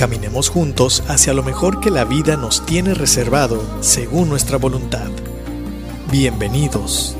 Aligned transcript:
Caminemos 0.00 0.48
juntos 0.48 1.04
hacia 1.08 1.34
lo 1.34 1.42
mejor 1.42 1.78
que 1.78 1.90
la 1.90 2.06
vida 2.06 2.38
nos 2.38 2.64
tiene 2.64 2.94
reservado 2.94 3.62
según 3.82 4.30
nuestra 4.30 4.56
voluntad. 4.56 5.10
Bienvenidos. 6.10 7.18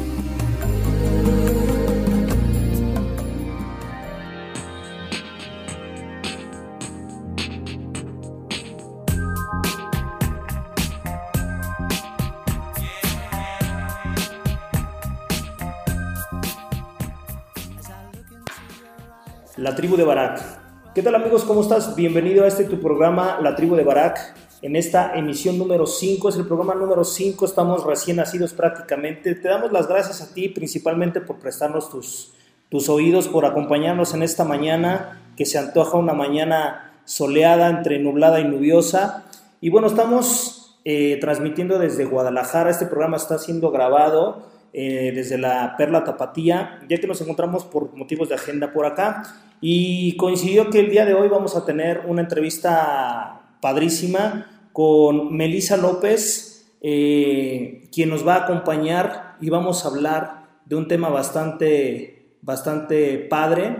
La 19.58 19.76
tribu 19.76 19.98
de 19.98 20.04
Barak. 20.04 20.59
¿Qué 21.00 21.04
tal 21.04 21.14
amigos? 21.14 21.44
¿Cómo 21.44 21.62
estás? 21.62 21.96
Bienvenido 21.96 22.44
a 22.44 22.46
este 22.46 22.64
tu 22.64 22.78
programa, 22.78 23.38
La 23.40 23.56
tribu 23.56 23.74
de 23.74 23.84
Barak. 23.84 24.34
En 24.60 24.76
esta 24.76 25.14
emisión 25.14 25.56
número 25.56 25.86
5, 25.86 26.28
es 26.28 26.36
el 26.36 26.44
programa 26.44 26.74
número 26.74 27.04
5, 27.04 27.42
estamos 27.46 27.86
recién 27.86 28.18
nacidos 28.18 28.52
prácticamente. 28.52 29.34
Te 29.34 29.48
damos 29.48 29.72
las 29.72 29.88
gracias 29.88 30.20
a 30.20 30.34
ti 30.34 30.50
principalmente 30.50 31.22
por 31.22 31.38
prestarnos 31.38 31.88
tus, 31.88 32.34
tus 32.68 32.90
oídos, 32.90 33.28
por 33.28 33.46
acompañarnos 33.46 34.12
en 34.12 34.22
esta 34.22 34.44
mañana 34.44 35.22
que 35.38 35.46
se 35.46 35.56
antoja 35.56 35.96
una 35.96 36.12
mañana 36.12 36.92
soleada 37.06 37.70
entre 37.70 37.98
nublada 37.98 38.38
y 38.38 38.50
lluviosa. 38.50 39.24
Y 39.62 39.70
bueno, 39.70 39.86
estamos 39.86 40.78
eh, 40.84 41.16
transmitiendo 41.18 41.78
desde 41.78 42.04
Guadalajara, 42.04 42.68
este 42.68 42.84
programa 42.84 43.16
está 43.16 43.38
siendo 43.38 43.70
grabado 43.70 44.50
eh, 44.72 45.12
desde 45.14 45.38
la 45.38 45.74
Perla 45.76 46.04
Tapatía, 46.04 46.80
ya 46.88 46.98
que 46.98 47.06
nos 47.06 47.20
encontramos 47.20 47.64
por 47.64 47.94
motivos 47.96 48.28
de 48.28 48.36
agenda 48.36 48.72
por 48.72 48.86
acá. 48.86 49.22
Y 49.60 50.16
coincidió 50.16 50.70
que 50.70 50.80
el 50.80 50.90
día 50.90 51.04
de 51.04 51.14
hoy 51.14 51.28
vamos 51.28 51.56
a 51.56 51.64
tener 51.64 52.02
una 52.06 52.22
entrevista 52.22 53.56
padrísima 53.60 54.68
con 54.72 55.36
Melisa 55.36 55.76
López, 55.76 56.70
eh, 56.80 57.88
quien 57.92 58.08
nos 58.08 58.26
va 58.26 58.36
a 58.36 58.44
acompañar 58.44 59.36
y 59.40 59.50
vamos 59.50 59.84
a 59.84 59.88
hablar 59.88 60.46
de 60.64 60.76
un 60.76 60.88
tema 60.88 61.08
bastante, 61.08 62.36
bastante 62.42 63.18
padre 63.18 63.76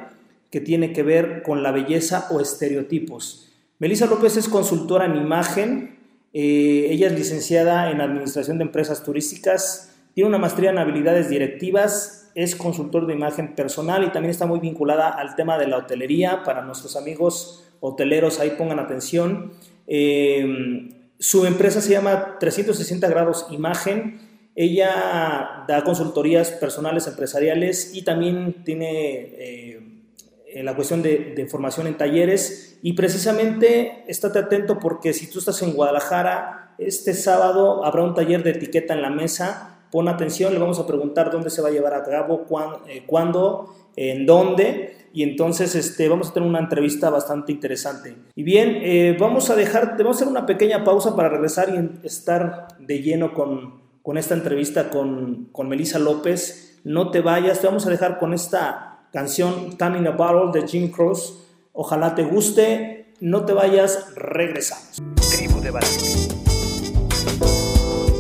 que 0.50 0.61
tiene 0.61 0.92
que 0.92 1.02
ver 1.02 1.42
con 1.42 1.62
la 1.62 1.70
belleza 1.70 2.27
o 2.30 2.41
estereotipos. 2.41 3.52
Melisa 3.78 4.06
López 4.06 4.36
es 4.36 4.48
consultora 4.48 5.06
en 5.06 5.16
imagen, 5.16 5.98
eh, 6.33 6.88
ella 6.91 7.06
es 7.06 7.14
licenciada 7.14 7.91
en 7.91 8.00
Administración 8.00 8.58
de 8.58 8.64
Empresas 8.64 9.02
Turísticas, 9.02 9.89
tiene 10.14 10.28
una 10.28 10.39
maestría 10.39 10.70
en 10.70 10.78
habilidades 10.78 11.28
directivas 11.28 12.20
es 12.34 12.55
consultor 12.55 13.06
de 13.06 13.14
imagen 13.14 13.55
personal 13.55 14.05
y 14.05 14.12
también 14.12 14.30
está 14.30 14.47
muy 14.47 14.61
vinculada 14.61 15.08
al 15.08 15.34
tema 15.36 15.58
de 15.58 15.67
la 15.67 15.78
hotelería. 15.78 16.42
Para 16.44 16.62
nuestros 16.62 16.97
amigos 16.97 17.64
hoteleros, 17.80 18.41
ahí 18.41 18.50
pongan 18.50 18.78
atención. 18.78 19.52
Eh, 19.86 20.94
su 21.19 21.44
empresa 21.47 21.80
se 21.80 21.91
llama 21.91 22.39
360 22.39 23.08
grados 23.08 23.47
imagen. 23.50 24.20
Ella 24.55 25.64
da 25.67 25.84
consultorías 25.84 26.50
personales, 26.50 27.06
empresariales 27.06 27.95
y 27.95 28.02
también 28.02 28.64
tiene 28.64 29.35
eh, 29.39 30.62
la 30.62 30.74
cuestión 30.74 31.02
de, 31.02 31.35
de, 31.36 31.46
formación 31.46 31.86
en 31.86 31.96
talleres. 31.96 32.79
Y 32.83 32.95
precisamente 32.95 34.05
estate 34.08 34.39
atento 34.39 34.79
porque 34.79 35.12
si 35.12 35.29
tú 35.29 35.39
estás 35.39 35.62
en 35.62 35.73
Guadalajara, 35.73 36.74
este 36.79 37.14
sábado 37.14 37.85
habrá 37.85 38.02
un 38.02 38.14
taller 38.14 38.42
de 38.42 38.51
etiqueta 38.51 38.95
en 38.95 39.02
la 39.02 39.11
mesa 39.11 39.70
Pon 39.90 40.08
atención, 40.08 40.52
le 40.52 40.61
vamos 40.61 40.78
a 40.78 40.86
preguntar 40.86 41.30
dónde 41.30 41.51
se 41.51 41.62
va 41.62 41.68
a 41.68 41.73
llevar 41.73 41.95
a 41.95 42.02
cabo, 42.02 42.46
eh, 42.86 43.05
cuándo, 43.06 43.74
en 43.96 44.24
dónde, 44.24 44.96
y 45.12 45.24
entonces 45.24 45.74
este, 45.74 46.08
vamos 46.08 46.30
a 46.30 46.34
tener 46.34 46.48
una 46.48 46.61
entrevista 46.61 47.11
bastante 47.11 47.52
interesante. 47.52 48.17
Y 48.36 48.42
bien, 48.42 48.79
eh, 48.83 49.17
vamos 49.18 49.50
a 49.50 49.56
dejar, 49.56 49.96
vamos 49.98 50.17
a 50.17 50.18
hacer 50.18 50.29
una 50.29 50.46
pequeña 50.46 50.84
pausa 50.84 51.17
para 51.17 51.29
regresar 51.29 51.74
y 51.74 52.06
estar 52.06 52.68
de 52.79 53.02
lleno 53.02 53.34
con, 53.34 53.80
con 54.02 54.17
esta 54.17 54.34
entrevista 54.34 54.90
con, 54.90 55.48
con 55.52 55.68
Melissa 55.68 55.98
López. 55.98 56.80
No 56.84 57.11
te 57.11 57.20
vayas, 57.20 57.61
te 57.61 57.67
vamos 57.67 57.86
a 57.86 57.90
dejar 57.90 58.18
con 58.18 58.33
esta 58.33 59.08
canción 59.12 59.77
Time 59.77 59.98
in 59.98 60.06
a 60.06 60.12
Bottle 60.12 60.58
de 60.58 60.67
Jim 60.67 60.90
Cross. 60.90 61.48
Ojalá 61.73 62.14
te 62.14 62.23
guste, 62.23 63.12
no 63.20 63.45
te 63.45 63.52
vayas, 63.52 64.14
regresamos. 64.14 64.98
Tribu 65.36 65.61
de 65.61 65.70
Barak. 65.70 65.90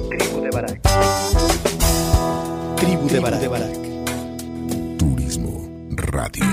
Tribu 0.08 0.40
de 0.42 0.50
Barak. 0.50 0.89
Tribu 3.10 3.26
de 3.26 3.30
Barak. 3.30 3.40
de 3.40 3.48
Barak. 3.48 4.96
Turismo 4.96 5.68
Radio. 5.96 6.44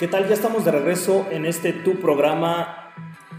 ¿Qué 0.00 0.08
tal? 0.08 0.26
Ya 0.26 0.34
estamos 0.34 0.64
de 0.64 0.72
regreso 0.72 1.28
en 1.30 1.46
este 1.46 1.72
tu 1.72 2.00
programa, 2.00 2.92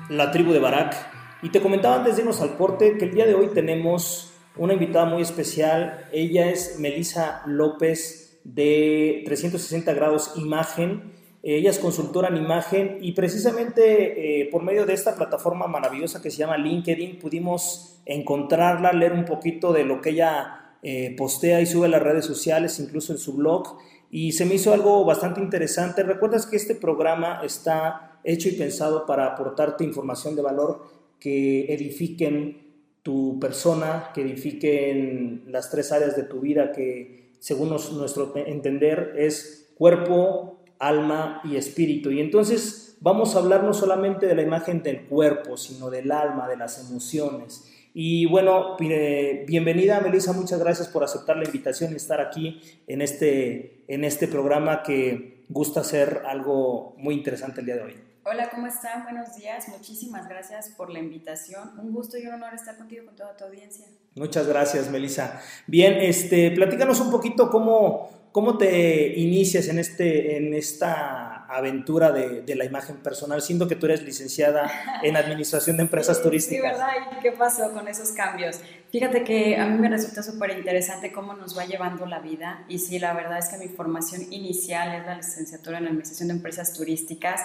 La 0.07 0.31
Tribu 0.31 0.53
de 0.53 0.59
Barak. 0.59 0.95
Y 1.41 1.49
te 1.49 1.59
comentaba 1.59 1.97
antes 1.97 2.15
de 2.15 2.21
irnos 2.21 2.39
al 2.39 2.55
corte 2.55 2.97
que 2.97 3.03
el 3.03 3.13
día 3.13 3.25
de 3.25 3.33
hoy 3.33 3.49
tenemos 3.53 4.31
una 4.55 4.71
invitada 4.71 5.03
muy 5.03 5.21
especial. 5.21 6.07
Ella 6.13 6.49
es 6.49 6.79
Melisa 6.79 7.41
López 7.45 8.39
de 8.45 9.23
360 9.25 9.93
grados 9.93 10.31
imagen. 10.37 11.14
Ella 11.47 11.69
es 11.69 11.77
consultora 11.77 12.29
en 12.29 12.37
imagen 12.37 12.97
y 13.01 13.11
precisamente 13.11 14.41
eh, 14.41 14.49
por 14.49 14.63
medio 14.63 14.87
de 14.87 14.93
esta 14.93 15.15
plataforma 15.15 15.67
maravillosa 15.67 16.19
que 16.19 16.31
se 16.31 16.37
llama 16.37 16.57
LinkedIn 16.57 17.19
pudimos 17.19 18.01
encontrarla, 18.03 18.91
leer 18.93 19.13
un 19.13 19.25
poquito 19.25 19.71
de 19.71 19.83
lo 19.83 20.01
que 20.01 20.09
ella 20.09 20.77
eh, 20.81 21.13
postea 21.15 21.61
y 21.61 21.67
sube 21.67 21.85
a 21.85 21.89
las 21.89 22.01
redes 22.01 22.25
sociales, 22.25 22.79
incluso 22.79 23.13
en 23.13 23.19
su 23.19 23.33
blog, 23.33 23.77
y 24.09 24.31
se 24.31 24.45
me 24.45 24.55
hizo 24.55 24.73
algo 24.73 25.05
bastante 25.05 25.39
interesante. 25.39 26.01
Recuerdas 26.01 26.47
que 26.47 26.55
este 26.55 26.73
programa 26.73 27.41
está 27.43 28.19
hecho 28.23 28.49
y 28.49 28.53
pensado 28.53 29.05
para 29.05 29.27
aportarte 29.27 29.83
información 29.83 30.35
de 30.35 30.41
valor 30.41 30.87
que 31.19 31.71
edifiquen 31.71 32.73
tu 33.03 33.39
persona, 33.39 34.09
que 34.15 34.21
edifiquen 34.21 35.43
las 35.45 35.69
tres 35.69 35.91
áreas 35.91 36.15
de 36.15 36.23
tu 36.23 36.39
vida 36.39 36.71
que 36.71 37.35
según 37.37 37.69
nuestro 37.69 38.33
entender, 38.35 39.13
es 39.15 39.71
cuerpo, 39.75 40.54
alma 40.79 41.41
y 41.43 41.55
espíritu. 41.55 42.11
Y 42.11 42.19
entonces 42.19 42.97
vamos 43.01 43.35
a 43.35 43.39
hablar 43.39 43.63
no 43.63 43.73
solamente 43.73 44.25
de 44.25 44.35
la 44.35 44.41
imagen 44.41 44.83
del 44.83 45.05
cuerpo, 45.05 45.57
sino 45.57 45.89
del 45.89 46.11
alma, 46.11 46.47
de 46.47 46.57
las 46.57 46.89
emociones. 46.89 47.71
Y 47.93 48.25
bueno, 48.25 48.75
bienvenida 48.77 50.01
Melissa, 50.01 50.33
muchas 50.33 50.59
gracias 50.59 50.89
por 50.89 51.03
aceptar 51.03 51.37
la 51.37 51.45
invitación 51.45 51.93
y 51.93 51.95
estar 51.95 52.19
aquí 52.19 52.61
en 52.87 53.01
este, 53.01 53.85
en 53.87 54.03
este 54.03 54.27
programa 54.27 54.83
que 54.83 55.45
gusta 55.47 55.83
ser 55.83 56.23
algo 56.25 56.95
muy 56.97 57.15
interesante 57.15 57.61
el 57.61 57.65
día 57.67 57.75
de 57.75 57.81
hoy. 57.83 57.95
Hola, 58.27 58.49
¿cómo 58.49 58.65
están? 58.65 59.03
Buenos 59.03 59.35
días. 59.37 59.67
Muchísimas 59.67 60.27
gracias 60.27 60.69
por 60.69 60.89
la 60.89 60.97
invitación. 60.97 61.79
Un 61.79 61.93
gusto 61.93 62.17
y 62.17 62.25
un 62.25 62.33
honor 62.33 62.55
estar 62.55 62.75
contigo 62.75 63.05
con 63.05 63.15
toda 63.15 63.37
tu 63.37 63.43
audiencia. 63.43 63.85
Muchas 64.15 64.47
gracias, 64.47 64.89
Melissa. 64.89 65.39
Bien, 65.67 65.93
este, 65.93 66.49
platícanos 66.49 66.99
un 67.01 67.11
poquito 67.11 67.51
cómo, 67.51 68.09
cómo 68.35 68.57
te 68.57 69.17
inicias 69.17 69.69
en, 69.69 69.79
este, 69.79 70.35
en 70.35 70.53
esta 70.53 71.45
aventura 71.45 72.11
de, 72.11 72.41
de, 72.41 72.55
la 72.55 72.65
imagen 72.65 72.97
personal, 72.97 73.41
siendo 73.41 73.65
que 73.65 73.77
tú 73.77 73.85
eres 73.85 74.03
licenciada 74.03 74.69
en 75.03 75.15
Administración 75.15 75.77
de 75.77 75.83
Empresas 75.87 76.17
sí, 76.17 76.23
Turísticas. 76.23 76.73
Sí, 76.73 76.81
¿verdad? 76.81 76.89
¿Y 77.17 77.21
qué 77.21 77.31
pasó 77.31 77.71
con 77.71 77.87
esos 77.87 78.11
cambios? 78.11 78.59
Fíjate 78.91 79.23
que 79.23 79.55
a 79.55 79.65
mí 79.67 79.79
me 79.79 79.87
resulta 79.87 80.21
súper 80.21 80.57
interesante 80.57 81.13
cómo 81.13 81.33
nos 81.33 81.57
va 81.57 81.63
llevando 81.63 82.05
la 82.07 82.19
vida. 82.19 82.65
Y 82.67 82.79
sí, 82.79 82.99
la 82.99 83.13
verdad 83.13 83.37
es 83.37 83.47
que 83.47 83.57
mi 83.57 83.69
formación 83.69 84.23
inicial 84.29 84.99
es 84.99 85.05
la 85.05 85.15
licenciatura 85.15 85.77
en 85.77 85.85
Administración 85.85 86.27
de 86.27 86.33
Empresas 86.33 86.73
Turísticas 86.73 87.39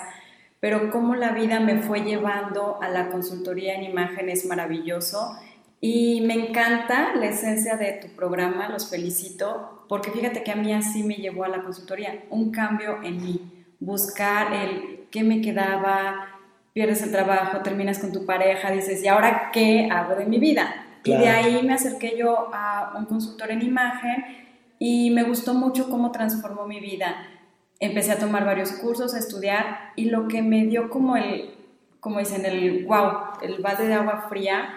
pero 0.58 0.90
cómo 0.90 1.14
la 1.14 1.32
vida 1.32 1.58
me 1.58 1.81
fue 1.81 2.00
llevando 2.00 2.78
a 2.82 2.90
la 2.90 3.08
consultoría 3.08 3.76
en 3.76 3.84
imagen 3.84 4.28
es 4.28 4.44
maravilloso 4.44 5.38
y 5.80 6.20
me 6.20 6.34
encanta 6.34 7.14
la 7.14 7.26
esencia 7.26 7.76
de 7.76 7.92
tu 7.94 8.08
programa, 8.08 8.68
los 8.68 8.90
felicito, 8.90 9.84
porque 9.88 10.10
fíjate 10.10 10.42
que 10.42 10.50
a 10.50 10.56
mí 10.56 10.72
así 10.72 11.02
me 11.02 11.14
llevó 11.14 11.44
a 11.44 11.48
la 11.48 11.62
consultoría, 11.62 12.24
un 12.28 12.50
cambio 12.50 13.02
en 13.02 13.22
mí, 13.22 13.64
buscar 13.80 14.52
el 14.52 15.06
qué 15.10 15.22
me 15.22 15.40
quedaba, 15.40 16.28
pierdes 16.74 17.02
el 17.02 17.10
trabajo, 17.10 17.60
terminas 17.60 17.98
con 17.98 18.12
tu 18.12 18.26
pareja, 18.26 18.70
dices, 18.70 19.02
¿y 19.02 19.08
ahora 19.08 19.50
qué 19.52 19.88
hago 19.90 20.14
de 20.14 20.26
mi 20.26 20.38
vida? 20.38 20.86
Y 21.02 21.16
de 21.16 21.28
ahí 21.28 21.62
me 21.62 21.72
acerqué 21.72 22.14
yo 22.16 22.50
a 22.52 22.94
un 22.98 23.06
consultor 23.06 23.50
en 23.50 23.62
imagen 23.62 24.24
y 24.78 25.10
me 25.10 25.22
gustó 25.22 25.54
mucho 25.54 25.88
cómo 25.88 26.12
transformó 26.12 26.66
mi 26.66 26.78
vida. 26.78 27.26
Empecé 27.80 28.12
a 28.12 28.18
tomar 28.18 28.44
varios 28.44 28.72
cursos, 28.72 29.14
a 29.14 29.18
estudiar 29.18 29.92
y 29.96 30.10
lo 30.10 30.28
que 30.28 30.42
me 30.42 30.66
dio 30.66 30.90
como 30.90 31.16
el, 31.16 31.54
como 32.00 32.18
dicen, 32.18 32.44
el 32.44 32.84
wow, 32.84 33.12
el 33.40 33.62
balde 33.62 33.88
de 33.88 33.94
agua 33.94 34.26
fría, 34.28 34.68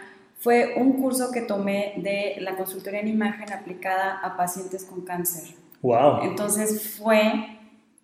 fue 0.43 0.73
un 0.75 1.01
curso 1.01 1.31
que 1.31 1.39
tomé 1.39 1.93
de 1.95 2.35
la 2.41 2.57
consultoría 2.57 2.99
en 2.99 3.07
imagen 3.07 3.53
aplicada 3.53 4.19
a 4.21 4.35
pacientes 4.35 4.83
con 4.83 5.05
cáncer. 5.05 5.55
Wow. 5.81 6.23
Entonces 6.23 6.97
fue 6.97 7.59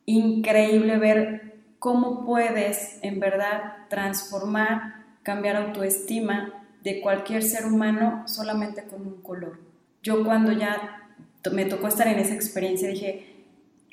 increíble 0.05 0.97
ver 0.97 1.59
cómo 1.79 2.25
puedes 2.25 2.97
en 3.01 3.19
verdad 3.19 3.87
transformar, 3.89 5.03
cambiar 5.21 5.57
autoestima 5.57 6.65
de 6.81 7.01
cualquier 7.01 7.43
ser 7.43 7.65
humano 7.65 8.23
solamente 8.25 8.83
con 8.83 9.05
un 9.05 9.21
color. 9.21 9.59
Yo 10.01 10.23
cuando 10.23 10.53
ya 10.53 11.09
me 11.51 11.65
tocó 11.65 11.89
estar 11.89 12.07
en 12.07 12.19
esa 12.19 12.35
experiencia 12.35 12.87
dije, 12.87 13.35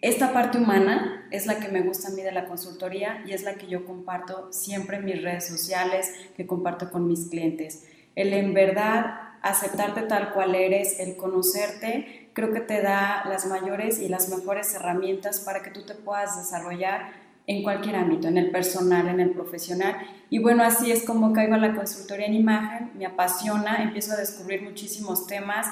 esta 0.02 0.32
parte 0.32 0.58
humana 0.58 1.26
es 1.32 1.46
la 1.46 1.58
que 1.58 1.66
me 1.66 1.80
gusta 1.80 2.08
a 2.08 2.10
mí 2.12 2.22
de 2.22 2.30
la 2.30 2.46
consultoría 2.46 3.24
y 3.26 3.32
es 3.32 3.42
la 3.42 3.54
que 3.54 3.66
yo 3.66 3.84
comparto 3.84 4.52
siempre 4.52 4.98
en 4.98 5.04
mis 5.04 5.20
redes 5.20 5.48
sociales, 5.48 6.12
que 6.36 6.46
comparto 6.46 6.92
con 6.92 7.08
mis 7.08 7.26
clientes. 7.28 7.82
El 8.16 8.32
en 8.32 8.52
verdad 8.52 9.20
aceptarte 9.42 10.02
tal 10.02 10.32
cual 10.32 10.56
eres, 10.56 10.98
el 10.98 11.16
conocerte, 11.16 12.30
creo 12.32 12.52
que 12.52 12.60
te 12.60 12.82
da 12.82 13.24
las 13.28 13.46
mayores 13.46 14.00
y 14.00 14.08
las 14.08 14.28
mejores 14.28 14.74
herramientas 14.74 15.38
para 15.38 15.62
que 15.62 15.70
tú 15.70 15.82
te 15.86 15.94
puedas 15.94 16.36
desarrollar 16.36 17.12
en 17.46 17.62
cualquier 17.62 17.94
ámbito, 17.96 18.26
en 18.26 18.38
el 18.38 18.50
personal, 18.50 19.08
en 19.08 19.20
el 19.20 19.30
profesional. 19.30 19.96
Y 20.30 20.40
bueno, 20.40 20.64
así 20.64 20.90
es 20.90 21.04
como 21.04 21.32
caigo 21.32 21.54
a 21.54 21.58
la 21.58 21.76
consultoría 21.76 22.26
en 22.26 22.34
imagen, 22.34 22.90
me 22.98 23.06
apasiona, 23.06 23.82
empiezo 23.82 24.14
a 24.14 24.16
descubrir 24.16 24.62
muchísimos 24.62 25.28
temas 25.28 25.66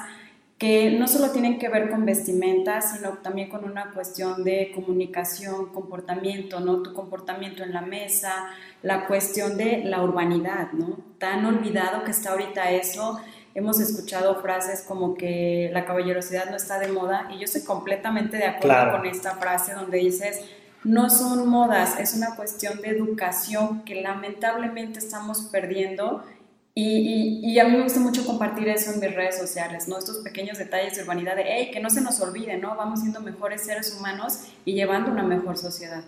que 0.57 0.91
no 0.91 1.07
solo 1.07 1.31
tienen 1.31 1.59
que 1.59 1.67
ver 1.67 1.89
con 1.89 2.05
vestimenta, 2.05 2.81
sino 2.81 3.17
también 3.17 3.49
con 3.49 3.65
una 3.65 3.91
cuestión 3.91 4.43
de 4.45 4.71
comunicación, 4.73 5.67
comportamiento, 5.73 6.61
¿no? 6.61 6.81
Tu 6.81 6.93
comportamiento 6.93 7.63
en 7.63 7.73
la 7.73 7.81
mesa, 7.81 8.47
la 8.81 9.05
cuestión 9.05 9.57
de 9.57 9.83
la 9.83 10.01
urbanidad, 10.01 10.71
¿no? 10.71 10.97
Tan 11.17 11.45
olvidado 11.45 12.05
que 12.05 12.11
está 12.11 12.31
ahorita 12.31 12.71
eso. 12.71 13.19
Hemos 13.53 13.81
escuchado 13.81 14.41
frases 14.41 14.81
como 14.81 15.15
que 15.15 15.69
la 15.73 15.85
caballerosidad 15.85 16.49
no 16.49 16.55
está 16.55 16.79
de 16.79 16.87
moda 16.87 17.27
y 17.33 17.39
yo 17.39 17.45
estoy 17.45 17.63
completamente 17.63 18.37
de 18.37 18.45
acuerdo 18.45 18.97
con 18.97 19.05
esta 19.05 19.35
frase 19.35 19.73
donde 19.73 19.97
dices, 19.97 20.39
no 20.85 21.09
son 21.09 21.49
modas, 21.49 21.99
es 21.99 22.13
una 22.13 22.35
cuestión 22.35 22.79
de 22.81 22.89
educación 22.89 23.83
que 23.83 24.01
lamentablemente 24.01 24.99
estamos 24.99 25.49
perdiendo 25.51 26.23
y, 26.77 27.39
y, 27.41 27.59
a 27.59 27.63
mí 27.63 27.77
me 27.77 27.83
gusta 27.83 28.01
mucho 28.01 28.25
compartir 28.25 28.67
eso 28.67 28.91
en 28.91 28.99
mis 28.99 29.15
redes 29.15 29.37
sociales, 29.37 29.87
¿no? 29.87 29.97
Estos 29.97 30.17
pequeños 30.17 30.57
detalles 30.57 30.97
de 30.97 31.03
urbanidad 31.03 31.37
de, 31.37 31.43
hey, 31.47 31.69
que 31.71 31.79
no 31.79 31.89
se 31.89 32.01
nos 32.01 32.19
olvide, 32.19 32.57
¿no? 32.57 32.75
Vamos 32.75 32.99
siendo 32.99 33.21
mejores 33.21 33.61
seres 33.61 33.95
humanos 33.97 34.41
y 34.65 34.73
llevando 34.73 35.09
una 35.09 35.23
mejor 35.23 35.57
sociedad. 35.57 36.03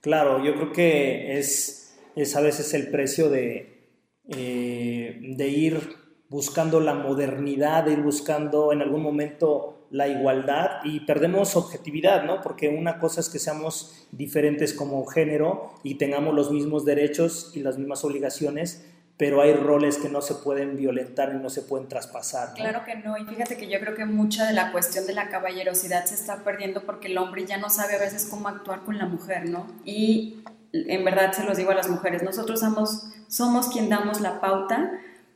Claro, 0.00 0.44
yo 0.44 0.54
creo 0.54 0.72
que 0.72 1.38
es, 1.38 1.94
es 2.16 2.34
a 2.34 2.40
veces 2.40 2.74
el 2.74 2.88
precio 2.88 3.30
de, 3.30 3.86
eh, 4.28 5.20
de 5.36 5.48
ir 5.48 5.96
buscando 6.28 6.80
la 6.80 6.94
modernidad, 6.94 7.84
de 7.84 7.92
ir 7.92 8.00
buscando 8.00 8.72
en 8.72 8.82
algún 8.82 9.02
momento 9.02 9.86
la 9.90 10.08
igualdad 10.08 10.84
y 10.84 11.00
perdemos 11.00 11.56
objetividad, 11.56 12.24
¿no? 12.24 12.40
Porque 12.40 12.68
una 12.68 12.98
cosa 12.98 13.20
es 13.20 13.28
que 13.28 13.38
seamos 13.38 14.06
diferentes 14.12 14.72
como 14.72 15.04
género 15.06 15.70
y 15.82 15.96
tengamos 15.96 16.34
los 16.34 16.50
mismos 16.50 16.84
derechos 16.84 17.52
y 17.54 17.60
las 17.60 17.76
mismas 17.76 18.04
obligaciones, 18.04 18.86
pero 19.20 19.42
hay 19.42 19.52
roles 19.52 19.98
que 19.98 20.08
no 20.08 20.22
se 20.22 20.34
pueden 20.34 20.78
violentar 20.78 21.34
y 21.34 21.36
no 21.36 21.50
se 21.50 21.60
pueden 21.60 21.88
traspasar. 21.88 22.54
Claro 22.54 22.86
que 22.86 22.94
no, 22.94 23.18
y 23.18 23.26
fíjate 23.26 23.58
que 23.58 23.68
yo 23.68 23.78
creo 23.78 23.94
que 23.94 24.06
mucha 24.06 24.46
de 24.46 24.54
la 24.54 24.72
cuestión 24.72 25.06
de 25.06 25.12
la 25.12 25.28
caballerosidad 25.28 26.06
se 26.06 26.14
está 26.14 26.42
perdiendo 26.42 26.84
porque 26.86 27.08
el 27.08 27.18
hombre 27.18 27.44
ya 27.44 27.58
no 27.58 27.68
sabe 27.68 27.96
a 27.96 27.98
veces 27.98 28.26
cómo 28.30 28.48
actuar 28.48 28.80
con 28.80 28.96
la 28.96 29.04
mujer, 29.04 29.46
¿no? 29.46 29.66
Y 29.84 30.42
en 30.72 31.04
verdad 31.04 31.32
se 31.34 31.44
los 31.44 31.58
digo 31.58 31.70
a 31.70 31.74
las 31.74 31.90
mujeres, 31.90 32.22
nosotros 32.22 32.60
somos, 32.60 33.10
somos 33.28 33.68
quien 33.68 33.90
damos 33.90 34.22
la 34.22 34.40
pauta 34.40 34.90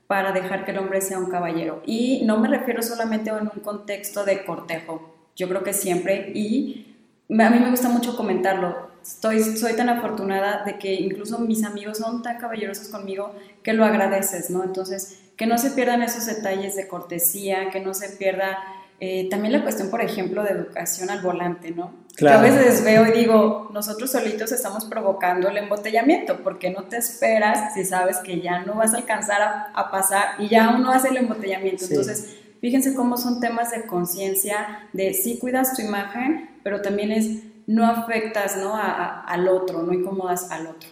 para 0.07 0.33
dejar 0.33 0.65
que 0.65 0.71
el 0.71 0.79
hombre 0.79 1.03
sea 1.03 1.19
un 1.19 1.29
caballero. 1.29 1.83
Y 1.85 2.23
no 2.25 2.39
me 2.39 2.49
refiero 2.49 2.81
solamente 2.81 3.29
en 3.29 3.51
un 3.55 3.63
contexto 3.63 4.25
de 4.25 4.47
cortejo, 4.47 5.15
yo 5.37 5.47
creo 5.47 5.63
que 5.63 5.75
siempre, 5.75 6.33
y 6.35 6.97
a 7.29 7.51
mí 7.51 7.61
me 7.61 7.69
gusta 7.69 7.91
mucho 7.91 8.17
comentarlo, 8.17 8.94
estoy, 9.05 9.43
soy 9.57 9.75
tan 9.75 9.89
afortunada 9.89 10.65
de 10.65 10.79
que 10.79 10.95
incluso 10.95 11.39
mis 11.39 11.65
amigos 11.65 11.99
son 11.99 12.23
tan 12.23 12.39
caballerosos 12.39 12.89
conmigo 12.89 13.35
que 13.63 13.73
lo 13.73 13.85
agradeces, 13.85 14.51
¿no? 14.51 14.65
Entonces, 14.65 15.21
que 15.37 15.47
no 15.47 15.59
se 15.59 15.71
pierdan 15.71 16.03
esos 16.03 16.27
detalles 16.27 16.77
de 16.77 16.89
cortesía, 16.89 17.71
que 17.71 17.81
no 17.81 17.93
se 17.93 18.11
pierda 18.11 18.59
eh, 19.01 19.29
también 19.29 19.53
la 19.53 19.63
cuestión, 19.63 19.91
por 19.91 20.01
ejemplo, 20.01 20.43
de 20.45 20.51
educación 20.51 21.11
al 21.11 21.21
volante, 21.21 21.73
¿no? 21.73 22.05
Claro. 22.17 22.39
a 22.39 22.43
veces 22.43 22.85
veo 22.85 23.09
y 23.09 23.11
digo, 23.11 23.71
nosotros 23.73 24.13
solitos 24.13 24.53
estamos 24.53 24.85
provocando 24.85 25.49
el 25.49 25.57
embotellamiento, 25.57 26.45
porque 26.45 26.71
no 26.71 26.85
te 26.85 26.97
esperas 26.97 27.75
si 27.75 27.85
sabes 27.85 28.19
que 28.19 28.41
ya 28.41 28.65
no 28.65 28.75
vas 28.75 28.95
a 28.95 28.99
alcanzar 28.99 29.43
a, 29.43 29.91
pasar 29.91 30.37
y 30.39 30.49
ya 30.49 30.71
uno 30.77 30.93
hace 30.93 31.09
el 31.09 31.17
embotellamiento. 31.17 31.85
Entonces, 31.89 32.37
fíjense 32.61 32.95
cómo 32.95 33.17
son 33.17 33.41
temas 33.41 33.73
de 33.73 33.83
conciencia, 33.83 34.89
de 34.93 35.13
sí 35.13 35.39
cuidas 35.39 35.75
tu 35.75 35.83
imagen, 35.83 36.51
pero 36.63 36.83
también 36.83 37.11
es 37.11 37.41
no 37.67 37.87
afectas 37.87 38.57
¿no? 38.57 38.75
al 38.77 39.49
otro, 39.49 39.83
no 39.83 39.93
incomodas 39.93 40.51
al 40.51 40.67
otro. 40.67 40.89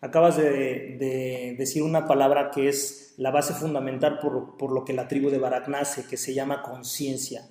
Acabas 0.00 0.36
de, 0.36 1.54
decir 1.58 1.82
una 1.82 2.06
palabra 2.06 2.50
que 2.50 2.68
es 2.68 3.14
la 3.18 3.30
base 3.30 3.52
fundamental 3.52 4.18
por, 4.18 4.72
lo 4.72 4.84
que 4.84 4.94
la 4.94 5.08
tribu 5.08 5.30
de 5.30 5.38
Barak 5.38 5.68
nace, 5.68 6.06
que 6.06 6.16
se 6.16 6.32
llama 6.32 6.62
conciencia. 6.62 7.42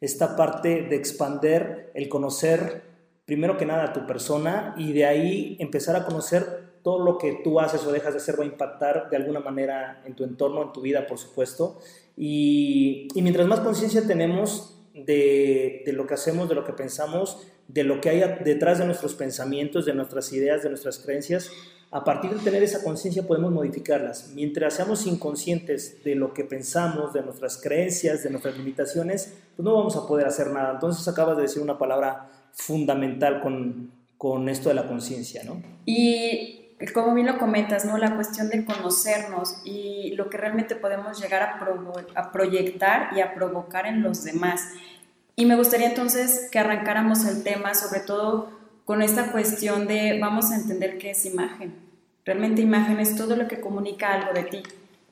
Esta 0.00 0.36
parte 0.36 0.82
de 0.82 0.96
expander 0.96 1.90
el 1.94 2.08
conocer, 2.08 2.82
primero 3.26 3.56
que 3.58 3.66
nada, 3.66 3.84
a 3.84 3.92
tu 3.92 4.06
persona 4.06 4.74
y 4.78 4.92
de 4.92 5.04
ahí 5.04 5.56
empezar 5.60 5.96
a 5.96 6.04
conocer 6.04 6.68
todo 6.82 7.04
lo 7.04 7.18
que 7.18 7.40
tú 7.44 7.60
haces 7.60 7.84
o 7.84 7.92
dejas 7.92 8.14
de 8.14 8.18
hacer 8.18 8.38
va 8.38 8.44
a 8.44 8.46
impactar 8.46 9.10
de 9.10 9.16
alguna 9.16 9.40
manera 9.40 10.00
en 10.06 10.14
tu 10.14 10.24
entorno, 10.24 10.62
en 10.62 10.72
tu 10.72 10.80
vida, 10.80 11.06
por 11.06 11.18
supuesto. 11.18 11.78
Y, 12.16 13.08
y 13.14 13.20
mientras 13.20 13.46
más 13.46 13.60
conciencia 13.60 14.06
tenemos, 14.06 14.78
de, 15.04 15.92
lo 15.94 16.06
que 16.06 16.14
hacemos, 16.14 16.48
de 16.48 16.54
lo 16.54 16.64
que 16.64 16.72
pensamos, 16.72 17.46
de 17.68 17.84
lo 17.84 18.00
que 18.00 18.08
hay 18.08 18.22
detrás 18.44 18.78
de 18.78 18.86
nuestros 18.86 19.14
pensamientos, 19.14 19.86
de 19.86 19.94
nuestras 19.94 20.32
ideas, 20.32 20.62
de 20.62 20.70
nuestras 20.70 20.98
creencias. 20.98 21.50
A 21.90 22.04
partir 22.04 22.30
de 22.30 22.38
tener 22.42 22.62
esa 22.62 22.82
conciencia 22.82 23.26
podemos 23.26 23.52
modificarlas. 23.52 24.32
Mientras 24.34 24.74
seamos 24.74 25.06
inconscientes 25.06 26.02
de 26.04 26.14
lo 26.14 26.34
que 26.34 26.44
pensamos, 26.44 27.12
de 27.12 27.22
nuestras 27.22 27.58
creencias, 27.62 28.22
de 28.22 28.30
nuestras 28.30 28.56
limitaciones, 28.58 29.34
pues 29.56 29.64
no 29.64 29.74
vamos 29.74 29.96
a 29.96 30.06
poder 30.06 30.26
hacer 30.26 30.50
nada. 30.50 30.72
Entonces 30.72 31.06
acabas 31.08 31.36
de 31.36 31.44
decir 31.44 31.62
una 31.62 31.78
palabra 31.78 32.30
fundamental 32.52 33.40
con, 33.40 33.90
con 34.18 34.48
esto 34.48 34.68
de 34.68 34.74
la 34.74 34.86
conciencia, 34.86 35.44
¿no? 35.44 35.62
Y 35.86 36.74
como 36.92 37.14
bien 37.14 37.26
lo 37.26 37.38
comentas, 37.38 37.84
¿no? 37.84 37.98
La 37.98 38.14
cuestión 38.14 38.50
de 38.50 38.64
conocernos 38.64 39.62
y 39.64 40.12
lo 40.16 40.30
que 40.30 40.36
realmente 40.36 40.76
podemos 40.76 41.20
llegar 41.20 41.42
a, 41.42 41.58
a 42.14 42.32
proyectar 42.32 43.16
y 43.16 43.20
a 43.20 43.34
provocar 43.34 43.86
en 43.86 44.02
los 44.02 44.24
demás. 44.24 44.68
Y 45.38 45.46
me 45.46 45.54
gustaría 45.54 45.86
entonces 45.86 46.48
que 46.50 46.58
arrancáramos 46.58 47.24
el 47.24 47.44
tema, 47.44 47.72
sobre 47.72 48.00
todo 48.00 48.50
con 48.84 49.02
esta 49.02 49.30
cuestión 49.30 49.86
de 49.86 50.18
vamos 50.20 50.50
a 50.50 50.56
entender 50.56 50.98
qué 50.98 51.10
es 51.10 51.24
imagen. 51.26 51.76
Realmente 52.24 52.60
imagen 52.60 52.98
es 52.98 53.14
todo 53.14 53.36
lo 53.36 53.46
que 53.46 53.60
comunica 53.60 54.12
algo 54.14 54.32
de 54.32 54.42
ti. 54.42 54.62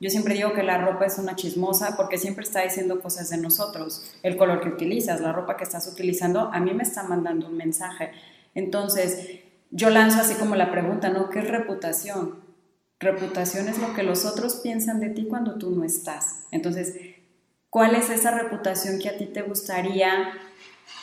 Yo 0.01 0.09
siempre 0.09 0.33
digo 0.33 0.51
que 0.51 0.63
la 0.63 0.79
ropa 0.79 1.05
es 1.05 1.17
una 1.17 1.37
chismosa 1.37 1.95
porque 1.95 2.17
siempre 2.17 2.43
está 2.43 2.61
diciendo 2.61 2.99
cosas 2.99 3.29
de 3.29 3.37
nosotros. 3.37 4.15
El 4.21 4.35
color 4.35 4.59
que 4.59 4.67
utilizas, 4.67 5.21
la 5.21 5.31
ropa 5.31 5.55
que 5.55 5.63
estás 5.63 5.87
utilizando, 5.87 6.51
a 6.51 6.59
mí 6.59 6.73
me 6.73 6.83
está 6.83 7.03
mandando 7.03 7.47
un 7.47 7.55
mensaje. 7.55 8.11
Entonces, 8.53 9.29
yo 9.71 9.89
lanzo 9.89 10.19
así 10.19 10.33
como 10.33 10.55
la 10.55 10.71
pregunta, 10.71 11.07
¿no? 11.07 11.29
¿Qué 11.29 11.39
es 11.39 11.47
reputación? 11.47 12.43
Reputación 12.99 13.69
es 13.69 13.79
lo 13.79 13.93
que 13.93 14.03
los 14.03 14.25
otros 14.25 14.57
piensan 14.57 14.99
de 14.99 15.07
ti 15.07 15.25
cuando 15.29 15.57
tú 15.57 15.71
no 15.71 15.85
estás. 15.85 16.43
Entonces, 16.51 16.95
¿cuál 17.69 17.95
es 17.95 18.09
esa 18.09 18.31
reputación 18.31 18.99
que 18.99 19.09
a 19.09 19.17
ti 19.17 19.25
te 19.25 19.41
gustaría 19.41 20.33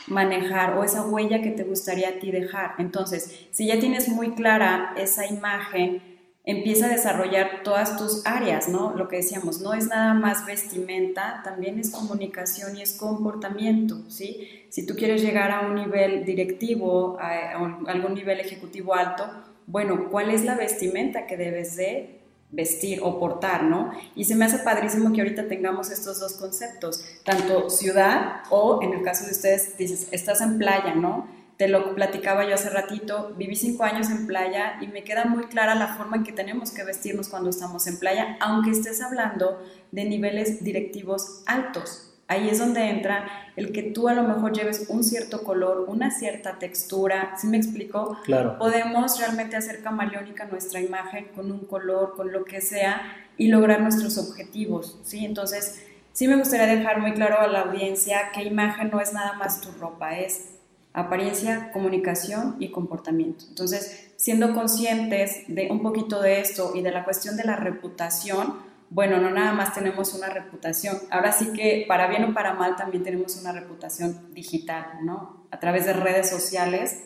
manejar 0.06 0.76
o 0.76 0.85
esa 0.85 1.06
huella 1.06 1.42
que 1.42 1.50
te 1.50 1.64
gustaría 1.64 2.11
a 2.11 2.18
ti 2.18 2.30
dejar? 2.30 2.75
Entonces, 2.78 3.47
si 3.50 3.66
ya 3.66 3.78
tienes 3.78 4.09
muy 4.09 4.33
clara 4.35 4.94
esa 4.97 5.26
imagen, 5.26 6.02
empieza 6.44 6.87
a 6.87 6.90
desarrollar 6.90 7.62
todas 7.62 7.97
tus 7.97 8.26
áreas, 8.26 8.68
¿no? 8.68 8.94
Lo 8.94 9.09
que 9.09 9.16
decíamos, 9.16 9.61
no 9.61 9.73
es 9.73 9.87
nada 9.87 10.12
más 10.12 10.44
vestimenta, 10.44 11.40
también 11.42 11.78
es 11.78 11.90
comunicación 11.90 12.76
y 12.76 12.83
es 12.83 12.92
comportamiento, 12.92 13.99
¿sí? 14.09 14.66
Si 14.68 14.87
tú 14.87 14.94
quieres 14.94 15.23
llegar 15.23 15.50
a 15.50 15.61
un 15.61 15.75
nivel 15.75 16.25
directivo, 16.25 17.16
a, 17.18 17.52
algún 17.87 18.14
nivel 18.14 18.40
ejecutivo 18.40 18.94
alto, 18.94 19.26
bueno, 19.66 20.11
¿cuál 20.11 20.30
es 20.30 20.44
la 20.44 20.54
vestimenta 20.54 21.26
que 21.26 21.38
debes 21.38 21.76
de 21.76 22.21
vestir 22.54 23.00
o 23.02 23.18
portar, 23.18 23.64
¿no? 23.64 23.92
Y 24.14 24.25
se 24.25 24.34
me 24.34 24.44
hace 24.44 24.58
padrísimo 24.58 25.12
que 25.12 25.20
ahorita 25.20 25.49
tengamos 25.49 25.90
estos 25.90 26.20
dos 26.20 26.34
conceptos, 26.34 27.04
tanto 27.25 27.68
ciudad 27.70 28.42
o 28.50 28.80
en 28.82 28.92
el 28.92 29.02
caso 29.02 29.25
de 29.26 29.32
ustedes 29.32 29.76
dices, 29.76 30.08
estás 30.12 30.40
en 30.40 30.58
playa, 30.58 30.94
¿no? 30.94 31.26
te 31.56 31.68
lo 31.68 31.94
platicaba 31.94 32.49
yo 32.49 32.54
hace 32.54 32.70
ratito, 32.70 33.32
viví 33.37 33.54
cinco 33.54 33.84
años 33.84 34.11
en 34.11 34.26
playa 34.26 34.78
y 34.80 34.88
me 34.88 35.04
queda 35.04 35.25
muy 35.25 35.44
clara 35.44 35.75
la 35.75 35.96
forma 35.96 36.16
en 36.16 36.25
que 36.25 36.32
tenemos 36.32 36.73
que 36.73 36.84
vestirnos 36.84 37.28
cuando 37.28 37.50
estamos 37.50 37.87
en 37.87 37.99
playa, 37.99 38.37
aunque 38.40 38.70
estés 38.70 39.00
hablando 39.00 39.62
de 39.92 40.04
niveles 40.04 40.64
directivos 40.64 41.42
altos. 41.46 42.13
Ahí 42.34 42.48
es 42.48 42.58
donde 42.58 42.90
entra 42.90 43.28
el 43.54 43.70
que 43.70 43.82
tú 43.82 44.08
a 44.08 44.14
lo 44.14 44.24
mejor 44.24 44.52
lleves 44.52 44.86
un 44.88 45.04
cierto 45.04 45.44
color, 45.44 45.84
una 45.88 46.10
cierta 46.10 46.58
textura, 46.58 47.34
¿sí 47.38 47.46
me 47.46 47.56
explico? 47.56 48.18
Claro. 48.24 48.58
Podemos 48.58 49.20
realmente 49.20 49.56
hacer 49.56 49.82
camaleónica 49.82 50.46
nuestra 50.46 50.80
imagen 50.80 51.28
con 51.34 51.52
un 51.52 51.60
color, 51.60 52.14
con 52.16 52.32
lo 52.32 52.44
que 52.44 52.60
sea 52.60 53.02
y 53.36 53.48
lograr 53.48 53.80
nuestros 53.80 54.18
objetivos, 54.18 54.98
¿sí? 55.04 55.24
Entonces, 55.24 55.84
sí 56.12 56.26
me 56.26 56.36
gustaría 56.36 56.66
dejar 56.66 57.00
muy 57.00 57.12
claro 57.12 57.40
a 57.40 57.46
la 57.46 57.60
audiencia 57.60 58.32
que 58.34 58.42
imagen 58.42 58.90
no 58.90 59.00
es 59.00 59.12
nada 59.12 59.34
más 59.34 59.60
tu 59.60 59.70
ropa, 59.72 60.18
es 60.18 60.50
apariencia, 60.92 61.70
comunicación 61.72 62.56
y 62.58 62.70
comportamiento. 62.70 63.44
Entonces, 63.48 64.12
siendo 64.16 64.54
conscientes 64.54 65.44
de 65.46 65.68
un 65.70 65.82
poquito 65.82 66.20
de 66.20 66.40
esto 66.40 66.72
y 66.74 66.82
de 66.82 66.90
la 66.90 67.04
cuestión 67.04 67.36
de 67.36 67.44
la 67.44 67.54
reputación, 67.56 68.73
bueno, 68.90 69.18
no 69.18 69.30
nada 69.30 69.52
más 69.52 69.74
tenemos 69.74 70.14
una 70.14 70.28
reputación, 70.28 70.96
ahora 71.10 71.32
sí 71.32 71.52
que 71.52 71.84
para 71.88 72.06
bien 72.06 72.24
o 72.24 72.34
para 72.34 72.54
mal 72.54 72.76
también 72.76 73.02
tenemos 73.02 73.36
una 73.40 73.52
reputación 73.52 74.32
digital, 74.32 74.98
¿no? 75.02 75.46
A 75.50 75.58
través 75.58 75.86
de 75.86 75.92
redes 75.92 76.28
sociales, 76.28 77.02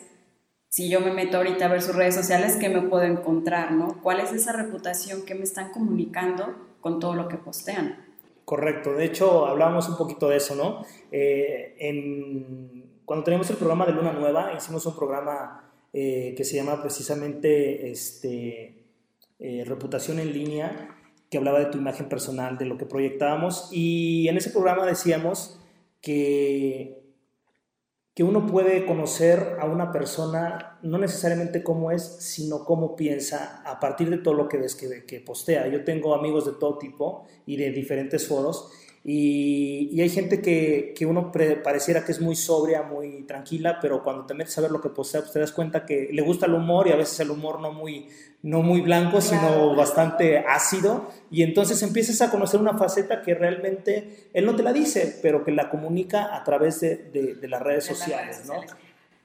si 0.69 0.89
yo 0.89 1.01
me 1.01 1.11
meto 1.11 1.37
ahorita 1.37 1.65
a 1.65 1.69
ver 1.69 1.81
sus 1.81 1.95
redes 1.95 2.15
sociales, 2.15 2.57
¿qué 2.59 2.69
me 2.69 2.81
puedo 2.81 3.03
encontrar, 3.03 3.71
¿no? 3.71 4.01
¿Cuál 4.03 4.19
es 4.19 4.31
esa 4.33 4.53
reputación 4.53 5.25
que 5.25 5.35
me 5.35 5.43
están 5.43 5.71
comunicando 5.71 6.77
con 6.79 6.99
todo 6.99 7.15
lo 7.15 7.27
que 7.27 7.37
postean? 7.37 8.05
Correcto, 8.45 8.93
de 8.93 9.05
hecho 9.05 9.45
hablábamos 9.45 9.89
un 9.89 9.97
poquito 9.97 10.27
de 10.27 10.37
eso, 10.37 10.55
¿no? 10.55 10.83
Eh, 11.11 11.75
cuando 13.05 13.23
teníamos 13.23 13.49
el 13.49 13.57
programa 13.57 13.85
de 13.85 13.93
Luna 13.93 14.11
Nueva, 14.11 14.53
hicimos 14.55 14.85
un 14.85 14.95
programa 14.95 15.71
eh, 15.91 16.35
que 16.37 16.43
se 16.43 16.55
llama 16.55 16.81
precisamente 16.81 17.89
este, 17.89 18.85
eh, 19.39 19.63
Reputación 19.65 20.19
en 20.19 20.31
línea, 20.31 20.98
que 21.29 21.37
hablaba 21.37 21.59
de 21.59 21.67
tu 21.67 21.77
imagen 21.77 22.09
personal, 22.09 22.57
de 22.57 22.65
lo 22.65 22.77
que 22.77 22.85
proyectábamos. 22.85 23.69
Y 23.71 24.27
en 24.27 24.37
ese 24.37 24.49
programa 24.49 24.85
decíamos 24.85 25.59
que, 26.01 26.99
que 28.15 28.23
uno 28.23 28.45
puede 28.45 28.85
conocer 28.85 29.57
a 29.59 29.65
una 29.65 29.91
persona 29.91 30.77
no 30.81 30.97
necesariamente 30.97 31.63
cómo 31.63 31.91
es, 31.91 32.03
sino 32.03 32.65
cómo 32.65 32.95
piensa 32.95 33.61
a 33.65 33.79
partir 33.79 34.09
de 34.09 34.17
todo 34.17 34.33
lo 34.33 34.47
que 34.49 34.57
ves 34.57 34.75
que, 34.75 35.19
postea. 35.21 35.67
Yo 35.67 35.83
tengo 35.83 36.15
amigos 36.15 36.45
de 36.45 36.53
todo 36.53 36.77
tipo 36.77 37.27
y 37.45 37.57
de 37.57 37.71
diferentes 37.71 38.27
foros 38.27 38.71
y, 39.03 40.01
hay 40.01 40.09
gente 40.09 40.41
que, 40.41 40.93
que 40.95 41.05
uno 41.05 41.31
pareciera 41.31 42.03
que 42.03 42.11
es 42.11 42.19
muy 42.19 42.35
sobria, 42.35 42.83
muy 42.83 43.23
tranquila, 43.23 43.79
pero 43.81 44.03
cuando 44.03 44.25
te 44.25 44.33
metes 44.33 44.57
a 44.57 44.61
ver 44.61 44.71
lo 44.71 44.81
que 44.81 44.89
posee, 44.89 45.21
pues 45.21 45.31
te 45.31 45.39
das 45.39 45.51
cuenta 45.51 45.85
que 45.85 46.09
le 46.11 46.21
gusta 46.21 46.45
el 46.45 46.53
humor 46.53 46.87
y 46.87 46.91
a 46.91 46.95
veces 46.95 47.19
el 47.21 47.31
humor 47.31 47.61
no 47.61 47.71
muy, 47.71 48.07
no 48.41 48.61
muy 48.61 48.81
blanco, 48.81 49.21
sino 49.21 49.75
bastante 49.75 50.39
ácido. 50.39 51.09
Y 51.29 51.43
entonces 51.43 51.81
empiezas 51.83 52.21
a 52.21 52.31
conocer 52.31 52.59
una 52.59 52.77
faceta 52.77 53.21
que 53.21 53.33
realmente 53.33 54.29
él 54.33 54.45
no 54.45 54.55
te 54.55 54.63
la 54.63 54.73
dice, 54.73 55.19
pero 55.21 55.43
que 55.43 55.51
la 55.51 55.69
comunica 55.69 56.35
a 56.35 56.43
través 56.43 56.79
de, 56.79 56.95
de, 57.35 57.47
las 57.47 57.61
redes 57.61 57.85
sociales, 57.85 58.43
¿no? 58.45 58.61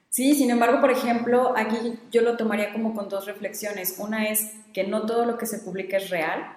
Sí, 0.09 0.33
sin 0.33 0.49
embargo, 0.49 0.79
por 0.79 0.91
ejemplo, 0.91 1.53
aquí 1.57 1.99
yo 2.11 2.21
lo 2.21 2.37
tomaría 2.37 2.71
como 2.71 2.93
con 2.93 3.09
dos 3.09 3.25
reflexiones. 3.25 3.95
Una 3.99 4.29
es 4.29 4.53
que 4.73 4.85
no 4.85 5.05
todo 5.05 5.25
lo 5.25 5.37
que 5.37 5.45
se 5.45 5.59
publica 5.59 5.97
es 5.97 6.09
real, 6.09 6.55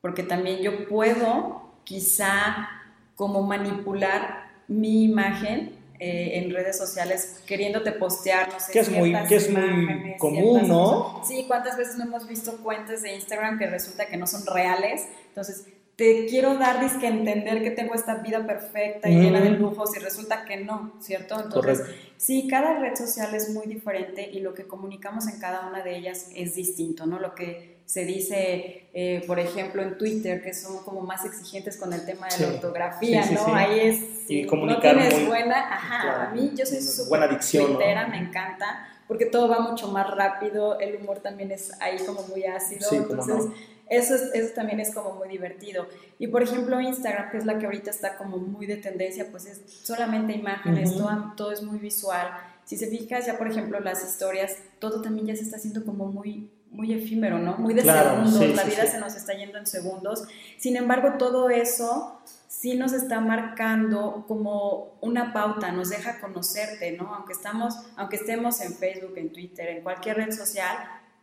porque 0.00 0.22
también 0.22 0.60
yo 0.60 0.88
puedo 0.88 1.72
quizá 1.84 2.68
como 3.16 3.42
manipular 3.42 4.50
mi 4.68 5.04
imagen 5.04 5.79
eh, 6.00 6.38
en 6.38 6.50
redes 6.50 6.78
sociales 6.78 7.42
queriéndote 7.46 7.92
postear, 7.92 8.48
no 8.50 8.58
sé, 8.58 8.72
que 8.72 8.78
es 8.80 8.88
muy, 8.90 9.14
que 9.28 9.36
es 9.36 9.50
muy 9.50 10.16
común, 10.18 10.66
¿no? 10.66 11.22
Sí, 11.28 11.44
cuántas 11.46 11.76
veces 11.76 11.98
no 11.98 12.04
hemos 12.04 12.26
visto 12.26 12.56
cuentas 12.62 13.02
de 13.02 13.14
Instagram 13.14 13.58
que 13.58 13.66
resulta 13.66 14.06
que 14.06 14.16
no 14.16 14.26
son 14.26 14.46
reales, 14.46 15.06
entonces 15.28 15.66
te 15.96 16.24
quiero 16.24 16.54
dar 16.56 16.80
disque 16.80 17.06
entender 17.06 17.62
que 17.62 17.72
tengo 17.72 17.92
esta 17.92 18.14
vida 18.14 18.46
perfecta 18.46 19.10
y 19.10 19.20
llena 19.20 19.38
de 19.42 19.50
lujos 19.50 19.94
y 19.94 19.98
resulta 19.98 20.46
que 20.46 20.56
no, 20.56 20.94
¿cierto? 20.98 21.38
Entonces, 21.38 21.82
sí, 22.16 22.48
cada 22.48 22.78
red 22.78 22.96
social 22.96 23.34
es 23.34 23.50
muy 23.50 23.66
diferente 23.66 24.26
y 24.32 24.40
lo 24.40 24.54
que 24.54 24.66
comunicamos 24.66 25.28
en 25.28 25.38
cada 25.38 25.68
una 25.68 25.82
de 25.82 25.98
ellas 25.98 26.30
es 26.34 26.54
distinto, 26.54 27.04
¿no? 27.04 27.20
Lo 27.20 27.34
que 27.34 27.69
se 27.90 28.04
dice, 28.04 28.88
eh, 28.94 29.24
por 29.26 29.40
ejemplo, 29.40 29.82
en 29.82 29.98
Twitter, 29.98 30.40
que 30.44 30.54
son 30.54 30.84
como 30.84 31.00
más 31.00 31.24
exigentes 31.24 31.76
con 31.76 31.92
el 31.92 32.06
tema 32.06 32.28
de 32.28 32.46
la 32.46 32.54
ortografía, 32.54 33.28
¿no? 33.32 33.52
Ahí 33.52 33.80
es, 33.80 33.98
si 34.28 34.44
no 34.44 34.78
tienes 34.78 35.26
buena, 35.26 35.74
ajá, 35.74 36.28
a 36.28 36.30
mí 36.32 36.52
yo 36.54 36.64
soy 36.64 36.80
súper 36.82 37.08
buena 37.08 37.26
dicción, 37.26 37.76
me 37.76 38.18
encanta, 38.18 38.86
porque 39.08 39.26
todo 39.26 39.48
va 39.48 39.58
mucho 39.58 39.88
más 39.88 40.08
rápido, 40.08 40.78
el 40.78 41.02
humor 41.02 41.18
también 41.18 41.50
es 41.50 41.72
ahí 41.80 41.98
como 42.06 42.22
muy 42.28 42.44
ácido, 42.44 42.86
entonces... 42.92 43.46
Eso, 43.88 44.14
eso 44.34 44.54
también 44.54 44.78
es 44.78 44.94
como 44.94 45.14
muy 45.14 45.26
divertido. 45.26 45.84
Y 46.16 46.28
por 46.28 46.44
ejemplo 46.44 46.80
Instagram, 46.80 47.28
que 47.32 47.38
es 47.38 47.44
la 47.44 47.58
que 47.58 47.66
ahorita 47.66 47.90
está 47.90 48.16
como 48.16 48.36
muy 48.36 48.66
de 48.66 48.76
tendencia, 48.76 49.26
pues 49.32 49.46
es 49.46 49.62
solamente 49.82 50.32
imágenes, 50.32 50.96
todo, 50.96 51.32
todo 51.36 51.50
es 51.50 51.60
muy 51.60 51.80
visual. 51.80 52.30
Si 52.64 52.76
se 52.76 52.86
fijas 52.86 53.26
ya 53.26 53.36
por 53.36 53.48
ejemplo 53.48 53.80
las 53.80 54.04
historias, 54.04 54.58
todo 54.78 55.02
también 55.02 55.26
ya 55.26 55.34
se 55.34 55.42
está 55.42 55.56
haciendo 55.56 55.84
como 55.84 56.06
muy 56.06 56.52
muy 56.70 56.92
efímero, 56.92 57.38
¿no? 57.38 57.56
Muy 57.58 57.74
de 57.74 57.82
segundos, 57.82 58.56
la 58.56 58.64
vida 58.64 58.86
se 58.86 58.98
nos 58.98 59.14
está 59.14 59.34
yendo 59.34 59.58
en 59.58 59.66
segundos. 59.66 60.24
Sin 60.56 60.76
embargo, 60.76 61.14
todo 61.18 61.50
eso 61.50 62.20
sí 62.46 62.74
nos 62.74 62.92
está 62.92 63.20
marcando 63.20 64.24
como 64.28 64.94
una 65.00 65.32
pauta, 65.32 65.72
nos 65.72 65.90
deja 65.90 66.20
conocerte, 66.20 66.92
¿no? 66.92 67.14
Aunque, 67.14 67.32
estamos, 67.32 67.74
aunque 67.96 68.16
estemos 68.16 68.60
en 68.60 68.74
Facebook, 68.74 69.14
en 69.16 69.32
Twitter, 69.32 69.68
en 69.68 69.82
cualquier 69.82 70.16
red 70.16 70.30
social, 70.32 70.76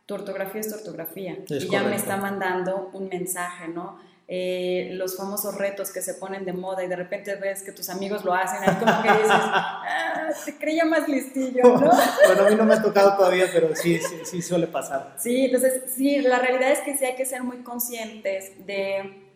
tu 0.04 0.14
ortografía 0.14 0.60
es 0.60 0.68
tu 0.68 0.74
ortografía. 0.74 1.38
y 1.48 1.68
ya 1.68 1.82
me 1.82 1.96
está 1.96 2.16
mandando 2.16 2.90
un 2.92 3.08
mensaje, 3.08 3.68
¿no? 3.68 3.98
Eh, 4.30 4.90
los 4.92 5.16
famosos 5.16 5.54
retos 5.54 5.90
que 5.90 6.02
se 6.02 6.12
ponen 6.12 6.44
de 6.44 6.52
moda 6.52 6.84
y 6.84 6.86
de 6.86 6.96
repente 6.96 7.34
ves 7.36 7.62
que 7.62 7.72
tus 7.72 7.88
amigos 7.88 8.26
lo 8.26 8.34
hacen, 8.34 8.58
ahí 8.62 8.76
como 8.76 9.02
que 9.02 9.08
dices, 9.08 9.30
ah, 9.30 10.28
te 10.44 10.58
creía 10.58 10.84
más 10.84 11.08
listillo, 11.08 11.62
¿no? 11.62 11.90
bueno, 12.26 12.46
a 12.46 12.50
mí 12.50 12.54
no 12.54 12.66
me 12.66 12.74
ha 12.74 12.82
tocado 12.82 13.16
todavía, 13.16 13.46
pero 13.50 13.74
sí, 13.74 13.98
sí, 13.98 14.20
sí 14.24 14.42
suele 14.42 14.66
pasar. 14.66 15.14
Sí, 15.16 15.46
entonces, 15.46 15.84
sí, 15.96 16.18
la 16.18 16.40
realidad 16.40 16.72
es 16.72 16.80
que 16.80 16.98
sí 16.98 17.06
hay 17.06 17.16
que 17.16 17.24
ser 17.24 17.42
muy 17.42 17.62
conscientes 17.62 18.66
de 18.66 19.28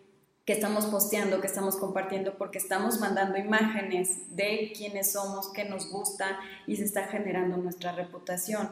que 0.45 0.53
estamos 0.53 0.85
posteando, 0.85 1.41
que 1.41 1.47
estamos 1.47 1.77
compartiendo, 1.77 2.37
porque 2.37 2.59
estamos 2.59 2.99
mandando 2.99 3.37
imágenes 3.37 4.35
de 4.35 4.73
quiénes 4.77 5.13
somos, 5.13 5.51
qué 5.53 5.63
nos 5.63 5.89
gusta 5.89 6.39
y 6.67 6.75
se 6.75 6.83
está 6.83 7.05
generando 7.05 7.57
nuestra 7.57 7.93
reputación 7.93 8.69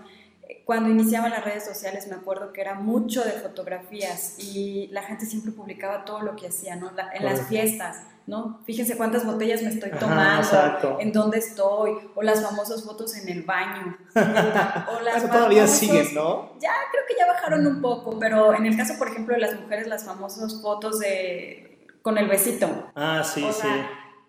cuando 0.66 0.90
iniciaban 0.90 1.32
las 1.32 1.44
redes 1.44 1.66
sociales 1.66 2.08
me 2.08 2.16
acuerdo 2.16 2.54
que 2.54 2.62
era 2.62 2.76
mucho 2.76 3.24
de 3.24 3.32
fotografías 3.32 4.36
y 4.38 4.88
la 4.92 5.04
gente 5.04 5.26
siempre 5.26 5.52
publicaba 5.52 6.06
todo 6.06 6.22
lo 6.22 6.36
que 6.36 6.48
hacía, 6.48 6.76
¿no? 6.76 6.92
en 7.14 7.26
las 7.26 7.48
fiestas, 7.48 8.04
¿no? 8.28 8.62
Fíjense 8.66 8.98
cuántas 8.98 9.26
botellas 9.26 9.62
me 9.62 9.70
estoy 9.70 9.92
tomando, 9.92 10.98
en 11.00 11.12
dónde 11.12 11.40
estoy, 11.40 11.94
o 12.16 12.22
las 12.22 12.42
famosas 12.42 12.84
fotos 12.84 13.16
en 13.16 13.30
el 13.30 13.44
baño. 13.44 13.98
O 14.16 15.02
las 15.04 15.24
todavía 15.24 15.68
siguen, 15.68 16.14
¿no? 16.14 16.54
Ya, 16.60 16.74
creo 16.92 17.04
que 17.08 17.16
ya 17.18 17.28
bajaron 17.28 17.66
un 17.68 17.82
poco, 17.82 18.18
pero 18.20 18.54
en 18.54 18.66
el 18.66 18.78
caso, 18.78 18.96
por 18.98 19.10
ejemplo, 19.10 19.36
de 19.36 19.42
las 19.42 19.60
mujeres, 19.60 19.88
las 19.88 20.06
famosas 20.06 20.62
fotos 20.62 21.00
de 21.00 21.88
con 22.02 22.18
el 22.18 22.28
besito. 22.28 22.68
Ah, 22.96 23.24
sí, 23.24 23.46
sí. 23.52 23.68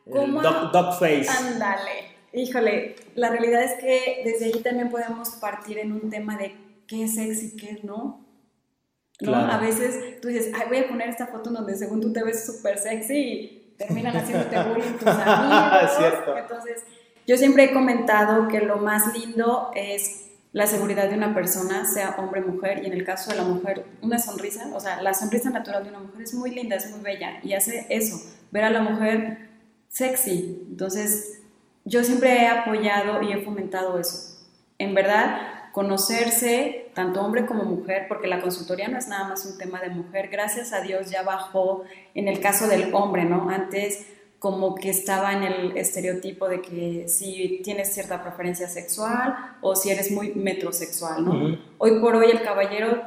dog 0.07 0.99
face. 0.99 1.29
Ándale 1.29 2.12
híjole, 2.33 2.97
la 3.15 3.31
realidad 3.31 3.63
es 3.63 3.75
que 3.75 4.23
desde 4.25 4.47
ahí 4.47 4.63
también 4.63 4.91
podemos 4.91 5.31
partir 5.33 5.79
en 5.79 5.93
un 5.93 6.11
tema 6.11 6.37
de 6.37 6.55
qué 6.87 7.05
es 7.05 7.15
sexy, 7.15 7.57
qué 7.57 7.81
no. 7.83 8.27
¿No? 9.21 9.37
A 9.37 9.59
veces 9.59 10.21
tú 10.21 10.29
dices, 10.29 10.53
ay, 10.55 10.67
voy 10.69 10.79
a 10.79 10.89
poner 10.89 11.09
esta 11.09 11.29
foto 11.29 11.51
donde 11.51 11.77
según 11.77 12.01
tú 12.01 12.13
te 12.13 12.25
ves 12.25 12.45
súper 12.45 12.79
sexy 12.79 13.15
y 13.15 13.75
terminan 13.79 14.17
haciéndote 14.17 14.57
bullying 14.65 14.99
tus 14.99 15.07
amigos. 15.09 15.97
Cierto. 15.97 16.37
Entonces, 16.37 16.83
yo 17.27 17.37
siempre 17.37 17.65
he 17.65 17.73
comentado 17.73 18.49
que 18.49 18.61
lo 18.61 18.79
más 18.79 19.17
lindo 19.17 19.71
es 19.75 20.23
la 20.53 20.67
seguridad 20.67 21.09
de 21.09 21.15
una 21.15 21.35
persona, 21.35 21.85
sea 21.87 22.17
hombre 22.19 22.43
o 22.43 22.49
mujer, 22.49 22.83
y 22.83 22.87
en 22.87 22.93
el 22.93 23.05
caso 23.05 23.31
de 23.31 23.39
la 23.39 23.45
mujer, 23.45 23.87
una 24.03 24.19
sonrisa, 24.19 24.71
o 24.75 24.81
sea, 24.81 25.01
la 25.01 25.15
sonrisa 25.15 25.51
natural 25.51 25.85
de 25.85 25.91
una 25.91 26.01
mujer 26.01 26.23
es 26.23 26.35
muy 26.35 26.51
linda, 26.51 26.77
es 26.77 26.91
muy 26.91 27.01
bella, 27.01 27.39
y 27.43 27.55
hace 27.55 27.87
eso, 27.89 28.21
ver 28.51 28.65
a 28.65 28.71
la 28.71 28.83
mujer 28.83 29.49
sexy. 29.89 30.67
Entonces, 30.69 31.42
yo 31.85 32.05
siempre 32.05 32.43
he 32.43 32.49
apoyado 32.49 33.23
y 33.23 33.33
he 33.33 33.43
fomentado 33.43 33.99
eso. 33.99 34.39
En 34.79 34.95
verdad, 34.95 35.71
conocerse, 35.73 36.91
tanto 36.95 37.23
hombre 37.23 37.47
como 37.47 37.65
mujer, 37.65 38.07
porque 38.09 38.29
la 38.29 38.41
consultoría 38.41 38.89
no 38.89 38.99
es 38.99 39.09
nada 39.09 39.29
más 39.29 39.45
un 39.47 39.59
tema 39.59 39.81
de 39.81 39.89
mujer, 39.89 40.29
gracias 40.29 40.73
a 40.73 40.81
Dios 40.81 41.11
ya 41.11 41.23
bajó 41.23 41.85
en 42.15 42.29
el 42.29 42.41
caso 42.41 42.69
del 42.69 42.95
hombre, 42.95 43.25
¿no? 43.25 43.49
Antes 43.49 44.07
como 44.39 44.75
que 44.75 44.91
estaba 44.91 45.33
en 45.33 45.45
el 45.45 45.77
estereotipo 45.77 46.49
de 46.49 46.61
que 46.61 47.09
si 47.09 47.61
tienes 47.63 47.95
cierta 47.95 48.23
preferencia 48.23 48.69
sexual 48.69 49.37
o 49.61 49.77
si 49.77 49.91
eres 49.91 50.11
muy 50.11 50.35
metrosexual, 50.35 51.25
¿no? 51.25 51.59
Hoy 51.79 52.01
por 52.01 52.17
hoy 52.17 52.31
el 52.31 52.43
caballero 52.43 53.03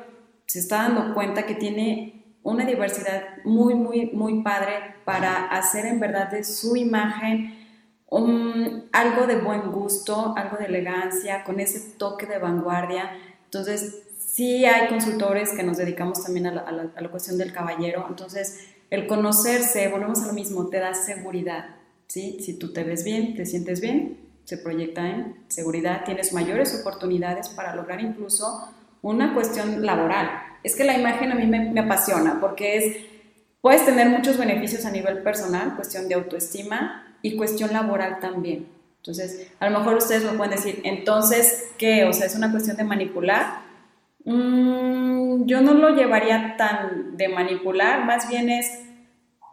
se 0.45 0.59
está 0.59 0.83
dando 0.83 1.13
cuenta 1.13 1.45
que 1.45 1.55
tiene 1.55 2.23
una 2.41 2.65
diversidad 2.65 3.21
muy, 3.43 3.75
muy, 3.75 4.11
muy 4.11 4.43
padre 4.43 4.95
para 5.03 5.47
hacer 5.47 5.85
en 5.85 5.99
verdad 5.99 6.31
de 6.31 6.43
su 6.43 6.75
imagen 6.77 7.64
algo 8.09 9.27
de 9.27 9.37
buen 9.37 9.71
gusto, 9.71 10.33
algo 10.37 10.57
de 10.57 10.65
elegancia, 10.65 11.43
con 11.43 11.59
ese 11.59 11.79
toque 11.97 12.25
de 12.25 12.37
vanguardia. 12.37 13.11
Entonces, 13.45 14.03
sí 14.17 14.65
hay 14.65 14.87
consultores 14.87 15.51
que 15.53 15.63
nos 15.63 15.77
dedicamos 15.77 16.23
también 16.23 16.47
a 16.47 16.51
la, 16.51 16.91
a 16.95 17.01
la 17.01 17.09
cuestión 17.09 17.37
del 17.37 17.51
caballero. 17.51 18.05
Entonces, 18.07 18.67
el 18.89 19.07
conocerse, 19.07 19.87
volvemos 19.89 20.21
a 20.23 20.27
lo 20.27 20.33
mismo, 20.33 20.67
te 20.67 20.79
da 20.79 20.93
seguridad. 20.93 21.75
¿sí? 22.07 22.37
Si 22.41 22.57
tú 22.57 22.71
te 22.71 22.83
ves 22.83 23.03
bien, 23.03 23.35
te 23.35 23.45
sientes 23.45 23.81
bien, 23.81 24.19
se 24.43 24.57
proyecta 24.57 25.07
en 25.07 25.35
seguridad, 25.47 26.03
tienes 26.05 26.33
mayores 26.33 26.79
oportunidades 26.79 27.49
para 27.49 27.75
lograr 27.75 27.99
incluso 28.01 28.69
una 29.01 29.33
cuestión 29.33 29.85
laboral. 29.85 30.29
Es 30.63 30.75
que 30.75 30.83
la 30.83 30.97
imagen 30.97 31.31
a 31.31 31.35
mí 31.35 31.45
me, 31.45 31.79
apasiona 31.79 32.39
porque 32.39 32.77
es, 32.77 32.97
puedes 33.61 33.85
tener 33.85 34.09
muchos 34.09 34.37
beneficios 34.37 34.85
a 34.85 34.91
nivel 34.91 35.23
personal, 35.23 35.75
cuestión 35.75 36.07
de 36.07 36.15
autoestima 36.15 37.04
y 37.25 37.35
cuestión 37.35 37.73
laboral 37.73 38.19
también. 38.19 38.67
Entonces, 38.97 39.47
a 39.59 39.67
lo 39.67 39.79
mejor 39.79 39.95
ustedes 39.95 40.23
me 40.23 40.37
pueden 40.37 40.55
decir, 40.55 40.79
entonces, 40.83 41.71
¿qué? 41.75 42.05
O 42.05 42.13
sea, 42.13 42.27
es 42.27 42.35
una 42.35 42.51
cuestión 42.51 42.77
de 42.77 42.83
manipular. 42.83 43.61
Mm, 44.25 45.45
yo 45.45 45.61
no 45.61 45.73
lo 45.73 45.95
llevaría 45.95 46.55
tan 46.55 47.17
de 47.17 47.27
manipular, 47.27 48.05
más 48.05 48.29
bien 48.29 48.49
es 48.49 48.79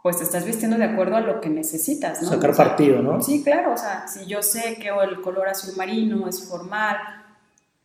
pues 0.03 0.19
te 0.19 0.25
estás 0.25 0.45
vistiendo 0.45 0.77
de 0.77 0.85
acuerdo 0.85 1.15
a 1.15 1.21
lo 1.21 1.41
que 1.41 1.49
necesitas, 1.49 2.21
¿no? 2.21 2.29
Sacar 2.29 2.57
partido, 2.57 3.01
¿no? 3.01 3.23
Sí, 3.23 3.45
claro, 3.45 3.73
o 3.73 3.77
sea, 3.77 4.09
si 4.09 4.27
yo 4.27 4.43
sé 4.43 4.77
que 4.81 4.89
el 4.89 5.21
color 5.21 5.49
azul 5.49 5.77
marino 5.77 6.29
es 6.29 6.49
formal, 6.49 6.97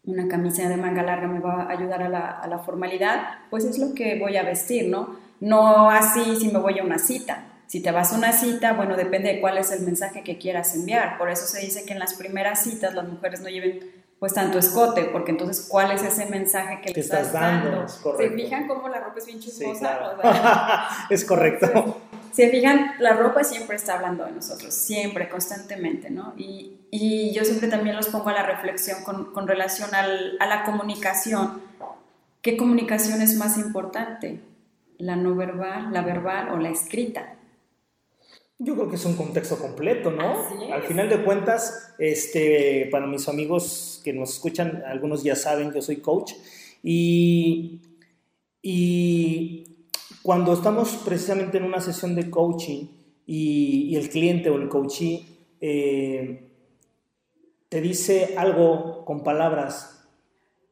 una 0.03 0.27
camisa 0.27 0.67
de 0.67 0.77
manga 0.77 1.03
larga 1.03 1.27
me 1.27 1.39
va 1.39 1.63
a 1.63 1.69
ayudar 1.69 2.01
a 2.01 2.09
la, 2.09 2.31
a 2.31 2.47
la 2.47 2.57
formalidad, 2.57 3.21
pues 3.51 3.65
es 3.65 3.77
lo 3.77 3.93
que 3.93 4.19
voy 4.19 4.35
a 4.35 4.43
vestir, 4.43 4.89
¿no? 4.89 5.15
No 5.39 5.91
así 5.91 6.35
si 6.37 6.51
me 6.51 6.57
voy 6.57 6.79
a 6.79 6.83
una 6.83 6.97
cita. 6.97 7.43
Si 7.67 7.81
te 7.81 7.91
vas 7.91 8.13
a 8.13 8.17
una 8.17 8.31
cita, 8.31 8.73
bueno, 8.73 8.95
depende 8.95 9.33
de 9.33 9.41
cuál 9.41 9.57
es 9.57 9.71
el 9.71 9.81
mensaje 9.81 10.23
que 10.23 10.37
quieras 10.37 10.73
enviar. 10.73 11.17
Por 11.17 11.29
eso 11.29 11.45
se 11.45 11.59
dice 11.59 11.85
que 11.85 11.93
en 11.93 11.99
las 11.99 12.13
primeras 12.13 12.63
citas 12.63 12.93
las 12.93 13.07
mujeres 13.07 13.41
no 13.41 13.49
lleven 13.49 14.05
pues 14.19 14.33
tanto 14.33 14.57
escote, 14.57 15.03
porque 15.05 15.31
entonces, 15.31 15.67
¿cuál 15.69 15.91
es 15.91 16.01
ese 16.01 16.25
mensaje 16.25 16.81
que 16.81 16.91
le 16.91 16.99
estás, 16.99 17.31
dando? 17.33 17.87
¿Se 17.87 18.31
fijan 18.31 18.67
cómo 18.67 18.89
la 18.89 18.99
ropa 18.99 19.19
es 19.19 19.27
bien 19.27 19.39
chismosa? 19.39 20.17
es 21.09 21.23
correcto. 21.23 22.01
Se 22.31 22.49
fijan, 22.49 22.93
la 22.99 23.13
ropa 23.13 23.43
siempre 23.43 23.75
está 23.75 23.95
hablando 23.95 24.25
de 24.25 24.31
nosotros, 24.31 24.73
siempre, 24.73 25.29
constantemente, 25.29 26.09
¿no? 26.09 26.33
Y, 26.35 26.79
y 26.89 27.31
yo 27.31 27.45
siempre 27.45 27.67
también 27.67 27.95
los 27.95 28.07
pongo 28.07 28.29
a 28.29 28.33
la 28.33 28.43
reflexión 28.43 29.03
con, 29.03 29.33
con 29.33 29.47
relación 29.47 29.93
al, 29.93 30.37
a 30.39 30.47
la 30.47 30.63
comunicación. 30.63 31.61
¿Qué 32.41 32.57
comunicación 32.57 33.21
es 33.21 33.35
más 33.35 33.57
importante? 33.57 34.39
¿La 34.97 35.15
no 35.15 35.35
verbal, 35.35 35.89
la 35.91 36.01
verbal 36.01 36.49
o 36.49 36.57
la 36.57 36.69
escrita? 36.69 37.36
Yo 38.59 38.75
creo 38.75 38.89
que 38.89 38.95
es 38.95 39.05
un 39.05 39.15
contexto 39.15 39.59
completo, 39.59 40.09
¿no? 40.09 40.35
Al 40.73 40.81
final 40.83 41.09
de 41.09 41.23
cuentas, 41.23 41.93
este, 41.99 42.87
para 42.91 43.05
mis 43.05 43.27
amigos 43.29 44.01
que 44.03 44.13
nos 44.13 44.31
escuchan, 44.31 44.83
algunos 44.87 45.23
ya 45.23 45.35
saben 45.35 45.69
que 45.69 45.75
yo 45.75 45.81
soy 45.83 45.97
coach 45.97 46.33
y, 46.81 47.81
y 48.63 49.77
cuando 50.23 50.53
estamos 50.53 50.97
precisamente 51.05 51.57
en 51.57 51.65
una 51.65 51.81
sesión 51.81 52.15
de 52.15 52.29
coaching 52.29 52.87
y, 53.27 53.95
el 53.95 54.09
cliente 54.09 54.49
o 54.49 54.55
el 54.55 54.69
coachee 54.69 55.25
eh, 55.61 56.49
te 57.69 57.81
dice 57.81 58.33
algo 58.37 59.05
con 59.05 59.23
palabras 59.23 59.96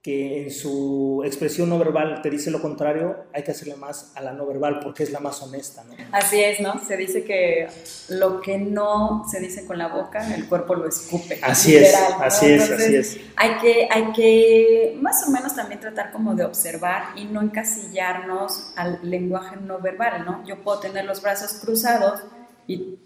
que 0.05 0.43
en 0.43 0.51
su 0.51 1.23
expresión 1.25 1.67
no 1.67 1.79
verbal 1.79 2.21
te 2.21 2.29
dice 2.29 2.51
lo 2.51 2.61
contrario, 2.61 3.25
hay 3.33 3.41
que 3.41 3.49
hacerle 3.49 3.75
más 3.75 4.11
a 4.13 4.21
la 4.21 4.33
no 4.33 4.45
verbal 4.45 4.79
porque 4.79 5.01
es 5.01 5.11
la 5.11 5.19
más 5.19 5.41
honesta, 5.41 5.83
¿no? 5.83 5.95
Así 6.11 6.39
es, 6.43 6.59
¿no? 6.59 6.79
Se 6.85 6.95
dice 6.95 7.23
que 7.23 7.67
lo 8.09 8.39
que 8.39 8.59
no 8.59 9.25
se 9.27 9.39
dice 9.39 9.65
con 9.65 9.79
la 9.79 9.87
boca, 9.87 10.35
el 10.35 10.47
cuerpo 10.47 10.75
lo 10.75 10.87
escupe. 10.87 11.39
Así 11.41 11.75
es, 11.75 11.95
así 12.19 12.51
es, 12.51 12.69
así 12.69 12.95
es. 12.95 13.17
Hay 13.35 13.57
que, 13.57 13.87
hay 13.89 14.11
que 14.13 14.95
más 15.01 15.27
o 15.27 15.31
menos 15.31 15.55
también 15.55 15.79
tratar 15.79 16.11
como 16.11 16.35
de 16.35 16.45
observar 16.45 17.17
y 17.17 17.25
no 17.25 17.41
encasillarnos 17.41 18.73
al 18.75 18.99
lenguaje 19.01 19.55
no 19.55 19.79
verbal, 19.79 20.23
¿no? 20.23 20.45
Yo 20.45 20.61
puedo 20.61 20.81
tener 20.81 21.05
los 21.05 21.19
brazos 21.23 21.53
cruzados 21.53 22.21
y 22.67 22.99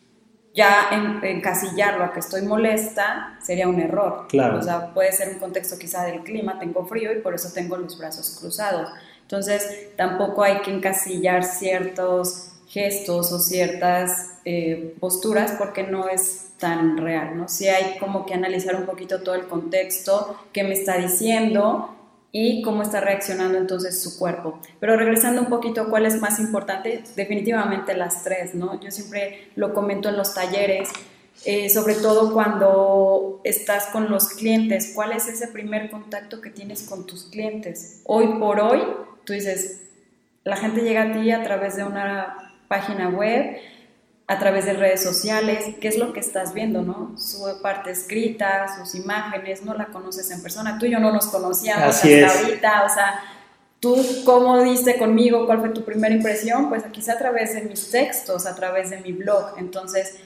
ya 0.54 0.90
en, 0.92 1.24
encasillarlo 1.24 2.04
a 2.04 2.14
que 2.14 2.20
estoy 2.20 2.42
molesta 2.42 3.38
sería 3.42 3.68
un 3.68 3.80
error. 3.80 4.28
Claro. 4.28 4.60
O 4.60 4.62
sea, 4.62 4.94
puede 4.94 5.12
ser 5.12 5.30
un 5.30 5.40
contexto 5.40 5.78
quizá 5.78 6.04
del 6.06 6.22
clima, 6.24 6.60
tengo 6.60 6.86
frío 6.86 7.12
y 7.12 7.22
por 7.22 7.34
eso 7.34 7.50
tengo 7.54 7.78
los 7.78 7.98
brazos 7.98 8.38
cruzados. 8.40 8.90
Entonces, 9.22 9.96
tampoco 9.96 10.44
hay 10.44 10.62
que 10.62 10.72
encasillar 10.72 11.44
ciertos 11.44 12.52
gestos 12.68 13.32
o 13.32 13.40
ciertas 13.40 14.30
eh, 14.46 14.96
posturas 15.00 15.56
porque 15.58 15.84
no 15.84 16.08
es 16.08 16.50
tan 16.60 16.98
real, 16.98 17.38
¿no? 17.38 17.48
Sí 17.48 17.68
hay 17.68 17.98
como 18.00 18.26
que 18.26 18.34
analizar 18.34 18.76
un 18.76 18.86
poquito 18.86 19.22
todo 19.22 19.36
el 19.36 19.48
contexto, 19.48 20.36
qué 20.52 20.64
me 20.64 20.74
está 20.74 20.98
diciendo 20.98 21.96
y 22.32 22.62
cómo 22.62 22.84
está 22.84 23.02
reaccionando 23.02 23.58
entonces 23.58 24.02
su 24.02 24.20
cuerpo. 24.20 24.60
Pero 24.80 24.96
regresando 24.96 25.42
un 25.42 25.48
poquito, 25.48 25.90
¿cuál 25.90 26.06
es 26.06 26.22
más 26.22 26.40
importante? 26.40 27.04
Definitivamente 27.16 27.96
las 27.96 28.24
tres, 28.24 28.54
¿no? 28.54 28.80
Yo 28.80 28.92
siempre 28.92 29.50
lo 29.56 29.74
comento 29.74 30.10
en 30.10 30.18
los 30.18 30.34
talleres, 30.34 30.90
eh, 31.46 31.70
sobre 31.70 31.96
todo 31.96 32.34
cuando 32.34 33.42
estás 33.44 33.88
con 33.88 34.12
los 34.12 34.30
clientes, 34.30 34.92
¿cuál 34.94 35.14
es 35.14 35.28
ese 35.28 35.48
primer 35.48 35.90
contacto 35.90 36.42
que 36.42 36.50
tienes 36.50 36.84
con 36.84 37.06
tus 37.06 37.26
clientes? 37.26 38.02
Hoy 38.06 38.28
por 38.40 38.60
hoy, 38.60 38.82
tú 39.24 39.34
dices, 39.34 39.82
la 40.44 40.58
gente 40.58 40.82
llega 40.82 41.04
a 41.04 41.12
ti 41.14 41.32
a 41.32 41.44
través 41.44 41.78
de 41.78 41.84
una 41.84 42.54
página 42.68 43.10
web, 43.10 43.58
a 44.30 44.38
través 44.38 44.66
de 44.66 44.74
redes 44.74 45.02
sociales, 45.02 45.76
qué 45.82 45.88
es 45.88 45.98
lo 45.98 46.14
que 46.14 46.20
estás 46.20 46.54
viendo, 46.54 46.84
¿no? 46.84 47.18
Su 47.18 47.44
parte 47.64 47.90
escrita, 47.90 48.68
sus 48.78 48.94
imágenes, 48.94 49.66
no 49.66 49.74
la 49.74 49.88
conoces 49.88 50.30
en 50.30 50.44
persona, 50.44 50.78
tú 50.78 50.86
y 50.86 50.92
yo 50.92 51.00
no 51.00 51.12
nos 51.12 51.26
conocíamos 51.30 51.96
hasta 51.96 52.40
ahorita, 52.40 52.84
o 52.86 52.90
sea, 52.94 53.24
tú 53.80 53.98
cómo 54.26 54.62
diste 54.62 55.00
conmigo, 55.00 55.48
cuál 55.48 55.62
fue 55.62 55.70
tu 55.70 55.84
primera 55.84 56.14
impresión, 56.14 56.70
pues 56.70 56.84
quizá 56.92 57.14
a 57.14 57.18
través 57.18 57.56
de 57.56 57.64
mis 57.64 57.90
textos, 57.90 58.46
a 58.46 58.54
través 58.54 58.92
de 58.92 59.00
mi 59.00 59.14
blog, 59.14 59.56
entonces 59.58 60.20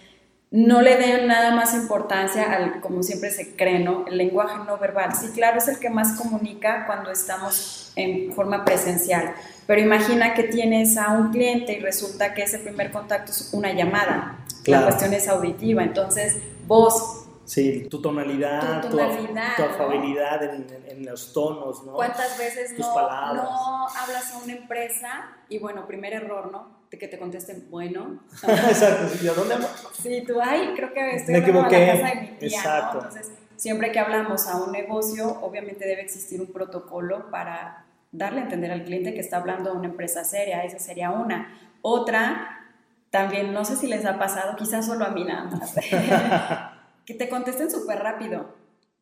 no 0.51 0.81
le 0.81 0.97
den 0.97 1.25
nada 1.27 1.55
más 1.55 1.73
importancia 1.73 2.51
al, 2.51 2.81
como 2.81 3.03
siempre 3.03 3.31
se 3.31 3.55
cree, 3.55 3.79
¿no? 3.79 4.03
El 4.05 4.17
lenguaje 4.17 4.57
no 4.67 4.77
verbal. 4.77 5.15
Sí, 5.15 5.29
claro, 5.33 5.59
es 5.59 5.69
el 5.69 5.79
que 5.79 5.89
más 5.89 6.19
comunica 6.19 6.85
cuando 6.87 7.09
estamos 7.09 7.82
en 7.95 8.33
forma 8.33 8.65
presencial, 8.65 9.33
pero 9.67 9.81
imagina 9.81 10.33
que 10.33 10.43
tienes 10.43 10.97
a 10.97 11.11
un 11.11 11.31
cliente 11.31 11.73
y 11.73 11.79
resulta 11.79 12.33
que 12.33 12.43
ese 12.43 12.59
primer 12.59 12.91
contacto 12.91 13.31
es 13.31 13.49
una 13.53 13.73
llamada. 13.73 14.39
La 14.65 14.83
cuestión 14.83 15.13
es 15.13 15.27
auditiva, 15.27 15.83
entonces 15.83 16.37
vos 16.67 17.23
Sí, 17.45 17.87
tu 17.89 18.01
tonalidad, 18.01 18.89
tu, 18.89 18.99
afabilidad 18.99 20.41
en, 20.43 21.05
los 21.05 21.33
tonos, 21.33 21.83
¿no? 21.83 21.93
¿Cuántas 21.93 22.37
veces 22.37 22.77
no, 22.79 23.33
no, 23.33 23.87
hablas 23.89 24.33
a 24.33 24.37
una 24.37 24.53
empresa 24.53 25.27
y 25.49 25.59
bueno, 25.59 25.85
primer 25.85 26.13
error, 26.13 26.49
¿no? 26.51 26.83
De 26.89 26.97
que 26.97 27.09
te 27.09 27.19
contesten, 27.19 27.67
bueno. 27.69 28.23
Exacto, 28.43 29.13
¿y 29.21 29.27
a 29.27 29.33
dónde 29.33 29.55
Sí, 30.01 30.23
tú, 30.25 30.39
ay, 30.41 30.73
creo 30.75 30.93
que 30.93 31.15
estoy 31.17 31.35
en 31.35 31.53
la 31.53 31.63
casa 31.63 31.75
de 31.75 32.21
mi 32.21 32.27
tía, 32.37 32.47
Exacto. 32.47 32.97
Entonces, 32.99 33.31
siempre 33.57 33.91
que 33.91 33.99
hablamos 33.99 34.47
a 34.47 34.55
un 34.63 34.71
negocio, 34.71 35.39
obviamente 35.41 35.85
debe 35.85 36.01
existir 36.01 36.39
un 36.39 36.47
protocolo 36.47 37.29
para 37.29 37.82
darle 38.13 38.39
a 38.39 38.43
entender 38.43 38.71
al 38.71 38.85
cliente 38.85 39.13
que 39.13 39.19
está 39.19 39.37
hablando 39.37 39.71
a 39.71 39.73
una 39.73 39.87
empresa 39.87 40.23
seria, 40.23 40.63
esa 40.63 40.79
sería 40.79 41.11
una. 41.11 41.59
Otra, 41.81 42.69
también, 43.09 43.51
no 43.51 43.65
sé 43.65 43.75
si 43.75 43.87
les 43.87 44.05
ha 44.05 44.17
pasado, 44.17 44.55
quizás 44.55 44.85
solo 44.85 45.03
a 45.03 45.09
mí 45.09 45.25
nada 45.25 45.43
más, 45.45 45.75
que 47.05 47.13
te 47.15 47.27
contesten 47.27 47.69
súper 47.69 47.99
rápido. 47.99 48.55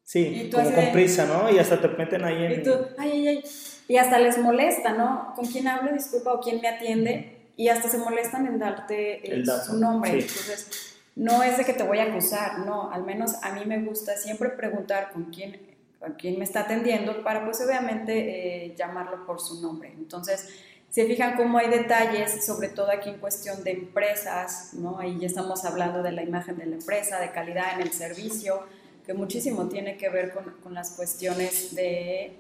Sí, 0.04 0.50
como 0.52 0.72
con 0.74 0.92
prisa, 0.92 1.26
¿no? 1.26 1.52
Y 1.52 1.60
hasta 1.60 1.80
te 1.80 1.88
meten 1.90 2.26
ahí 2.26 2.46
en... 2.46 2.52
Y 2.54 2.64
tú, 2.64 2.74
ay, 2.98 3.12
ay, 3.12 3.28
ay. 3.28 3.44
Y 3.88 3.98
hasta 3.98 4.18
les 4.18 4.38
molesta, 4.38 4.94
¿no? 4.94 5.34
¿Con 5.36 5.46
quién 5.46 5.68
hablo? 5.68 5.92
Disculpa, 5.94 6.34
o 6.34 6.40
quién 6.40 6.60
me 6.62 6.68
atiende. 6.68 7.52
Y 7.56 7.68
hasta 7.68 7.88
se 7.88 7.98
molestan 7.98 8.48
en 8.48 8.58
darte 8.58 9.32
el, 9.32 9.46
su 9.46 9.78
nombre. 9.78 10.12
Entonces, 10.12 10.98
no 11.16 11.44
es 11.44 11.58
de 11.58 11.66
que 11.66 11.74
te 11.74 11.84
voy 11.84 12.00
a 12.00 12.04
acusar, 12.04 12.60
no. 12.60 12.92
Al 12.92 13.04
menos 13.04 13.36
a 13.44 13.54
mí 13.54 13.66
me 13.66 13.82
gusta 13.84 14.18
siempre 14.18 14.50
preguntar 14.50 15.12
con 15.12 15.26
quién 15.26 15.71
quien 16.18 16.38
me 16.38 16.44
está 16.44 16.62
atendiendo 16.62 17.24
para 17.24 17.46
pues 17.46 17.62
obviamente 17.62 18.66
eh, 18.66 18.76
llamarlo 18.76 19.26
por 19.26 19.40
su 19.40 19.62
nombre. 19.62 19.94
Entonces, 19.94 20.50
se 20.90 21.06
fijan 21.06 21.36
cómo 21.38 21.58
hay 21.58 21.70
detalles, 21.70 22.46
sobre 22.46 22.70
todo 22.70 22.92
aquí 22.92 23.10
en 23.10 23.20
cuestión 23.20 23.64
de 23.64 23.72
empresas, 23.72 24.74
¿no? 24.74 25.00
Ahí 25.00 25.18
ya 25.20 25.28
estamos 25.28 25.64
hablando 25.64 26.04
de 26.04 26.12
la 26.12 26.24
imagen 26.24 26.58
de 26.58 26.66
la 26.66 26.76
empresa, 26.76 27.20
de 27.20 27.32
calidad 27.32 27.76
en 27.76 27.82
el 27.82 27.94
servicio, 27.94 28.62
que 29.06 29.14
muchísimo 29.14 29.70
tiene 29.70 29.96
que 29.98 30.10
ver 30.10 30.34
con, 30.34 30.56
con 30.62 30.74
las 30.74 30.92
cuestiones 30.92 31.74
de, 31.76 32.38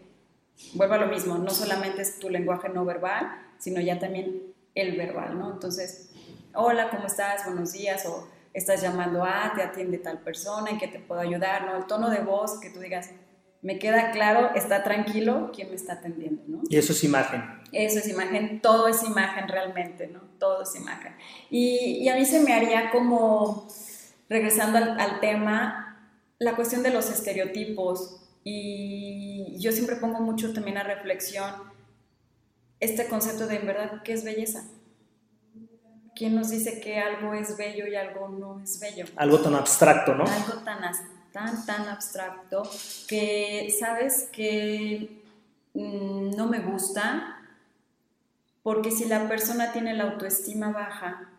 vuelvo 0.74 0.95
a 0.95 0.97
lo 0.97 1.08
mismo, 1.08 1.38
no 1.38 1.50
solamente 1.50 2.02
es 2.02 2.19
tu 2.19 2.30
lenguaje 2.30 2.67
no 2.67 2.84
verbal, 2.84 3.32
sino 3.58 3.80
ya 3.80 4.00
también 4.00 4.54
el 4.76 4.97
verbal, 4.97 5.38
¿no? 5.38 5.54
Entonces, 5.54 6.12
hola, 6.54 6.89
¿cómo 6.89 7.08
estás? 7.08 7.45
Buenos 7.45 7.71
días, 7.71 8.06
o 8.06 8.28
estás 8.54 8.82
llamando 8.82 9.24
a, 9.24 9.54
te 9.56 9.63
atiende 9.63 9.97
tal 9.97 10.19
persona, 10.19 10.69
¿en 10.69 10.78
qué 10.78 10.88
te 10.88 11.00
puedo 11.00 11.21
ayudar? 11.21 11.65
¿no? 11.65 11.78
El 11.78 11.86
tono 11.86 12.10
de 12.10 12.19
voz 12.19 12.60
que 12.60 12.69
tú 12.69 12.80
digas, 12.80 13.12
me 13.62 13.78
queda 13.78 14.12
claro, 14.12 14.52
está 14.56 14.84
tranquilo 14.84 15.52
quién 15.54 15.69
me 15.69 15.76
está 15.76 15.93
atendiendo, 15.93 16.43
¿no? 16.47 16.62
Y 16.69 16.78
eso 16.78 16.93
es 16.93 17.04
imagen. 17.04 17.43
Eso 17.71 18.00
es 18.00 18.08
imagen, 18.08 18.60
todo 18.62 18.88
es 18.88 19.04
imagen 19.04 19.47
realmente, 19.47 20.08
¿no? 20.08 20.21
Todo 20.39 20.63
es 20.63 20.76
imagen. 20.76 21.15
Y, 21.50 22.00
y 22.02 22.10
a 22.10 22.15
mí 22.15 22.26
se 22.26 22.39
me 22.41 22.54
haría 22.54 22.89
como, 22.89 23.67
regresando 24.30 24.78
al, 24.78 25.19
tema, 25.19 26.10
la 26.39 26.56
cuestión 26.56 26.82
de 26.82 26.89
los 26.89 27.10
estereotipos. 27.10 28.17
Y 28.43 29.58
yo 29.60 29.71
siempre 29.71 29.97
pongo 29.97 30.19
mucho 30.21 30.54
también 30.54 30.78
a 30.78 30.84
reflexión 30.84 31.54
este 32.80 33.08
concepto 33.08 33.45
de 33.45 33.58
en 33.58 33.67
verdad 33.67 34.02
qué 34.04 34.13
es 34.13 34.24
belleza. 34.24 34.63
¿Quién 36.15 36.36
nos 36.36 36.50
dice 36.50 36.82
que 36.82 37.00
algo 37.00 37.34
es 37.34 37.56
bello 37.56 37.86
y 37.88 37.95
algo 37.95 38.28
no 38.28 38.60
es 38.60 38.80
bello? 38.80 39.06
Algo 39.15 39.39
tan 39.39 39.54
abstracto, 39.54 40.15
¿no? 40.15 40.24
Algo 40.24 40.63
tan, 40.63 40.84
tan, 41.32 41.65
tan 41.65 41.88
abstracto 41.88 42.63
que 43.08 43.74
sabes 43.78 44.30
que 44.32 45.22
mm, 45.74 46.32
no 46.36 46.48
me 46.48 46.60
gusta 46.60 47.38
porque 48.63 48.91
si 48.91 49.06
la 49.06 49.28
persona 49.28 49.72
tiene 49.74 49.94
la 49.94 50.04
autoestima 50.04 50.72
baja 50.72 51.30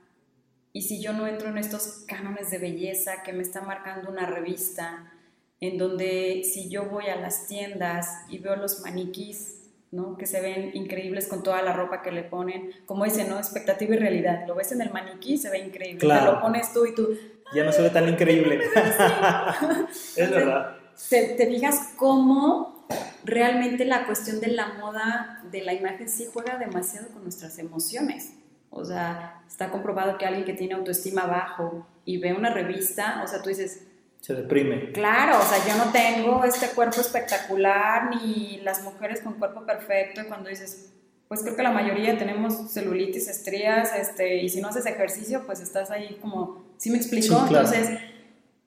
y 0.73 0.83
si 0.83 1.01
yo 1.01 1.13
no 1.13 1.27
entro 1.27 1.49
en 1.49 1.59
estos 1.59 2.05
cánones 2.07 2.51
de 2.51 2.59
belleza 2.59 3.23
que 3.23 3.33
me 3.33 3.43
está 3.43 3.61
marcando 3.61 4.11
una 4.11 4.27
revista, 4.27 5.13
en 5.61 5.79
donde 5.79 6.43
si 6.45 6.69
yo 6.69 6.87
voy 6.87 7.07
a 7.07 7.17
las 7.17 7.47
tiendas 7.47 8.09
y 8.29 8.39
veo 8.39 8.57
los 8.57 8.81
maniquís, 8.81 9.59
¿no? 9.93 10.17
que 10.17 10.27
se 10.27 10.41
ven 10.41 10.71
increíbles 10.75 11.29
con 11.29 11.43
toda 11.43 11.63
la 11.63 11.75
ropa 11.75 12.03
que 12.03 12.11
le 12.11 12.25
ponen, 12.25 12.73
como 12.87 13.05
dice, 13.05 13.25
¿no? 13.25 13.39
expectativa 13.39 13.95
y 13.95 13.99
realidad, 13.99 14.45
lo 14.49 14.55
ves 14.55 14.73
en 14.73 14.81
el 14.81 14.91
maniquí, 14.91 15.37
se 15.37 15.51
ve 15.51 15.59
increíble, 15.59 16.01
claro. 16.01 16.27
te 16.27 16.33
lo 16.33 16.41
pones 16.41 16.73
tú 16.73 16.87
y 16.87 16.95
tú... 16.95 17.09
Ya 17.55 17.65
no 17.65 17.73
se 17.73 17.83
ve 17.83 17.91
tan 17.91 18.09
increíble. 18.09 18.61
es 20.17 20.31
verdad. 20.31 20.77
Te, 21.09 21.35
te 21.37 21.47
fijas 21.47 21.93
cómo 21.97 22.87
realmente 23.25 23.85
la 23.85 24.07
cuestión 24.07 24.41
de 24.41 24.49
la 24.49 24.75
moda, 24.75 25.43
de 25.51 25.63
la 25.63 25.73
imagen, 25.73 26.09
sí 26.09 26.27
juega 26.33 26.59
demasiado 26.59 27.09
con 27.09 27.23
nuestras 27.23 27.59
emociones. 27.59 28.35
O 28.71 28.85
sea, 28.85 29.43
está 29.47 29.71
comprobado 29.71 30.17
que 30.17 30.25
alguien 30.25 30.45
que 30.45 30.55
tiene 30.55 30.75
autoestima 30.75 31.27
bajo 31.27 31.87
y 32.05 32.19
ve 32.19 32.33
una 32.33 32.53
revista, 32.53 33.23
o 33.23 33.27
sea, 33.27 33.43
tú 33.43 33.51
dices... 33.51 33.87
Se 34.21 34.35
deprime. 34.35 34.93
Claro, 34.93 35.39
o 35.39 35.43
sea, 35.43 35.59
yo 35.67 35.85
no 35.85 35.91
tengo 35.93 36.45
este 36.45 36.69
cuerpo 36.69 37.01
espectacular 37.01 38.09
ni 38.11 38.61
las 38.63 38.83
mujeres 38.83 39.21
con 39.21 39.35
cuerpo 39.35 39.67
perfecto 39.67 40.23
y 40.23 40.25
cuando 40.25 40.49
dices, 40.49 40.93
pues 41.33 41.41
creo 41.41 41.57
que 41.57 41.63
la 41.63 41.71
mayoría 41.71 42.19
tenemos 42.19 42.71
celulitis, 42.71 43.27
estrías, 43.27 43.89
este, 43.99 44.43
y 44.43 44.51
si 44.51 44.61
no 44.61 44.69
haces 44.69 44.85
ejercicio, 44.85 45.47
pues 45.47 45.61
estás 45.61 45.91
ahí 45.91 46.19
como, 46.21 46.63
¿sí 46.77 46.91
me 46.91 46.99
explicó? 46.99 47.43
Entonces, 47.47 47.89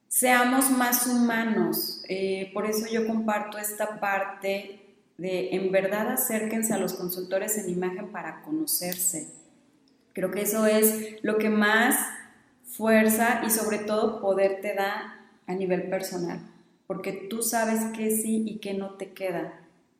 seamos 0.08 0.72
más 0.72 1.06
humanos. 1.06 2.02
Eh, 2.10 2.50
por 2.56 2.66
eso 2.66 2.88
yo 2.92 3.06
comparto 3.06 3.60
esta 3.60 4.00
parte 4.00 4.80
de, 5.16 5.50
en 5.52 5.72
verdad, 5.72 6.10
acérquense 6.10 6.74
a 6.74 6.80
los 6.80 6.96
consultores 6.96 7.56
en 7.60 7.70
imagen 7.70 8.12
para 8.12 8.42
conocerse 8.42 9.28
Creo 10.14 10.32
que 10.32 10.42
eso 10.42 10.66
es 10.66 11.22
lo 11.22 11.38
que 11.38 11.52
más 11.52 12.00
fuerza 12.64 13.44
y 13.46 13.52
sobre 13.52 13.78
todo 13.78 14.22
poder 14.22 14.62
te 14.62 14.74
da 14.74 15.20
a 15.46 15.54
nivel 15.54 15.88
personal, 15.88 16.40
porque 16.88 17.12
tú 17.30 17.44
sabes 17.44 17.82
qué 17.96 18.10
sí 18.10 18.44
y 18.48 18.58
qué 18.58 18.74
no 18.74 18.96
te 18.96 19.12
queda. 19.12 19.54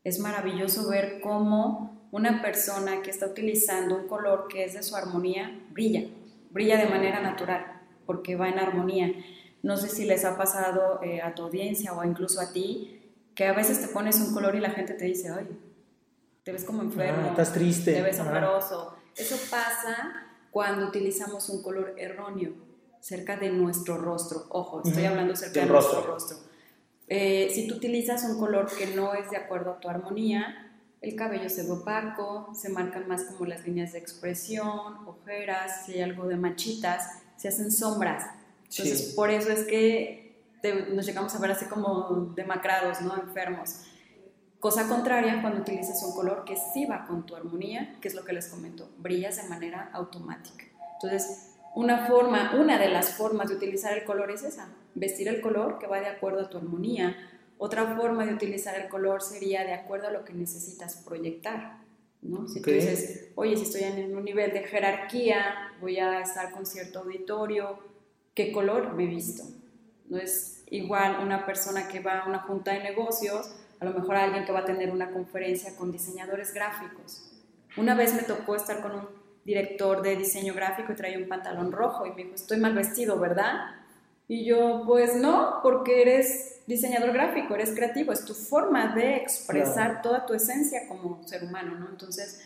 Es 0.04 0.18
maravilloso 0.18 0.90
ver 0.90 1.20
cómo 1.22 1.95
una 2.16 2.42
persona 2.42 3.02
que 3.02 3.12
está 3.12 3.26
utilizando 3.26 3.98
un 3.98 4.08
color 4.08 4.48
que 4.48 4.64
es 4.64 4.74
de 4.74 4.84
su 4.84 4.96
armonía 4.96 5.60
brilla, 5.72 6.08
brilla 6.50 6.78
de 6.78 6.88
manera 6.88 7.20
natural, 7.20 7.82
porque 8.06 8.38
va 8.38 8.48
en 8.48 8.58
armonía. 8.58 9.12
No 9.64 9.76
sé 9.76 9.90
si 9.90 10.06
les 10.06 10.24
ha 10.24 10.38
pasado 10.38 11.02
eh, 11.04 11.22
a 11.22 11.36
tu 11.36 11.44
audiencia 11.44 11.92
o 11.92 12.06
incluso 12.06 12.40
a 12.40 12.54
ti, 12.54 13.02
que 13.36 13.46
a 13.46 13.52
veces 13.52 13.82
te 13.82 13.90
pones 13.90 14.16
un 14.22 14.34
color 14.34 14.56
y 14.56 14.62
la 14.62 14.70
gente 14.70 14.94
te 14.94 15.04
dice, 15.04 15.30
ay, 15.30 15.46
te 16.44 16.54
ves 16.54 16.64
como 16.64 16.84
enfermo, 16.84 17.24
ah, 17.26 17.30
estás 17.32 17.52
triste, 17.52 17.92
te 17.92 18.02
ves 18.02 18.18
operoso 18.22 18.96
eso 19.16 19.38
pasa 19.50 20.28
cuando 20.52 20.88
utilizamos 20.88 21.50
un 21.50 21.62
color 21.62 21.96
erróneo 21.98 22.54
cerca 23.02 23.36
de 23.38 23.50
nuestro 23.50 23.98
rostro. 23.98 24.46
Ojo, 24.50 24.82
estoy 24.84 25.06
hablando 25.06 25.36
cerca 25.36 25.62
de 25.62 25.66
nuestro 25.68 26.02
rostro. 26.02 26.38
Eh, 27.08 27.52
si 27.54 27.68
tú 27.68 27.76
utilizas 27.76 28.24
un 28.24 28.40
color 28.40 28.70
que 28.74 28.88
no 28.88 29.14
es 29.14 29.30
de 29.30 29.38
acuerdo 29.38 29.72
a 29.72 29.80
tu 29.80 29.90
armonía, 29.90 30.65
el 31.06 31.16
cabello 31.16 31.50
se 31.50 31.64
ve 31.64 31.72
opaco, 31.72 32.50
se 32.56 32.70
marcan 32.70 33.08
más 33.08 33.24
como 33.26 33.46
las 33.46 33.66
líneas 33.66 33.94
de 33.94 34.00
expresión, 34.00 35.08
ojeras, 35.08 35.86
si 35.86 35.94
hay 35.94 36.02
algo 36.02 36.28
de 36.28 36.36
machitas, 36.36 37.22
se 37.38 37.48
hacen 37.48 37.72
sombras. 37.72 38.26
Entonces, 38.64 39.14
por 39.16 39.30
eso 39.30 39.52
es 39.52 39.66
que 39.66 40.42
nos 40.94 41.06
llegamos 41.06 41.36
a 41.36 41.40
ver 41.40 41.52
así 41.52 41.66
como 41.66 42.34
demacrados, 42.36 43.02
¿no? 43.02 43.16
Enfermos. 43.16 43.82
Cosa 44.60 44.88
contraria 44.88 45.42
cuando 45.42 45.62
utilizas 45.62 46.02
un 46.02 46.16
color 46.16 46.44
que 46.44 46.56
sí 46.74 46.86
va 46.86 47.06
con 47.06 47.24
tu 47.26 47.36
armonía, 47.36 47.98
que 48.02 48.08
es 48.08 48.16
lo 48.16 48.26
que 48.26 48.34
les 48.34 48.48
comento, 48.48 48.90
brillas 48.98 49.38
de 49.38 49.48
manera 49.48 49.92
automática. 49.94 50.66
Entonces, 50.96 51.52
una 51.76 52.08
forma, 52.08 52.56
una 52.60 52.80
de 52.80 52.90
las 52.90 53.12
formas 53.12 53.50
de 53.50 53.58
utilizar 53.58 53.96
el 53.96 54.06
color 54.06 54.32
es 54.32 54.44
esa, 54.44 54.70
vestir 54.96 55.28
el 55.28 55.40
color 55.40 55.78
que 55.78 55.86
va 55.86 56.00
de 56.00 56.08
acuerdo 56.08 56.42
a 56.42 56.50
tu 56.50 56.58
armonía. 56.58 57.16
Otra 57.58 57.96
forma 57.96 58.26
de 58.26 58.34
utilizar 58.34 58.80
el 58.80 58.90
color 58.90 59.22
sería 59.22 59.64
de 59.64 59.74
acuerdo 59.74 60.08
a 60.08 60.12
lo 60.12 60.26
que 60.26 60.34
necesitas 60.34 60.98
proyectar. 60.98 61.78
¿no? 62.22 62.48
Si 62.48 62.62
tú 62.62 62.72
dices, 62.72 63.30
oye, 63.36 63.56
si 63.56 63.64
estoy 63.64 63.84
en 63.84 64.16
un 64.16 64.26
nivel 64.26 64.52
de 64.52 64.64
jerarquía, 64.64 65.72
voy 65.80 66.00
a 66.00 66.22
estar 66.22 66.52
con 66.52 66.66
cierto 66.66 67.00
auditorio, 67.00 67.80
¿qué 68.34 68.52
color 68.52 68.94
me 68.94 69.06
visto? 69.06 69.44
No 70.10 70.18
es 70.18 70.64
igual 70.70 71.24
una 71.24 71.46
persona 71.46 71.88
que 71.88 72.00
va 72.00 72.20
a 72.20 72.28
una 72.28 72.40
junta 72.40 72.74
de 72.74 72.84
negocios 72.84 73.56
a 73.80 73.86
lo 73.86 73.94
mejor 73.94 74.16
alguien 74.16 74.46
que 74.46 74.52
va 74.52 74.60
a 74.60 74.66
tener 74.66 74.92
una 74.92 75.12
conferencia 75.12 75.76
con 75.76 75.92
diseñadores 75.92 76.54
gráficos. 76.54 77.32
Una 77.78 77.94
vez 77.94 78.14
me 78.14 78.24
tocó 78.24 78.56
estar 78.56 78.82
con 78.82 78.92
un 78.94 79.08
director 79.44 80.02
de 80.02 80.16
diseño 80.16 80.54
gráfico 80.54 80.94
y 80.94 80.96
traía 80.96 81.18
un 81.18 81.28
pantalón 81.28 81.72
rojo 81.72 82.06
y 82.06 82.12
me 82.12 82.24
dijo, 82.24 82.36
estoy 82.36 82.58
mal 82.58 82.74
vestido, 82.74 83.20
¿verdad? 83.20 83.76
Y 84.28 84.46
yo, 84.46 84.84
pues 84.86 85.16
no, 85.16 85.60
porque 85.62 86.02
eres 86.02 86.62
diseñador 86.66 87.14
gráfico, 87.14 87.54
eres 87.54 87.72
creativo, 87.72 88.12
es 88.12 88.26
tu 88.26 88.34
forma 88.34 88.96
de 88.96 89.18
expresar 89.18 90.02
toda 90.02 90.26
tu 90.26 90.34
esencia 90.34 90.88
como 90.88 91.22
ser 91.28 91.44
humano, 91.44 91.76
¿no? 91.78 91.90
Entonces, 91.90 92.42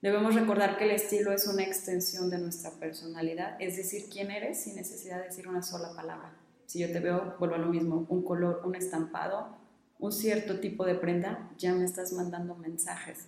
debemos 0.00 0.34
recordar 0.34 0.78
que 0.78 0.84
el 0.84 0.92
estilo 0.92 1.32
es 1.32 1.46
una 1.46 1.64
extensión 1.64 2.30
de 2.30 2.38
nuestra 2.38 2.70
personalidad, 2.70 3.60
es 3.60 3.76
decir, 3.76 4.06
quién 4.10 4.30
eres 4.30 4.62
sin 4.62 4.76
necesidad 4.76 5.18
de 5.18 5.24
decir 5.24 5.48
una 5.48 5.62
sola 5.62 5.90
palabra. 5.94 6.32
Si 6.66 6.78
yo 6.78 6.90
te 6.90 7.00
veo, 7.00 7.36
vuelvo 7.38 7.56
a 7.56 7.58
lo 7.58 7.68
mismo, 7.68 8.06
un 8.08 8.22
color, 8.22 8.62
un 8.64 8.74
estampado, 8.74 9.56
un 9.98 10.12
cierto 10.12 10.60
tipo 10.60 10.84
de 10.84 10.94
prenda, 10.94 11.50
ya 11.58 11.74
me 11.74 11.84
estás 11.84 12.12
mandando 12.12 12.54
mensajes. 12.54 13.26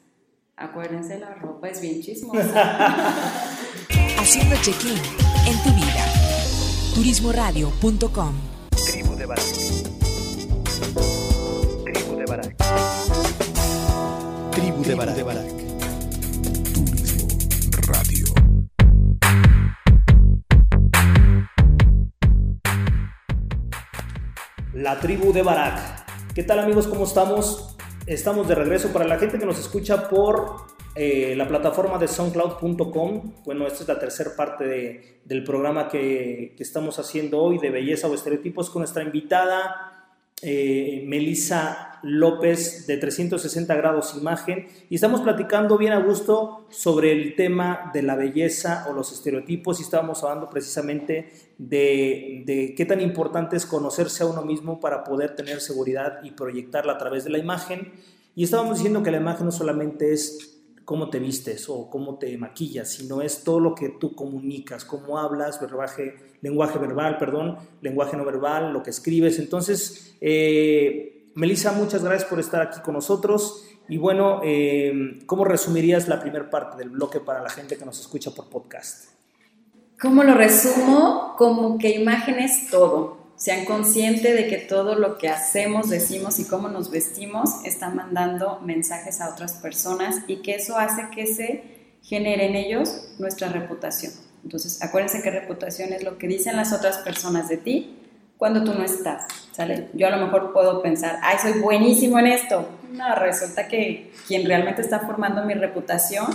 Acuérdense, 0.57 1.19
la 1.19 1.35
ropa 1.35 1.69
es 1.69 1.81
bien 1.81 2.03
chismosa. 2.03 3.07
Haciendo 4.19 4.57
check-in 4.63 4.99
en 5.47 5.63
tu 5.63 5.71
vida. 5.75 6.20
Turismoradio.com 6.95 8.35
Tribu 8.71 9.17
de 9.17 9.27
Barak. 9.27 9.45
Tribu 11.85 12.17
de 12.17 12.25
Barak. 12.27 12.57
Tribu 14.51 14.83
de 14.85 14.95
Barak. 14.97 15.47
Turismo 16.73 17.29
Radio. 17.87 18.27
La 24.75 25.01
tribu 25.01 25.33
de 25.33 25.43
Barak 25.43 26.01
¿Qué 26.35 26.43
tal 26.45 26.59
amigos? 26.61 26.87
¿Cómo 26.87 27.05
estamos? 27.05 27.77
Estamos 28.07 28.47
de 28.49 28.55
regreso 28.55 28.93
para 28.93 29.05
la 29.05 29.19
gente 29.19 29.39
que 29.39 29.47
nos 29.47 29.59
escucha 29.59 30.09
por 30.09 30.67
eh, 30.95 31.35
la 31.37 31.47
plataforma 31.47 31.99
de 31.99 32.09
soundcloud.com. 32.09 33.35
Bueno, 33.45 33.67
esta 33.67 33.83
es 33.83 33.89
la 33.89 33.99
tercera 33.99 34.31
parte 34.37 35.21
del 35.25 35.45
programa 35.45 35.89
que, 35.89 36.55
que, 36.57 36.63
estamos 36.63 36.99
haciendo 36.99 37.39
hoy 37.39 37.59
de 37.59 37.71
belleza 37.71 38.09
o 38.09 38.15
estereotipos 38.15 38.71
con 38.71 38.81
nuestra 38.81 39.03
invitada 39.03 39.91
eh, 40.43 41.05
Melissa 41.07 41.99
López 42.03 42.87
de 42.87 42.97
360 42.97 43.75
grados 43.75 44.17
imagen 44.17 44.69
y 44.89 44.95
estamos 44.95 45.21
platicando 45.21 45.77
bien 45.77 45.93
a 45.93 46.01
gusto 46.01 46.67
sobre 46.71 47.13
el 47.13 47.37
tema 47.37 47.91
de 47.93 48.03
la 48.03 48.17
belleza 48.17 48.87
o 48.89 48.95
los 48.95 49.13
estereotipos 49.13 49.81
y 49.81 49.83
estábamos 49.83 50.25
hablando 50.25 50.49
precisamente 50.49 51.31
de, 51.59 52.43
de 52.47 52.75
qué 52.75 52.87
tan 52.87 53.03
importante 53.03 53.59
es 53.59 53.67
conocerse 53.67 54.23
a 54.23 54.27
uno 54.27 54.41
mismo 54.41 54.81
para 54.81 55.05
poder 55.05 55.37
tener 55.37 55.61
seguridad 55.61 56.21
y 56.23 56.31
proyectarla 56.31 56.95
a 56.95 56.99
través 56.99 57.25
de 57.25 57.31
la 57.31 57.39
imagen 57.39 57.93
y 58.35 58.45
estábamos 58.45 58.79
diciendo 58.79 59.03
que 59.03 59.11
la 59.11 59.19
imagen 59.19 59.45
no 59.45 59.53
solamente 59.53 60.15
es 60.15 60.60
cómo 60.91 61.09
te 61.09 61.21
vistes 61.21 61.69
o 61.69 61.89
cómo 61.89 62.19
te 62.19 62.37
maquillas, 62.37 62.89
sino 62.89 63.23
es 63.23 63.45
todo 63.45 63.61
lo 63.61 63.77
que 63.77 63.91
tú 63.91 64.13
comunicas, 64.13 64.85
cómo 64.85 65.21
hablas, 65.21 65.61
verbaje, 65.61 66.17
lenguaje 66.41 66.81
verbal, 66.81 67.17
perdón, 67.17 67.59
lenguaje 67.81 68.17
no 68.17 68.25
verbal, 68.25 68.73
lo 68.73 68.83
que 68.83 68.91
escribes. 68.91 69.39
Entonces, 69.39 70.17
eh, 70.21 71.31
Melissa, 71.37 71.71
muchas 71.71 72.03
gracias 72.03 72.29
por 72.29 72.41
estar 72.41 72.61
aquí 72.61 72.81
con 72.81 72.95
nosotros. 72.95 73.65
Y 73.89 73.99
bueno, 73.99 74.41
eh, 74.43 75.21
¿cómo 75.27 75.45
resumirías 75.45 76.09
la 76.09 76.21
primera 76.21 76.51
parte 76.51 76.77
del 76.77 76.91
bloque 76.91 77.21
para 77.21 77.41
la 77.41 77.51
gente 77.51 77.77
que 77.77 77.87
nos 77.87 78.01
escucha 78.01 78.33
por 78.33 78.49
podcast? 78.49 79.13
¿Cómo 80.01 80.25
lo 80.25 80.35
resumo? 80.35 81.37
Como 81.39 81.79
que 81.79 81.91
imagen 81.91 82.41
es 82.41 82.69
todo 82.69 83.20
sean 83.41 83.65
conscientes 83.65 84.35
de 84.35 84.49
que 84.49 84.59
todo 84.59 84.97
lo 84.97 85.17
que 85.17 85.31
hacemos, 85.31 85.89
decimos 85.89 86.39
y 86.39 86.45
cómo 86.45 86.69
nos 86.69 86.91
vestimos 86.91 87.65
está 87.65 87.89
mandando 87.89 88.61
mensajes 88.61 89.23
a 89.23 89.31
otras 89.31 89.55
personas 89.55 90.17
y 90.27 90.43
que 90.43 90.57
eso 90.57 90.77
hace 90.77 91.09
que 91.11 91.27
se 91.27 91.97
genere 92.03 92.49
en 92.49 92.55
ellos 92.55 93.15
nuestra 93.19 93.49
reputación. 93.49 94.13
Entonces, 94.45 94.83
acuérdense 94.83 95.23
que 95.23 95.31
reputación 95.31 95.95
es 95.95 96.03
lo 96.03 96.19
que 96.19 96.29
dicen 96.29 96.55
las 96.55 96.75
otras 96.75 96.99
personas 96.99 97.49
de 97.49 97.57
ti 97.57 97.97
cuando 98.37 98.63
tú 98.63 98.75
no 98.75 98.85
estás. 98.85 99.27
Yo 99.95 100.07
a 100.07 100.11
lo 100.11 100.27
mejor 100.27 100.53
puedo 100.53 100.83
pensar, 100.83 101.19
ay, 101.23 101.39
soy 101.41 101.61
buenísimo 101.61 102.19
en 102.19 102.27
esto. 102.27 102.69
No, 102.93 103.15
resulta 103.15 103.69
que 103.69 104.13
quien 104.29 104.47
realmente 104.47 104.83
está 104.83 105.01
formando 105.01 105.47
mi 105.47 105.55
reputación 105.55 106.27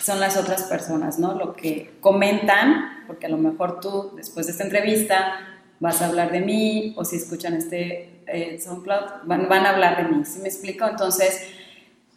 son 0.00 0.20
las 0.20 0.36
otras 0.36 0.62
personas, 0.62 1.18
¿no? 1.18 1.34
Lo 1.34 1.54
que 1.54 1.96
comentan, 2.00 3.04
porque 3.08 3.26
a 3.26 3.28
lo 3.28 3.38
mejor 3.38 3.80
tú, 3.80 4.12
después 4.14 4.46
de 4.46 4.52
esta 4.52 4.62
entrevista, 4.62 5.57
vas 5.80 6.02
a 6.02 6.06
hablar 6.06 6.32
de 6.32 6.40
mí, 6.40 6.94
o 6.96 7.04
si 7.04 7.16
escuchan 7.16 7.54
este 7.54 8.22
eh, 8.26 8.58
SoundCloud, 8.60 9.24
van, 9.24 9.48
van 9.48 9.66
a 9.66 9.70
hablar 9.70 9.96
de 9.96 10.14
mí, 10.14 10.24
¿sí 10.24 10.40
me 10.40 10.48
explico? 10.48 10.86
Entonces, 10.86 11.48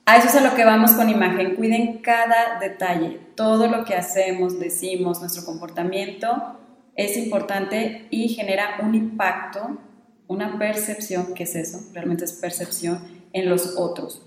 a 0.05 0.17
eso 0.17 0.27
es 0.27 0.35
a 0.35 0.41
lo 0.41 0.55
que 0.55 0.65
vamos 0.65 0.91
con 0.91 1.09
imagen. 1.09 1.55
Cuiden 1.55 1.99
cada 1.99 2.59
detalle, 2.59 3.19
todo 3.35 3.67
lo 3.67 3.85
que 3.85 3.95
hacemos, 3.95 4.59
decimos, 4.59 5.19
nuestro 5.19 5.45
comportamiento 5.45 6.57
es 6.95 7.17
importante 7.17 8.07
y 8.09 8.29
genera 8.29 8.79
un 8.81 8.95
impacto, 8.95 9.77
una 10.27 10.57
percepción, 10.57 11.33
¿qué 11.33 11.43
es 11.43 11.55
eso? 11.55 11.79
Realmente 11.93 12.25
es 12.25 12.33
percepción 12.33 12.99
en 13.31 13.49
los 13.49 13.77
otros. 13.77 14.21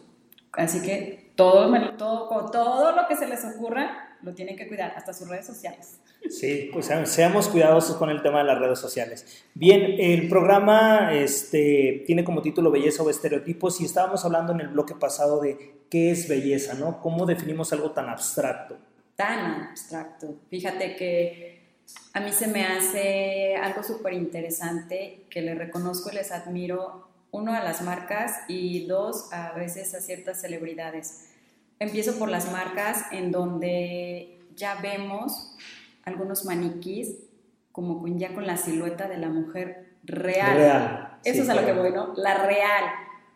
Así 0.53 0.81
que 0.81 1.33
todo, 1.35 1.71
todo, 1.97 2.51
todo 2.51 2.93
lo 2.93 3.07
que 3.09 3.17
se 3.17 3.27
les 3.27 3.45
ocurra 3.45 4.04
lo 4.25 4.35
tienen 4.35 4.57
que 4.57 4.67
cuidar, 4.67 4.95
hasta 4.97 5.13
sus 5.13 5.29
redes 5.29 5.47
sociales. 5.47 6.01
Sí, 6.31 6.71
pues 6.73 6.91
seamos 7.05 7.49
cuidadosos 7.49 7.97
con 7.97 8.09
el 8.09 8.23
tema 8.23 8.39
de 8.39 8.45
las 8.45 8.59
redes 8.59 8.79
sociales. 8.79 9.45
Bien, 9.53 9.97
el 9.99 10.29
programa 10.29 11.15
este, 11.15 12.03
tiene 12.07 12.25
como 12.25 12.41
título 12.41 12.71
Belleza 12.71 13.03
o 13.03 13.11
Estereotipos 13.11 13.81
y 13.81 13.85
estábamos 13.85 14.25
hablando 14.25 14.53
en 14.53 14.61
el 14.61 14.69
bloque 14.69 14.95
pasado 14.95 15.41
de 15.41 15.83
qué 15.91 16.11
es 16.11 16.27
belleza, 16.29 16.75
¿no? 16.75 17.01
¿Cómo 17.01 17.27
definimos 17.27 17.73
algo 17.73 17.91
tan 17.91 18.09
abstracto? 18.09 18.79
Tan 19.17 19.69
abstracto. 19.69 20.35
Fíjate 20.49 20.97
que 20.97 21.55
a 22.15 22.21
mí 22.21 22.33
se 22.33 22.47
me 22.47 22.65
hace 22.65 23.57
algo 23.57 23.83
súper 23.83 24.15
interesante 24.15 25.27
que 25.29 25.43
le 25.43 25.55
reconozco 25.55 26.11
y 26.11 26.15
les 26.15 26.33
admiro, 26.33 27.09
uno, 27.31 27.53
a 27.53 27.63
las 27.63 27.83
marcas 27.83 28.41
y 28.49 28.87
dos, 28.87 29.33
a 29.33 29.53
veces 29.53 29.95
a 29.95 30.01
ciertas 30.01 30.41
celebridades. 30.41 31.34
Empiezo 31.79 32.19
por 32.19 32.29
las 32.29 32.51
marcas 32.51 33.07
en 33.13 33.33
donde 33.33 34.41
ya 34.57 34.77
vemos 34.77 35.57
algunos 36.05 36.45
maniquís 36.45 37.17
como 37.73 38.01
con, 38.01 38.19
ya 38.19 38.33
con 38.35 38.47
la 38.47 38.57
silueta 38.57 39.09
de 39.09 39.19
la 39.19 39.29
mujer 39.29 39.95
real. 40.05 40.57
Real. 40.57 41.19
Eso 41.25 41.43
es 41.43 41.49
a 41.49 41.55
lo 41.55 41.67
que 41.67 41.73
voy, 41.73 41.91
¿no? 41.91 42.15
La 42.17 42.47
real. 42.47 42.85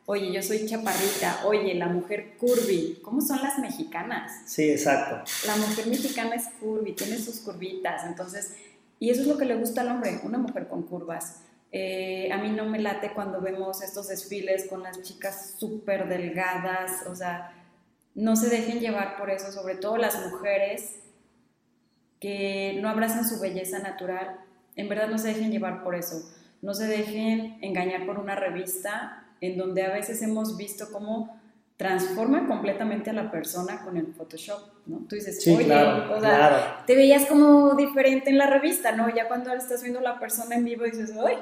Oye, 0.07 0.33
yo 0.33 0.42
soy 0.42 0.64
chaparrita. 0.64 1.40
Oye, 1.44 1.74
la 1.74 1.88
mujer 1.88 2.37
curvy. 2.38 3.01
¿Cómo 3.03 3.20
son 3.20 3.42
las 3.42 3.59
mexicanas? 3.59 4.33
Sí, 4.46 4.70
exacto. 4.70 5.22
La 5.46 5.57
mujer 5.57 5.87
mexicana 5.88 6.37
es 6.37 6.48
curvy, 6.61 6.92
tiene 6.92 7.18
sus 7.18 7.40
curvitas. 7.40 8.05
Entonces, 8.07 8.55
y 8.98 9.11
eso 9.11 9.22
es 9.22 9.27
lo 9.27 9.37
que 9.37 9.44
le 9.44 9.57
gusta 9.57 9.81
al 9.83 9.88
hombre, 9.88 10.20
una 10.22 10.38
mujer 10.38 10.68
con 10.68 10.85
curvas. 10.85 11.42
Eh, 11.72 12.31
a 12.33 12.38
mí 12.38 12.51
no 12.51 12.64
me 12.64 12.79
late 12.79 13.12
cuando 13.12 13.40
vemos 13.40 13.83
estos 13.83 14.09
desfiles 14.09 14.66
con 14.68 14.83
las 14.83 15.03
chicas 15.03 15.57
súper 15.59 16.09
delgadas. 16.09 17.07
O 17.07 17.14
sea, 17.14 17.57
no 18.14 18.36
se 18.36 18.48
dejen 18.48 18.80
llevar 18.80 19.16
por 19.16 19.30
eso, 19.30 19.52
sobre 19.52 19.76
todo 19.76 19.96
las 19.96 20.20
mujeres 20.30 20.96
que 22.20 22.78
no 22.80 22.88
abrazan 22.88 23.24
su 23.28 23.40
belleza 23.40 23.78
natural, 23.78 24.40
en 24.76 24.88
verdad 24.88 25.08
no 25.08 25.18
se 25.18 25.28
dejen 25.28 25.52
llevar 25.52 25.82
por 25.82 25.94
eso, 25.94 26.28
no 26.62 26.74
se 26.74 26.86
dejen 26.86 27.58
engañar 27.62 28.06
por 28.06 28.18
una 28.18 28.34
revista 28.34 29.24
en 29.40 29.56
donde 29.56 29.82
a 29.84 29.90
veces 29.92 30.20
hemos 30.22 30.56
visto 30.56 30.90
cómo 30.92 31.38
transforma 31.76 32.48
completamente 32.48 33.10
a 33.10 33.12
la 33.12 33.30
persona 33.30 33.84
con 33.84 33.96
el 33.96 34.12
Photoshop, 34.12 34.60
¿no? 34.86 35.06
Tú 35.08 35.14
dices, 35.14 35.40
Sí, 35.40 35.54
oye, 35.54 35.66
claro, 35.66 36.16
o 36.16 36.20
sea, 36.20 36.36
claro. 36.36 36.56
te 36.86 36.96
veías 36.96 37.26
como 37.26 37.76
diferente 37.76 38.30
en 38.30 38.38
la 38.38 38.48
revista, 38.48 38.90
¿no? 38.90 39.08
Ya 39.14 39.28
cuando 39.28 39.52
estás 39.54 39.82
viendo 39.82 40.00
a 40.00 40.02
la 40.02 40.18
persona 40.18 40.56
en 40.56 40.64
vivo 40.64 40.84
dices, 40.84 41.12
uy, 41.16 41.34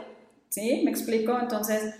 ¿sí? 0.50 0.83
¿Me 0.85 0.90
explico? 0.90 1.38
Entonces, 1.40 1.94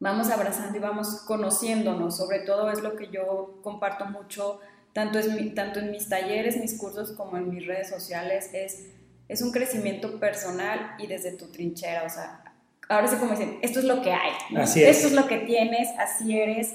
vamos 0.00 0.30
abrazando 0.30 0.76
y 0.76 0.80
vamos 0.80 1.22
conociéndonos, 1.26 2.16
sobre 2.16 2.40
todo 2.40 2.70
es 2.70 2.82
lo 2.82 2.96
que 2.96 3.08
yo 3.08 3.58
comparto 3.62 4.04
mucho, 4.06 4.60
tanto, 4.92 5.18
es 5.18 5.28
mi- 5.30 5.50
tanto 5.50 5.78
en 5.80 5.90
mis 5.90 6.08
talleres, 6.08 6.56
mis 6.58 6.78
cursos, 6.78 7.12
como 7.12 7.36
en 7.36 7.50
mis 7.50 7.66
redes 7.66 7.88
sociales, 7.88 8.50
es, 8.52 8.86
es 9.28 9.42
un 9.42 9.52
crecimiento 9.52 10.18
personal 10.20 10.94
y 10.98 11.06
desde 11.06 11.32
tu 11.32 11.46
trinchera, 11.46 12.04
o 12.04 12.10
sea, 12.10 12.42
ahora 12.88 13.08
sí 13.08 13.16
como 13.16 13.32
dicen, 13.32 13.58
esto 13.62 13.78
es 13.80 13.84
lo 13.84 14.00
que 14.02 14.12
hay, 14.12 14.32
¿no? 14.50 14.62
Así 14.62 14.82
es. 14.82 14.96
esto 14.96 15.08
es 15.08 15.12
lo 15.14 15.26
que 15.26 15.38
tienes, 15.38 15.88
así 15.98 16.38
eres, 16.38 16.72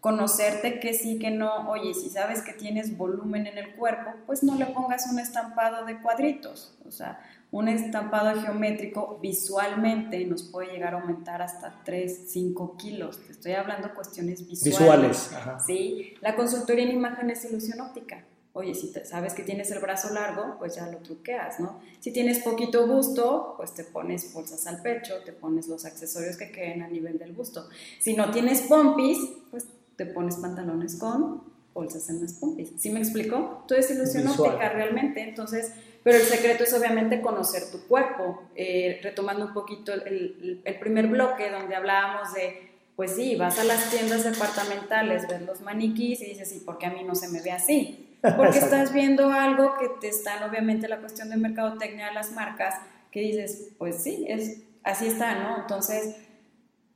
conocerte 0.00 0.80
que 0.80 0.94
sí, 0.94 1.18
que 1.18 1.30
no, 1.30 1.70
oye, 1.70 1.94
si 1.94 2.10
sabes 2.10 2.42
que 2.42 2.52
tienes 2.52 2.96
volumen 2.96 3.46
en 3.46 3.56
el 3.56 3.74
cuerpo, 3.76 4.10
pues 4.26 4.42
no 4.42 4.56
le 4.56 4.66
pongas 4.66 5.06
un 5.10 5.18
estampado 5.20 5.84
de 5.84 6.00
cuadritos, 6.00 6.74
o 6.86 6.90
sea, 6.90 7.20
un 7.52 7.68
estampado 7.68 8.40
geométrico 8.40 9.18
visualmente 9.22 10.24
nos 10.24 10.42
puede 10.42 10.72
llegar 10.72 10.94
a 10.94 11.00
aumentar 11.00 11.42
hasta 11.42 11.82
3, 11.84 12.24
5 12.28 12.76
kilos. 12.76 13.20
Te 13.26 13.32
estoy 13.32 13.52
hablando 13.52 13.94
cuestiones 13.94 14.46
visuales. 14.48 14.78
Visuales. 14.80 15.32
Ajá. 15.34 15.58
¿sí? 15.60 16.14
La 16.20 16.34
consultoría 16.34 16.84
en 16.84 16.92
imagen 16.92 17.30
es 17.30 17.44
ilusión 17.44 17.80
óptica. 17.80 18.24
Oye, 18.54 18.74
si 18.74 18.92
te- 18.92 19.04
sabes 19.06 19.32
que 19.34 19.42
tienes 19.42 19.70
el 19.70 19.78
brazo 19.80 20.12
largo, 20.12 20.56
pues 20.58 20.74
ya 20.76 20.86
lo 20.86 20.98
truqueas, 20.98 21.58
¿no? 21.60 21.80
Si 22.00 22.10
tienes 22.12 22.40
poquito 22.40 22.86
busto, 22.86 23.54
pues 23.56 23.72
te 23.74 23.84
pones 23.84 24.32
bolsas 24.34 24.66
al 24.66 24.82
pecho, 24.82 25.14
te 25.24 25.32
pones 25.32 25.68
los 25.68 25.84
accesorios 25.86 26.36
que 26.36 26.50
queden 26.52 26.82
a 26.82 26.88
nivel 26.88 27.18
del 27.18 27.32
busto. 27.32 27.66
Si 27.98 28.14
no 28.14 28.30
tienes 28.30 28.62
pompis, 28.62 29.18
pues 29.50 29.66
te 29.96 30.04
pones 30.06 30.36
pantalones 30.36 30.96
con 30.96 31.42
bolsas 31.72 32.08
en 32.10 32.20
las 32.20 32.34
pompis. 32.34 32.72
¿Sí 32.78 32.90
me 32.90 33.00
explico? 33.00 33.64
Todo 33.66 33.78
es 33.78 33.90
ilusión 33.90 34.24
Visual. 34.26 34.50
óptica 34.52 34.68
realmente. 34.70 35.22
Entonces, 35.22 35.72
pero 36.02 36.18
el 36.18 36.24
secreto 36.24 36.64
es 36.64 36.74
obviamente 36.74 37.20
conocer 37.20 37.70
tu 37.70 37.86
cuerpo. 37.86 38.42
Eh, 38.54 39.00
retomando 39.02 39.46
un 39.46 39.52
poquito 39.54 39.92
el, 39.92 40.60
el- 40.64 40.74
primer 40.78 41.06
bloque 41.06 41.50
donde 41.50 41.76
hablábamos 41.76 42.34
de, 42.34 42.70
pues 42.96 43.14
sí, 43.14 43.36
vas 43.36 43.58
a 43.58 43.64
las 43.64 43.90
tiendas 43.90 44.24
departamentales, 44.24 45.28
ves 45.28 45.42
los 45.42 45.60
maniquís 45.60 46.20
y 46.22 46.26
dices, 46.26 46.52
¿y 46.54 46.60
por 46.60 46.78
qué 46.78 46.86
a 46.86 46.90
mí 46.90 47.04
no 47.04 47.14
se 47.14 47.28
me 47.28 47.40
ve 47.42 47.52
así? 47.52 48.18
Porque 48.36 48.58
estás 48.60 48.92
viendo 48.92 49.30
algo 49.30 49.76
que 49.78 49.88
te 50.00 50.08
están, 50.08 50.42
obviamente, 50.48 50.88
la 50.88 50.98
cuestión 50.98 51.30
de 51.30 51.36
mercadotecnia 51.36 52.08
de 52.08 52.14
las 52.14 52.32
marcas, 52.32 52.74
que 53.10 53.20
dices, 53.20 53.68
pues 53.78 54.02
sí, 54.02 54.24
es, 54.28 54.62
así 54.84 55.06
está, 55.06 55.34
¿no? 55.36 55.58
Entonces, 55.60 56.16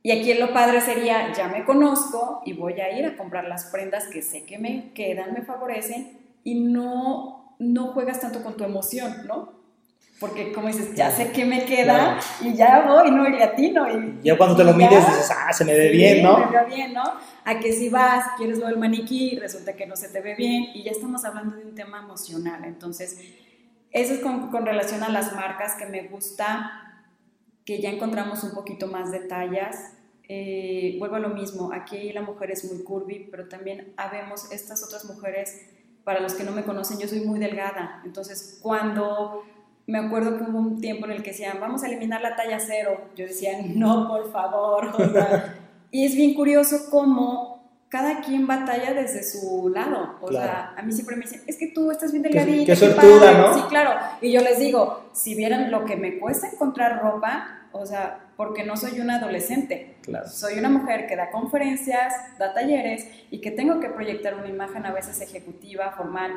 y 0.03 0.11
aquí 0.11 0.33
lo 0.35 0.53
padre 0.53 0.79
sería, 0.81 1.33
ya 1.33 1.47
me 1.49 1.65
conozco 1.65 2.41
y 2.45 2.53
voy 2.53 2.79
a 2.79 2.97
ir 2.97 3.05
a 3.05 3.17
comprar 3.17 3.45
las 3.47 3.65
prendas 3.65 4.07
que 4.07 4.21
sé 4.21 4.45
que 4.45 4.57
me 4.57 4.91
quedan, 4.93 5.33
me 5.33 5.41
favorecen 5.41 6.17
y 6.43 6.55
no, 6.61 7.36
no 7.59 7.87
juegas 7.87 8.19
tanto 8.19 8.43
con 8.43 8.55
tu 8.57 8.63
emoción, 8.63 9.25
¿no? 9.27 9.57
Porque 10.19 10.51
como 10.51 10.67
dices, 10.67 10.95
ya 10.95 11.11
sé 11.11 11.31
que 11.31 11.45
me 11.45 11.63
queda 11.65 12.17
Claro. 12.19 12.21
y 12.41 12.55
ya 12.55 12.85
voy, 12.87 13.11
¿no? 13.11 13.27
Y 13.27 13.37
latino. 13.37 13.87
Y, 13.87 14.19
Ya 14.23 14.35
cuando 14.35 14.55
te 14.55 14.63
lo 14.63 14.73
mides 14.73 15.05
dices, 15.05 15.29
ah, 15.35 15.53
se 15.53 15.63
me 15.63 15.73
ve 15.73 15.91
Sí, 15.91 15.97
bien, 15.97 16.23
¿no? 16.23 16.39
Me 16.39 16.47
veo 16.47 16.65
bien, 16.65 16.93
¿no? 16.93 17.03
A 17.45 17.59
que 17.59 17.71
si 17.71 17.89
vas, 17.89 18.25
quieres 18.35 18.57
lo 18.57 18.65
del 18.65 18.77
maniquí, 18.77 19.37
resulta 19.37 19.73
que 19.73 19.85
no 19.85 19.95
se 19.95 20.09
te 20.09 20.21
ve 20.21 20.33
bien 20.33 20.65
y 20.73 20.81
ya 20.83 20.91
estamos 20.91 21.23
hablando 21.23 21.55
de 21.55 21.65
un 21.65 21.75
tema 21.75 21.99
emocional. 21.99 22.63
Entonces, 22.65 23.19
eso 23.91 24.13
es 24.15 24.19
con, 24.21 24.49
con 24.49 24.65
relación 24.65 25.03
a 25.03 25.09
las 25.09 25.33
marcas 25.35 25.75
que 25.75 25.85
me 25.85 26.07
gusta, 26.07 27.03
que 27.63 27.79
ya 27.79 27.91
encontramos 27.91 28.43
un 28.43 28.51
poquito 28.55 28.87
más 28.87 29.11
de 29.11 29.19
tallas. 29.19 29.93
Eh, 30.29 30.95
vuelvo 30.99 31.17
a 31.17 31.19
lo 31.19 31.29
mismo, 31.29 31.71
aquí 31.71 32.11
la 32.11 32.21
mujer 32.21 32.49
es 32.51 32.65
muy 32.71 32.83
curvy, 32.83 33.27
pero 33.29 33.47
también 33.47 33.93
habemos 33.97 34.51
estas 34.51 34.83
otras 34.83 35.05
mujeres, 35.05 35.61
para 36.07 36.21
los 36.21 36.35
que 36.35 36.45
no 36.45 36.53
me 36.53 36.63
conocen, 36.63 36.97
yo 36.99 37.07
soy 37.09 37.19
muy 37.19 37.37
delgada. 37.37 38.01
Entonces, 38.05 38.59
cuando 38.63 39.43
me 39.87 39.97
acuerdo 39.99 40.37
que 40.37 40.45
hubo 40.49 40.57
un 40.57 40.79
tiempo 40.79 41.05
en 41.05 41.11
el 41.11 41.21
que 41.21 41.31
decían, 41.31 41.57
vamos 41.59 41.83
a 41.83 41.87
eliminar 41.87 42.21
la 42.21 42.33
talla 42.37 42.61
cero. 42.61 43.09
Yo 43.17 43.25
decía, 43.25 43.57
no, 43.75 44.07
por 44.07 44.31
favor. 44.31 44.85
o 44.87 45.11
sea, 45.11 45.55
y 45.91 46.05
es 46.05 46.15
bien 46.15 46.33
curioso 46.33 46.89
cómo 46.89 47.57
cada 47.89 48.21
quien 48.21 48.47
batalla 48.47 48.93
desde 48.93 49.21
su 49.21 49.67
lado. 49.67 50.15
O 50.21 50.27
Claro. 50.27 50.45
sea, 50.45 50.73
a 50.77 50.81
mí 50.81 50.93
siempre 50.93 51.17
me 51.17 51.23
dicen, 51.23 51.41
es 51.45 51.57
que 51.57 51.67
tú 51.67 51.91
estás 51.91 52.13
bien 52.13 52.23
delgadita. 52.23 52.73
qué 52.73 52.87
padre". 52.87 53.37
¿no? 53.37 53.53
Sí, 53.53 53.61
claro. 53.67 53.91
Y 54.21 54.31
yo 54.31 54.39
les 54.41 54.59
digo, 54.59 55.09
si 55.11 55.35
vieran 55.35 55.71
lo 55.71 55.83
que 55.83 55.97
me 55.97 56.19
cuesta 56.19 56.47
encontrar 56.47 57.01
ropa, 57.01 57.63
o 57.73 57.85
sea, 57.85 58.26
porque 58.37 58.63
no 58.63 58.77
soy 58.77 58.99
una 59.01 59.15
adolescente. 59.15 59.97
Claro. 60.03 60.29
Soy 60.29 60.57
una 60.59 60.69
mujer 60.69 61.07
que 61.07 61.15
da 61.15 61.31
conferencias, 61.31 62.13
da 62.37 62.53
talleres 62.53 63.05
y 63.31 63.41
que 63.41 63.51
tengo 63.51 63.79
que 63.81 63.89
proyectar 63.89 64.35
una 64.35 64.47
imagen 64.47 64.85
a 64.85 64.93
veces 64.93 65.19
ejecutiva, 65.19 65.91
formal, 65.91 66.31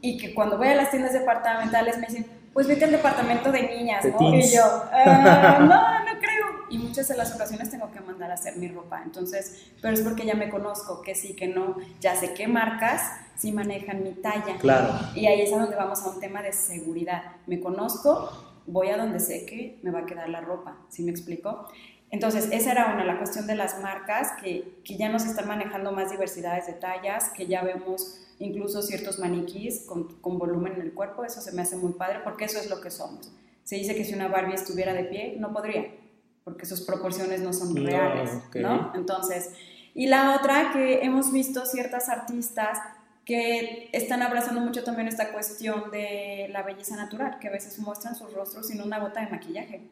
y 0.00 0.16
que 0.16 0.32
cuando 0.32 0.56
voy 0.56 0.68
a 0.68 0.74
las 0.76 0.90
tiendas 0.90 1.12
departamentales 1.12 1.98
me 1.98 2.06
dicen, 2.06 2.26
pues 2.54 2.66
vete 2.66 2.84
al 2.84 2.92
departamento 2.92 3.52
de 3.52 3.62
niñas, 3.62 4.04
¿no? 4.04 4.16
teens. 4.16 4.52
Y 4.52 4.56
yo, 4.56 4.62
"Ah, 4.92 5.58
no, 5.60 6.04
no 6.04 6.18
creo. 6.18 6.66
Y 6.70 6.78
muchas 6.78 7.08
de 7.08 7.16
las 7.16 7.34
ocasiones 7.34 7.68
tengo 7.68 7.90
que 7.90 8.00
mandar 8.00 8.30
a 8.30 8.34
hacer 8.34 8.56
mi 8.56 8.68
ropa. 8.68 9.02
Entonces, 9.04 9.70
pero 9.82 9.92
es 9.94 10.00
porque 10.02 10.24
ya 10.24 10.34
me 10.34 10.48
conozco, 10.48 11.02
que 11.02 11.14
sí, 11.14 11.34
que 11.34 11.48
no, 11.48 11.76
ya 12.00 12.14
sé 12.14 12.32
qué 12.32 12.46
marcas 12.48 13.02
sí 13.36 13.52
manejan 13.52 14.02
mi 14.02 14.12
talla. 14.12 14.56
Claro. 14.58 14.92
Y 15.14 15.26
ahí 15.26 15.40
es 15.42 15.52
a 15.52 15.58
donde 15.58 15.74
vamos 15.76 16.02
a 16.04 16.10
un 16.10 16.20
tema 16.20 16.42
de 16.42 16.52
seguridad. 16.52 17.22
Me 17.46 17.58
conozco 17.60 18.49
voy 18.66 18.88
a 18.88 18.96
donde 18.96 19.20
sé 19.20 19.46
que 19.46 19.78
me 19.82 19.90
va 19.90 20.00
a 20.00 20.06
quedar 20.06 20.28
la 20.28 20.40
ropa, 20.40 20.78
¿sí 20.88 21.02
me 21.02 21.10
explico? 21.10 21.66
Entonces, 22.10 22.48
esa 22.50 22.72
era 22.72 22.92
una, 22.92 23.04
la 23.04 23.18
cuestión 23.18 23.46
de 23.46 23.54
las 23.54 23.80
marcas, 23.80 24.32
que, 24.42 24.80
que 24.84 24.96
ya 24.96 25.08
nos 25.08 25.24
están 25.24 25.46
manejando 25.46 25.92
más 25.92 26.10
diversidades 26.10 26.66
de 26.66 26.72
tallas, 26.72 27.30
que 27.30 27.46
ya 27.46 27.62
vemos 27.62 28.20
incluso 28.40 28.82
ciertos 28.82 29.18
maniquís 29.18 29.84
con, 29.86 30.20
con, 30.20 30.38
volumen 30.38 30.72
en 30.72 30.80
el 30.80 30.92
cuerpo, 30.92 31.24
eso 31.24 31.40
se 31.40 31.52
me 31.52 31.62
hace 31.62 31.76
muy 31.76 31.92
padre, 31.92 32.20
porque 32.24 32.46
eso 32.46 32.58
es 32.58 32.68
lo 32.68 32.80
que 32.80 32.90
somos. 32.90 33.32
Se 33.62 33.76
dice 33.76 33.94
que 33.94 34.04
si 34.04 34.14
una 34.14 34.28
Barbie 34.28 34.54
estuviera 34.54 34.92
de 34.92 35.04
pie, 35.04 35.36
no 35.38 35.52
podría, 35.52 35.94
porque 36.42 36.66
sus 36.66 36.80
proporciones 36.80 37.42
no 37.42 37.52
son 37.52 37.76
reales, 37.76 38.30
okay. 38.48 38.62
¿no? 38.62 38.92
Entonces, 38.96 39.52
y 39.94 40.06
la 40.06 40.36
otra 40.36 40.70
que 40.72 41.04
hemos 41.04 41.32
visto 41.32 41.64
ciertas 41.66 42.08
artistas 42.08 42.78
que 43.24 43.90
están 43.92 44.22
abrazando 44.22 44.60
mucho 44.60 44.82
también 44.82 45.08
esta 45.08 45.32
cuestión 45.32 45.90
de 45.90 46.48
la 46.50 46.62
belleza 46.62 46.96
natural, 46.96 47.38
que 47.38 47.48
a 47.48 47.52
veces 47.52 47.78
muestran 47.78 48.16
sus 48.16 48.32
rostros 48.32 48.68
sin 48.68 48.80
una 48.80 48.98
gota 48.98 49.20
de 49.20 49.30
maquillaje. 49.30 49.88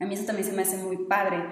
A 0.00 0.06
mí 0.06 0.14
eso 0.14 0.24
también 0.24 0.46
se 0.46 0.54
me 0.54 0.62
hace 0.62 0.76
muy 0.76 0.96
padre. 1.06 1.44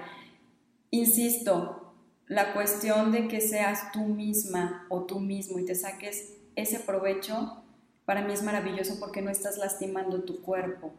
Insisto, 0.89 1.95
la 2.27 2.53
cuestión 2.53 3.11
de 3.11 3.27
que 3.27 3.41
seas 3.41 3.91
tú 3.91 4.05
misma 4.05 4.85
o 4.89 5.05
tú 5.05 5.19
mismo 5.19 5.59
y 5.59 5.65
te 5.65 5.75
saques 5.75 6.33
ese 6.55 6.79
provecho, 6.79 7.63
para 8.05 8.21
mí 8.21 8.33
es 8.33 8.43
maravilloso 8.43 8.99
porque 8.99 9.21
no 9.21 9.29
estás 9.29 9.57
lastimando 9.57 10.23
tu 10.23 10.41
cuerpo. 10.41 10.93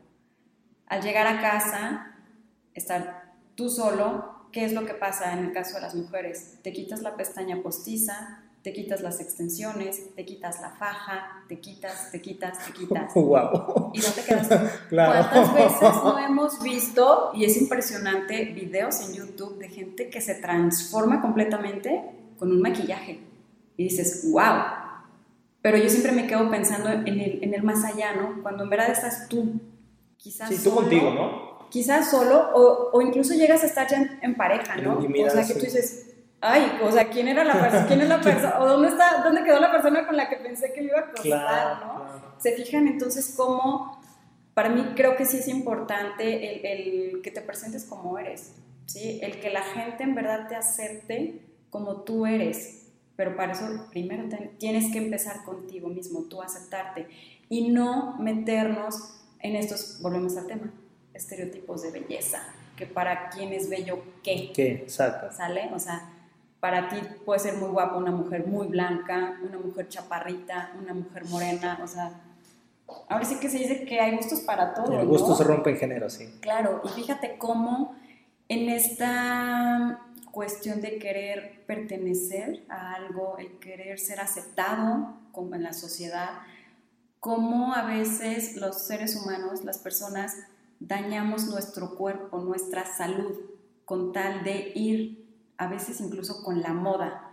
Al 0.87 1.03
llegar 1.03 1.27
a 1.27 1.41
casa, 1.41 2.17
estar 2.75 3.35
tú 3.55 3.69
solo, 3.69 4.47
¿qué 4.53 4.65
es 4.65 4.73
lo 4.73 4.87
que 4.87 4.95
pasa 4.95 5.33
en 5.33 5.41
el 5.41 5.53
caso 5.53 5.75
de 5.75 5.81
las 5.83 5.95
mujeres? 5.95 6.59
Te 6.63 6.73
quitas 6.73 7.03
la 7.03 7.17
pestaña 7.17 7.63
postiza, 7.63 8.48
te 8.63 8.73
quitas 8.73 9.01
las 9.01 9.21
extensiones, 9.21 10.15
te 10.15 10.25
quitas 10.25 10.61
la 10.61 10.71
faja, 10.71 11.45
te 11.49 11.61
quitas, 11.61 12.11
te 12.11 12.21
quitas, 12.21 12.67
te 12.67 12.73
quitas. 12.73 13.13
Wow. 13.15 13.93
Y 13.95 13.99
no 14.01 14.09
te 14.09 14.23
quedas. 14.23 14.49
claro. 14.89 15.29
¿Cuántas 15.31 15.55
veces 15.55 15.95
no 16.05 16.19
hemos 16.19 16.63
visto, 16.63 17.31
y 17.35 17.45
es 17.45 17.57
impresionante, 17.57 18.45
videos 18.47 19.01
en 19.01 19.15
YouTube 19.15 19.59
de 19.59 19.69
gente 19.69 20.11
que 20.11 20.21
se 20.21 20.35
transforma 20.35 21.21
completamente 21.21 22.05
con 22.39 22.51
un 22.51 22.61
maquillaje? 22.61 23.21
Y 23.77 23.85
dices, 23.85 24.29
wow. 24.31 24.57
Pero 25.63 25.79
yo 25.79 25.89
siempre 25.89 26.13
me 26.13 26.27
quedo 26.27 26.51
pensando 26.51 26.91
en 26.91 27.07
el, 27.07 27.43
en 27.43 27.55
el 27.55 27.63
más 27.63 27.85
allá, 27.85 28.15
¿no? 28.15 28.43
Cuando 28.43 28.65
en 28.65 28.71
verdad 28.71 28.91
estás 28.91 29.29
tú, 29.29 29.61
quizás. 30.17 30.49
Sí, 30.49 30.57
tú 30.57 30.71
solo, 30.71 30.77
contigo, 30.77 31.11
¿no? 31.11 31.69
Quizás 31.69 32.11
solo, 32.11 32.51
o, 32.55 32.91
o, 32.93 33.03
incluso 33.03 33.35
llegas 33.35 33.63
a 33.63 33.67
estar 33.67 33.89
ya 33.89 33.99
en, 33.99 34.19
en 34.23 34.35
pareja, 34.37 34.77
¿no? 34.77 34.99
O 34.99 35.31
sea, 35.31 35.47
que 35.47 35.55
tú 35.55 35.61
dices, 35.61 36.09
ay, 36.41 36.79
o 36.83 36.91
sea, 36.93 37.09
¿quién 37.09 37.29
era 37.29 37.45
la 37.45 37.61
persona? 37.61 37.87
¿Quién 37.87 38.01
es 38.01 38.09
la 38.09 38.21
persona? 38.23 38.61
¿O 38.61 38.67
dónde 38.67 38.89
está, 38.89 39.23
dónde 39.23 39.45
quedó 39.45 39.59
la 39.59 39.71
persona 39.71 40.07
con 40.07 40.17
la 40.17 40.29
que 40.29 40.37
pensé 40.37 40.73
que 40.73 40.81
me 40.81 40.89
iba 40.89 40.99
a 40.99 41.03
acostar, 41.03 41.23
claro, 41.23 41.87
¿no? 41.87 42.05
Claro. 42.05 42.35
Se 42.39 42.53
fijan 42.53 42.87
entonces 42.87 43.35
cómo, 43.37 44.01
para 44.55 44.69
mí 44.69 44.93
creo 44.95 45.17
que 45.17 45.25
sí 45.25 45.39
es 45.39 45.49
importante 45.49 46.55
el, 46.55 46.67
el, 46.67 47.23
que 47.23 47.31
te 47.31 47.41
presentes 47.41 47.85
como 47.85 48.19
eres, 48.19 48.53
¿sí? 48.87 49.19
El 49.23 49.41
que 49.41 49.51
la 49.51 49.63
gente 49.63 50.05
en 50.05 50.15
verdad 50.15 50.49
te 50.49 50.55
acepte 50.55 51.41
como 51.71 52.03
tú 52.03 52.27
eres, 52.27 52.87
pero 53.17 53.37
para 53.37 53.53
eso 53.53 53.87
primero 53.91 54.29
te, 54.29 54.37
tienes 54.59 54.93
que 54.93 54.99
empezar 54.99 55.45
contigo 55.45 55.89
mismo, 55.89 56.23
tú 56.25 56.41
aceptarte 56.41 57.09
y 57.49 57.69
no 57.69 58.17
meternos 58.19 59.19
en 59.41 59.57
estos, 59.57 60.01
volvemos 60.01 60.37
al 60.37 60.47
tema, 60.47 60.73
estereotipos 61.15 61.83
de 61.83 61.91
belleza, 61.91 62.43
que 62.77 62.87
para 62.87 63.29
quién 63.31 63.53
es 63.53 63.69
bello, 63.69 64.03
¿qué? 64.23 64.53
¿Qué? 64.55 64.73
Exacto. 64.73 65.35
¿Sale? 65.35 65.69
O 65.73 65.79
sea, 65.79 66.13
para 66.61 66.89
ti 66.89 66.97
puede 67.25 67.41
ser 67.41 67.55
muy 67.57 67.69
guapa 67.69 67.97
una 67.97 68.11
mujer 68.11 68.47
muy 68.47 68.67
blanca, 68.67 69.39
una 69.47 69.59
mujer 69.59 69.89
chaparrita, 69.89 70.73
una 70.81 70.93
mujer 70.93 71.25
morena, 71.27 71.79
o 71.83 71.87
sea, 71.87 72.21
ahora 73.09 73.25
sí 73.25 73.37
que 73.39 73.49
se 73.49 73.59
dice 73.59 73.85
que 73.85 74.01
hay 74.01 74.17
gustos 74.17 74.41
para 74.41 74.75
todo. 74.75 74.99
El 74.99 75.07
gusto 75.07 75.29
¿no? 75.29 75.35
se 75.37 75.45
rompe 75.45 75.71
en 75.71 75.77
género, 75.77 76.11
sí. 76.11 76.29
Claro, 76.41 76.83
y 76.85 76.89
fíjate 76.89 77.39
cómo 77.39 77.95
en 78.49 78.69
esta 78.71 80.01
cuestión 80.33 80.81
de 80.81 80.99
querer 80.99 81.65
pertenecer 81.67 82.65
a 82.69 82.95
algo, 82.95 83.37
el 83.39 83.59
querer 83.59 83.99
ser 83.99 84.21
aceptado 84.21 85.15
como 85.33 85.55
en 85.55 85.63
la 85.63 85.73
sociedad, 85.73 86.31
cómo 87.21 87.75
a 87.75 87.83
veces 87.85 88.57
los 88.57 88.87
seres 88.87 89.17
humanos, 89.17 89.65
las 89.65 89.79
personas, 89.79 90.37
dañamos 90.81 91.47
nuestro 91.47 91.97
cuerpo, 91.97 92.39
nuestra 92.39 92.85
salud, 92.87 93.35
con 93.85 94.13
tal 94.13 94.45
de 94.45 94.73
ir 94.75 95.28
a 95.59 95.67
veces 95.67 96.01
incluso 96.01 96.43
con 96.43 96.63
la 96.63 96.73
moda. 96.73 97.33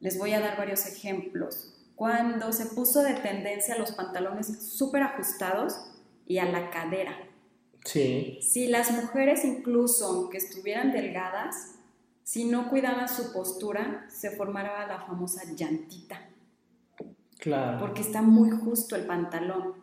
Les 0.00 0.18
voy 0.18 0.32
a 0.32 0.40
dar 0.40 0.56
varios 0.56 0.86
ejemplos. 0.86 1.74
Cuando 1.94 2.52
se 2.52 2.66
puso 2.66 3.02
de 3.02 3.14
tendencia 3.14 3.78
los 3.78 3.92
pantalones 3.92 4.46
súper 4.62 5.02
ajustados 5.02 5.74
y 6.26 6.38
a 6.38 6.46
la 6.46 6.70
cadera. 6.70 7.16
Sí. 7.84 8.38
Si 8.42 8.68
las 8.68 8.90
mujeres 8.90 9.44
incluso, 9.44 10.06
aunque 10.06 10.38
estuvieran 10.38 10.92
delgadas, 10.92 11.74
si 12.22 12.44
no 12.44 12.68
cuidaban 12.68 13.08
su 13.08 13.32
postura, 13.32 14.06
se 14.10 14.30
formaba 14.30 14.86
la 14.86 15.00
famosa 15.00 15.42
llantita. 15.54 16.28
Claro. 17.38 17.78
Porque 17.78 18.02
está 18.02 18.22
muy 18.22 18.50
justo 18.50 18.96
el 18.96 19.06
pantalón. 19.06 19.74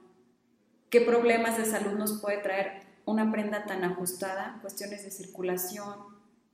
¿Qué 0.90 1.02
problemas 1.02 1.58
de 1.58 1.66
salud 1.66 1.98
nos 1.98 2.22
puede 2.22 2.38
traer 2.38 2.84
una 3.06 3.32
prenda 3.32 3.66
tan 3.66 3.84
ajustada? 3.84 4.60
Cuestiones 4.62 5.04
de 5.04 5.12
circulación, 5.12 5.96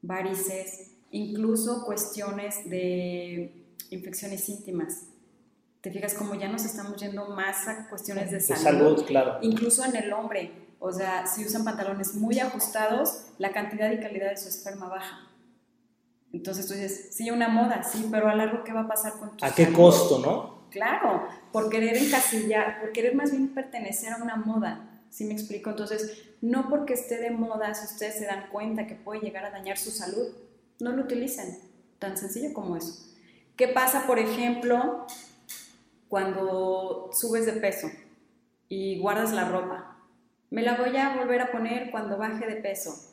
varices, 0.02 0.91
incluso 1.12 1.84
cuestiones 1.86 2.70
de 2.70 3.54
infecciones 3.90 4.48
íntimas. 4.50 5.04
Te 5.82 5.92
fijas 5.92 6.14
como 6.14 6.36
ya 6.36 6.48
nos 6.48 6.64
estamos 6.66 6.96
yendo 7.02 7.28
más 7.30 7.68
a 7.68 7.90
cuestiones 7.90 8.32
de, 8.32 8.38
de 8.38 8.42
salud. 8.42 8.62
salud, 8.64 9.06
claro. 9.06 9.38
Incluso 9.42 9.84
en 9.84 9.96
el 9.96 10.14
hombre, 10.14 10.52
o 10.80 10.92
sea, 10.92 11.26
si 11.28 11.44
usan 11.46 11.64
pantalones 11.64 12.16
muy 12.16 12.40
ajustados, 12.40 13.26
la 13.38 13.52
cantidad 13.52 13.92
y 13.92 14.00
calidad 14.00 14.30
de 14.30 14.38
su 14.38 14.48
esperma 14.48 14.88
baja. 14.88 15.28
Entonces 16.34 16.68
tú 16.68 16.74
dices, 16.74 17.10
sí, 17.12 17.30
una 17.30 17.50
moda, 17.50 17.84
sí, 17.84 18.08
pero 18.10 18.30
a 18.30 18.36
largo, 18.36 18.64
¿qué 18.64 18.72
va 18.72 18.82
a 18.82 18.88
pasar 18.88 19.14
con 19.14 19.36
tu 19.36 19.44
¿A 19.44 19.52
qué 19.54 19.66
salud? 19.66 19.78
costo, 19.78 20.20
no? 20.20 20.62
Claro, 20.70 21.28
por 21.52 21.70
querer 21.70 21.98
encasillar, 21.98 22.80
por 22.80 22.94
querer 22.94 23.16
más 23.16 23.32
bien 23.32 23.50
pertenecer 23.50 24.14
a 24.14 24.18
una 24.24 24.38
moda. 24.38 25.02
¿Sí 25.10 25.26
me 25.26 25.34
explico? 25.34 25.72
Entonces, 25.72 26.24
no 26.40 26.70
porque 26.70 26.94
esté 26.94 27.18
de 27.18 27.32
moda, 27.32 27.74
si 27.74 27.86
ustedes 27.86 28.16
se 28.16 28.26
dan 28.26 28.46
cuenta 28.50 28.88
que 28.88 28.96
puede 28.96 29.20
llegar 29.20 29.44
a 29.44 29.52
dañar 29.52 29.78
su 29.78 29.92
salud, 29.92 30.28
no 30.82 30.92
lo 30.92 31.04
utilicen. 31.04 31.60
Tan 32.00 32.18
sencillo 32.18 32.54
como 32.54 32.76
eso. 32.76 33.06
¿Qué 33.56 33.68
pasa, 33.68 34.08
por 34.08 34.20
ejemplo, 34.20 35.06
cuando 36.10 37.10
subes 37.14 37.46
de 37.46 37.54
peso 37.54 37.90
y 38.68 39.00
guardas 39.00 39.32
la 39.32 39.48
ropa? 39.48 39.98
Me 40.50 40.64
la 40.64 40.76
voy 40.76 40.98
a 40.98 41.16
volver 41.16 41.42
a 41.42 41.52
poner 41.52 41.92
cuando 41.92 42.18
baje 42.18 42.46
de 42.48 42.56
peso. 42.56 43.08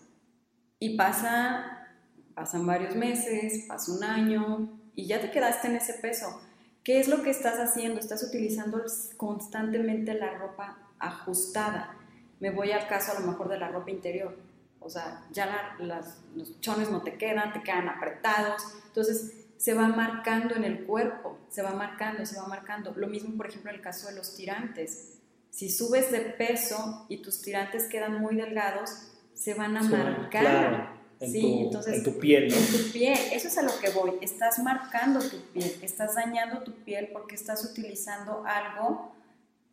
Y 0.80 0.96
pasa, 0.96 1.88
pasan 2.34 2.66
varios 2.66 2.96
meses, 2.96 3.66
pasa 3.68 3.92
un 3.92 4.02
año 4.02 4.80
y 4.94 5.06
ya 5.06 5.20
te 5.20 5.30
quedaste 5.30 5.68
en 5.68 5.76
ese 5.76 5.94
peso. 5.94 6.40
¿Qué 6.82 6.98
es 6.98 7.08
lo 7.08 7.22
que 7.22 7.30
estás 7.30 7.58
haciendo? 7.58 8.00
Estás 8.00 8.22
utilizando 8.22 8.82
constantemente 9.16 10.14
la 10.14 10.38
ropa 10.38 10.78
ajustada. 10.98 11.94
Me 12.40 12.50
voy 12.50 12.72
al 12.72 12.88
caso 12.88 13.12
a 13.12 13.20
lo 13.20 13.26
mejor 13.26 13.48
de 13.48 13.58
la 13.58 13.68
ropa 13.68 13.90
interior. 13.90 14.47
O 14.80 14.88
sea, 14.90 15.24
ya 15.32 15.46
la, 15.46 15.84
las, 15.84 16.18
los 16.34 16.60
chones 16.60 16.90
no 16.90 17.02
te 17.02 17.16
quedan, 17.18 17.52
te 17.52 17.62
quedan 17.62 17.88
apretados. 17.88 18.62
Entonces, 18.86 19.34
se 19.56 19.74
va 19.74 19.88
marcando 19.88 20.54
en 20.54 20.64
el 20.64 20.84
cuerpo, 20.86 21.38
se 21.50 21.62
va 21.62 21.72
marcando, 21.72 22.24
se 22.24 22.40
va 22.40 22.46
marcando. 22.46 22.92
Lo 22.96 23.08
mismo, 23.08 23.36
por 23.36 23.48
ejemplo, 23.48 23.70
en 23.70 23.76
el 23.76 23.82
caso 23.82 24.08
de 24.08 24.14
los 24.14 24.36
tirantes. 24.36 25.18
Si 25.50 25.68
subes 25.70 26.12
de 26.12 26.20
peso 26.20 27.06
y 27.08 27.18
tus 27.22 27.42
tirantes 27.42 27.84
quedan 27.88 28.20
muy 28.20 28.36
delgados, 28.36 29.08
se 29.34 29.54
van 29.54 29.76
a 29.76 29.82
Sí, 29.82 29.88
marcar. 29.88 30.30
claro. 30.44 30.98
En, 31.20 31.32
Sí, 31.32 31.40
tu, 31.40 31.60
entonces- 31.64 31.94
en 31.96 32.04
tu 32.04 32.18
piel, 32.20 32.48
¿no? 32.48 32.54
En 32.56 32.66
tu 32.66 32.92
piel, 32.92 33.18
eso 33.32 33.48
es 33.48 33.58
a 33.58 33.62
lo 33.62 33.76
que 33.80 33.90
voy. 33.90 34.12
Estás 34.20 34.60
marcando 34.60 35.18
tu 35.18 35.40
piel, 35.52 35.74
estás 35.82 36.14
dañando 36.14 36.62
tu 36.62 36.72
piel 36.84 37.08
porque 37.12 37.34
estás 37.34 37.64
utilizando 37.64 38.44
algo 38.46 39.12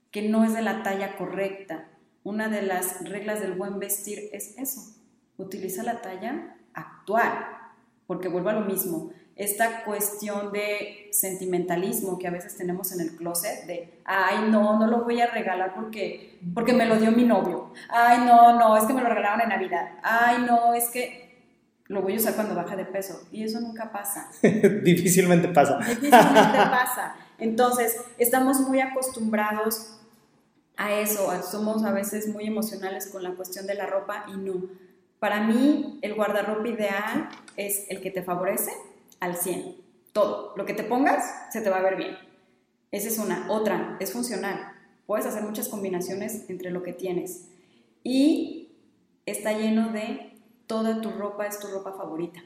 que 0.10 0.24
no 0.24 0.44
es 0.44 0.54
de 0.56 0.64
la 0.64 0.82
talla 0.82 1.16
correcta. 1.18 1.88
Una 2.26 2.50
de 2.50 2.64
las 2.64 3.08
reglas 3.08 3.40
del 3.40 3.54
buen 3.54 3.78
vestir 3.78 4.32
es 4.34 4.58
eso. 4.58 4.82
Utiliza 5.38 5.84
la 5.84 6.02
talla 6.02 6.56
actual, 6.74 7.32
porque 8.08 8.30
vuelvo 8.30 8.50
a 8.50 8.54
lo 8.54 8.62
mismo. 8.62 9.12
Esta 9.36 9.84
cuestión 9.84 10.52
de 10.52 11.10
sentimentalismo 11.12 12.18
que 12.18 12.28
a 12.28 12.32
veces 12.32 12.58
tenemos 12.58 12.92
en 12.94 13.02
el 13.02 13.16
closet, 13.16 13.68
de, 13.68 14.02
ay, 14.06 14.50
no, 14.50 14.80
no 14.80 14.88
lo 14.88 15.04
voy 15.04 15.22
a 15.22 15.28
regalar 15.28 15.76
porque, 15.76 16.40
porque 16.56 16.74
me 16.74 16.88
lo 16.88 16.96
dio 16.96 17.12
mi 17.12 17.26
novio. 17.26 17.72
Ay, 17.90 18.26
no, 18.26 18.58
no, 18.58 18.76
es 18.76 18.86
que 18.86 18.94
me 18.94 19.04
lo 19.04 19.10
regalaron 19.10 19.42
en 19.42 19.50
Navidad. 19.50 19.92
Ay, 20.02 20.44
no, 20.48 20.74
es 20.74 20.90
que 20.90 21.44
lo 21.86 22.02
voy 22.02 22.14
a 22.14 22.18
usar 22.18 22.34
cuando 22.34 22.56
baje 22.56 22.76
de 22.76 22.86
peso. 22.86 23.28
Y 23.32 23.44
eso 23.44 23.62
nunca 23.62 23.92
pasa. 23.92 24.32
Difícilmente 24.42 25.50
pasa. 25.50 25.78
Difícilmente 25.78 26.10
pasa. 26.72 27.18
Entonces, 27.38 27.98
estamos 28.18 28.62
muy 28.62 28.80
acostumbrados 28.82 30.00
a 30.78 31.00
eso. 31.00 31.30
Somos 31.44 31.84
a 31.84 31.92
veces 31.92 32.28
muy 32.28 32.46
emocionales 32.46 33.08
con 33.08 33.24
la 33.24 33.32
cuestión 33.36 33.68
de 33.68 33.76
la 33.76 33.86
ropa 33.86 34.26
y 34.28 34.38
no. 34.38 34.64
Para 35.20 35.42
mí, 35.42 36.00
el 36.02 36.14
guardarropa 36.14 36.68
ideal 36.68 37.30
es 37.58 37.86
el 37.90 38.02
que 38.02 38.12
te 38.12 38.24
favorece 38.24 38.72
al 39.20 39.38
100. 39.38 39.76
Todo. 40.14 40.54
Lo 40.56 40.66
que 40.66 40.74
te 40.74 40.84
pongas, 40.84 41.24
se 41.52 41.62
te 41.62 41.70
va 41.70 41.78
a 41.78 41.82
ver 41.82 41.96
bien. 41.96 42.18
Esa 42.92 43.08
es 43.08 43.18
una. 43.18 43.48
Otra, 43.50 43.98
es 44.00 44.12
funcional. 44.12 44.74
Puedes 45.06 45.26
hacer 45.26 45.44
muchas 45.44 45.68
combinaciones 45.68 46.50
entre 46.50 46.72
lo 46.72 46.84
que 46.84 46.94
tienes. 46.94 47.48
y 48.04 48.62
está 49.26 49.54
lleno 49.54 49.92
de 49.92 50.36
toda 50.68 51.02
tu 51.02 51.10
ropa 51.12 51.48
es 51.48 51.60
tu 51.60 51.68
ropa 51.68 51.94
favorita. 51.94 52.44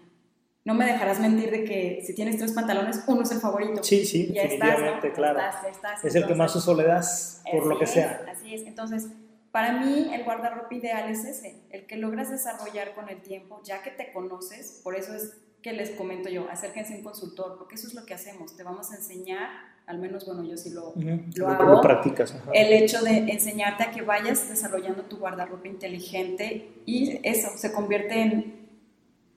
No 0.69 0.75
me 0.75 0.85
dejarás 0.85 1.19
mentir 1.19 1.49
de 1.49 1.63
que 1.63 2.03
si 2.05 2.13
tienes 2.13 2.37
tres 2.37 2.51
pantalones, 2.51 3.03
uno 3.07 3.23
es 3.23 3.31
el 3.31 3.39
favorito. 3.39 3.83
Sí, 3.83 4.05
sí, 4.05 4.31
ya 4.31 4.43
definitivamente, 4.43 5.07
estás, 5.07 5.09
¿no? 5.09 5.13
claro. 5.15 5.39
Ya 5.39 5.47
estás, 5.49 5.63
ya 5.63 5.69
estás. 5.69 6.05
Es 6.05 6.13
el 6.13 6.27
que 6.27 6.35
más 6.35 6.55
uso 6.55 6.75
le 6.75 6.83
das, 6.83 7.41
por 7.51 7.65
lo 7.65 7.79
que 7.79 7.85
es, 7.85 7.89
sea. 7.89 8.23
Así 8.31 8.53
es. 8.53 8.67
Entonces, 8.67 9.07
para 9.51 9.79
mí 9.79 10.11
el 10.13 10.23
guardarropa 10.23 10.71
ideal 10.75 11.09
es 11.09 11.25
ese, 11.25 11.63
el 11.71 11.87
que 11.87 11.95
logras 11.97 12.29
desarrollar 12.29 12.93
con 12.93 13.09
el 13.09 13.19
tiempo, 13.23 13.59
ya 13.63 13.81
que 13.81 13.89
te 13.89 14.11
conoces, 14.11 14.79
por 14.83 14.95
eso 14.95 15.15
es 15.15 15.37
que 15.63 15.73
les 15.73 15.89
comento 15.89 16.29
yo, 16.29 16.47
acérquense 16.51 16.93
a 16.93 16.97
un 16.97 17.03
consultor, 17.03 17.57
porque 17.57 17.73
eso 17.73 17.87
es 17.87 17.95
lo 17.95 18.05
que 18.05 18.13
hacemos, 18.13 18.55
te 18.55 18.61
vamos 18.61 18.91
a 18.91 18.97
enseñar, 18.97 19.49
al 19.87 19.97
menos, 19.97 20.27
bueno, 20.27 20.43
yo 20.43 20.55
sí 20.55 20.69
lo 20.69 20.93
Lo, 21.35 21.47
hago, 21.47 21.63
lo 21.63 21.81
practicas. 21.81 22.35
ajá. 22.35 22.51
el 22.53 22.71
hecho 22.73 23.01
de 23.01 23.17
enseñarte 23.31 23.85
a 23.85 23.89
que 23.91 24.03
vayas 24.03 24.47
desarrollando 24.47 25.01
tu 25.05 25.17
guardarropa 25.17 25.67
inteligente 25.67 26.69
y 26.85 27.19
eso 27.23 27.49
se 27.57 27.73
convierte 27.73 28.21
en 28.21 28.58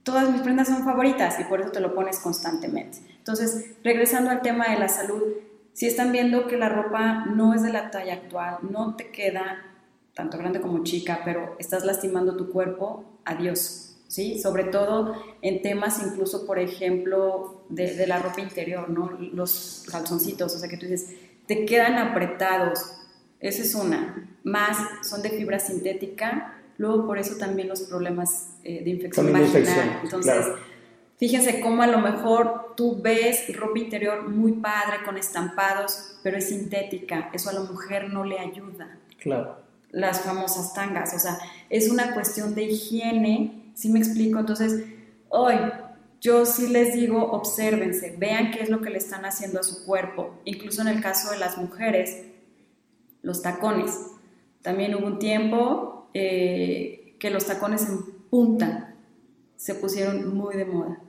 todas 0.03 0.29
mis 0.29 0.41
prendas 0.41 0.67
son 0.67 0.83
favoritas 0.83 1.39
y 1.39 1.45
por 1.45 1.61
eso 1.61 1.71
te 1.71 1.79
lo 1.79 1.95
pones 1.95 2.19
constantemente. 2.19 2.99
Entonces, 3.17 3.71
regresando 3.83 4.29
al 4.29 4.41
tema 4.41 4.69
de 4.69 4.79
la 4.79 4.89
salud, 4.89 5.21
si 5.73 5.87
están 5.87 6.11
viendo 6.11 6.45
que 6.47 6.57
la 6.57 6.69
ropa 6.69 7.25
no 7.25 7.53
es 7.53 7.63
de 7.63 7.71
la 7.71 7.89
talla 7.89 8.13
actual, 8.13 8.57
no 8.69 8.95
te 8.95 9.09
queda 9.11 9.65
tanto 10.13 10.37
grande 10.37 10.61
como 10.61 10.83
chica, 10.83 11.21
pero 11.25 11.55
estás 11.57 11.83
lastimando 11.85 12.37
tu 12.37 12.51
cuerpo, 12.51 13.19
adiós. 13.25 13.89
¿Sí? 14.07 14.39
Sobre 14.39 14.65
todo 14.65 15.15
en 15.41 15.63
temas 15.63 15.99
incluso, 16.05 16.45
por 16.45 16.59
ejemplo, 16.59 17.65
de, 17.69 17.95
de 17.95 18.05
la 18.05 18.19
ropa 18.19 18.41
interior, 18.41 18.87
¿no? 18.87 19.09
Los 19.19 19.87
calzoncitos, 19.89 20.55
o 20.55 20.59
sea 20.59 20.69
que 20.69 20.77
tú 20.77 20.85
dices, 20.85 21.15
te 21.47 21.65
quedan 21.65 21.97
apretados, 21.97 22.95
esa 23.39 23.63
es 23.63 23.73
una. 23.73 24.29
Más 24.43 24.77
son 25.01 25.23
de 25.23 25.31
fibra 25.31 25.57
sintética, 25.57 26.62
luego 26.77 27.05
por 27.05 27.17
eso 27.17 27.37
también 27.37 27.67
los 27.67 27.81
problemas 27.81 28.49
eh, 28.63 28.83
de 28.83 28.89
infección 28.89 29.27
También 29.27 29.53
vaginal. 29.53 29.61
infección, 29.61 29.99
Entonces, 30.03 30.33
claro. 30.33 30.59
fíjense 31.17 31.59
cómo 31.59 31.83
a 31.83 31.87
lo 31.87 31.99
mejor 31.99 32.73
tú 32.75 33.01
ves 33.01 33.55
ropa 33.55 33.79
interior 33.79 34.29
muy 34.29 34.53
padre 34.53 34.97
con 35.05 35.17
estampados, 35.17 36.17
pero 36.23 36.37
es 36.37 36.49
sintética. 36.49 37.29
Eso 37.33 37.49
a 37.49 37.53
la 37.53 37.61
mujer 37.61 38.09
no 38.11 38.23
le 38.23 38.39
ayuda. 38.39 38.97
Claro. 39.19 39.57
Las 39.91 40.21
famosas 40.21 40.73
tangas, 40.73 41.13
o 41.13 41.19
sea, 41.19 41.37
es 41.69 41.89
una 41.89 42.13
cuestión 42.13 42.55
de 42.55 42.63
higiene, 42.63 43.71
¿sí 43.75 43.89
me 43.89 43.99
explico? 43.99 44.39
Entonces, 44.39 44.83
hoy 45.29 45.55
yo 46.19 46.45
sí 46.45 46.67
les 46.67 46.93
digo, 46.95 47.31
obsérvense, 47.31 48.15
vean 48.17 48.51
qué 48.51 48.63
es 48.63 48.69
lo 48.69 48.81
que 48.81 48.89
le 48.89 48.97
están 48.97 49.25
haciendo 49.25 49.59
a 49.59 49.63
su 49.63 49.85
cuerpo. 49.85 50.39
Incluso 50.45 50.81
en 50.81 50.87
el 50.87 51.01
caso 51.01 51.31
de 51.31 51.37
las 51.37 51.57
mujeres, 51.57 52.23
los 53.21 53.41
tacones. 53.41 53.99
También 54.61 54.95
hubo 54.95 55.05
un 55.05 55.19
tiempo 55.19 56.02
eh, 56.13 57.15
que 57.19 57.29
los 57.29 57.45
tacones 57.45 57.87
en 57.87 58.03
punta 58.29 58.93
se 59.55 59.75
pusieron 59.75 60.35
muy 60.35 60.55
de 60.55 60.65
moda. 60.65 60.99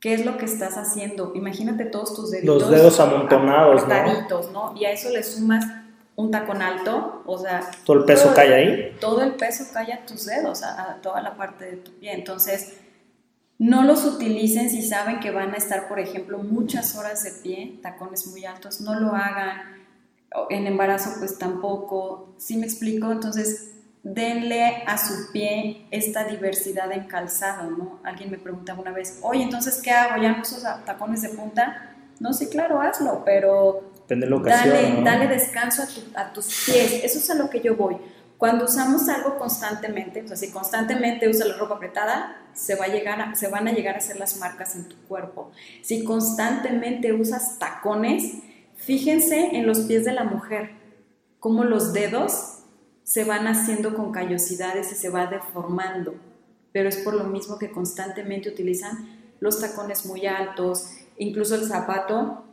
¿Qué 0.00 0.14
es 0.14 0.24
lo 0.24 0.36
que 0.36 0.44
estás 0.44 0.76
haciendo? 0.76 1.32
Imagínate 1.34 1.84
todos 1.84 2.14
tus 2.14 2.30
deditos. 2.30 2.62
Los 2.62 2.70
dedos 2.70 3.00
amontonados, 3.00 3.86
¿no? 3.88 4.50
¿no? 4.52 4.74
Y 4.76 4.84
a 4.84 4.92
eso 4.92 5.10
le 5.10 5.22
sumas 5.22 5.64
un 6.14 6.30
tacón 6.30 6.62
alto, 6.62 7.22
o 7.26 7.38
sea... 7.38 7.68
Todo 7.84 7.98
el 7.98 8.04
peso 8.04 8.32
cae 8.34 8.54
ahí. 8.54 8.96
Todo 9.00 9.22
el 9.22 9.34
peso 9.34 9.64
cae 9.72 9.92
a 9.92 10.06
tus 10.06 10.26
dedos, 10.26 10.62
a, 10.62 10.92
a 10.92 11.00
toda 11.00 11.20
la 11.20 11.36
parte 11.36 11.64
de 11.64 11.76
tu 11.76 11.92
pie. 11.92 12.12
Entonces, 12.12 12.76
no 13.58 13.82
los 13.82 14.04
utilicen 14.04 14.70
si 14.70 14.82
saben 14.82 15.20
que 15.20 15.32
van 15.32 15.52
a 15.52 15.56
estar, 15.56 15.88
por 15.88 15.98
ejemplo, 15.98 16.38
muchas 16.38 16.96
horas 16.96 17.24
de 17.24 17.32
pie, 17.32 17.78
tacones 17.82 18.28
muy 18.28 18.44
altos, 18.44 18.80
no 18.80 18.98
lo 18.98 19.14
hagan. 19.14 19.84
En 20.50 20.66
embarazo, 20.66 21.10
pues 21.18 21.38
tampoco. 21.38 22.34
¿Sí 22.36 22.56
me 22.56 22.66
explico? 22.66 23.10
Entonces, 23.10 23.72
denle 24.02 24.82
a 24.86 24.96
su 24.98 25.32
pie 25.32 25.86
esta 25.90 26.24
diversidad 26.24 26.90
en 26.92 27.04
calzado, 27.06 27.70
¿no? 27.70 28.00
Alguien 28.04 28.30
me 28.30 28.38
preguntaba 28.38 28.80
una 28.80 28.92
vez, 28.92 29.18
oye, 29.22 29.42
entonces, 29.42 29.80
¿qué 29.82 29.90
hago? 29.90 30.20
¿Ya 30.22 30.32
no 30.32 30.42
uso 30.42 30.56
tacones 30.86 31.22
de 31.22 31.30
punta? 31.30 31.94
No, 32.20 32.32
sí, 32.32 32.46
claro, 32.48 32.80
hazlo, 32.80 33.22
pero 33.24 33.92
la 34.08 34.36
ocasión. 34.36 34.74
dale, 34.74 34.90
¿no? 34.94 35.00
dale 35.02 35.26
descanso 35.28 35.82
a, 35.82 35.86
tu- 35.86 36.16
a 36.18 36.32
tus 36.32 36.46
pies. 36.66 37.04
Eso 37.04 37.18
es 37.18 37.30
a 37.30 37.34
lo 37.34 37.50
que 37.50 37.60
yo 37.60 37.76
voy. 37.76 37.96
Cuando 38.38 38.64
usamos 38.66 39.08
algo 39.08 39.36
constantemente, 39.36 40.22
o 40.22 40.28
sea, 40.28 40.36
si 40.36 40.50
constantemente 40.50 41.28
usas 41.28 41.48
la 41.48 41.56
ropa 41.56 41.74
apretada, 41.74 42.36
se, 42.54 42.76
va 42.76 42.84
a 42.86 42.88
llegar 42.88 43.20
a- 43.20 43.34
se 43.34 43.48
van 43.48 43.68
a 43.68 43.72
llegar 43.72 43.96
a 43.96 43.98
hacer 43.98 44.16
las 44.18 44.36
marcas 44.38 44.74
en 44.76 44.88
tu 44.88 44.96
cuerpo. 45.08 45.50
Si 45.82 46.04
constantemente 46.04 47.12
usas 47.12 47.58
tacones, 47.58 48.34
fíjense 48.76 49.56
en 49.56 49.66
los 49.66 49.80
pies 49.80 50.04
de 50.04 50.12
la 50.12 50.24
mujer, 50.24 50.70
cómo 51.40 51.64
los 51.64 51.92
dedos 51.92 52.57
se 53.08 53.24
van 53.24 53.46
haciendo 53.46 53.94
con 53.94 54.12
callosidades 54.12 54.92
y 54.92 54.94
se 54.94 55.08
va 55.08 55.26
deformando. 55.26 56.14
Pero 56.72 56.90
es 56.90 56.98
por 56.98 57.14
lo 57.14 57.24
mismo 57.24 57.58
que 57.58 57.70
constantemente 57.70 58.50
utilizan 58.50 59.32
los 59.40 59.60
tacones 59.60 60.04
muy 60.04 60.26
altos, 60.26 60.90
incluso 61.16 61.54
el 61.54 61.66
zapato 61.66 62.44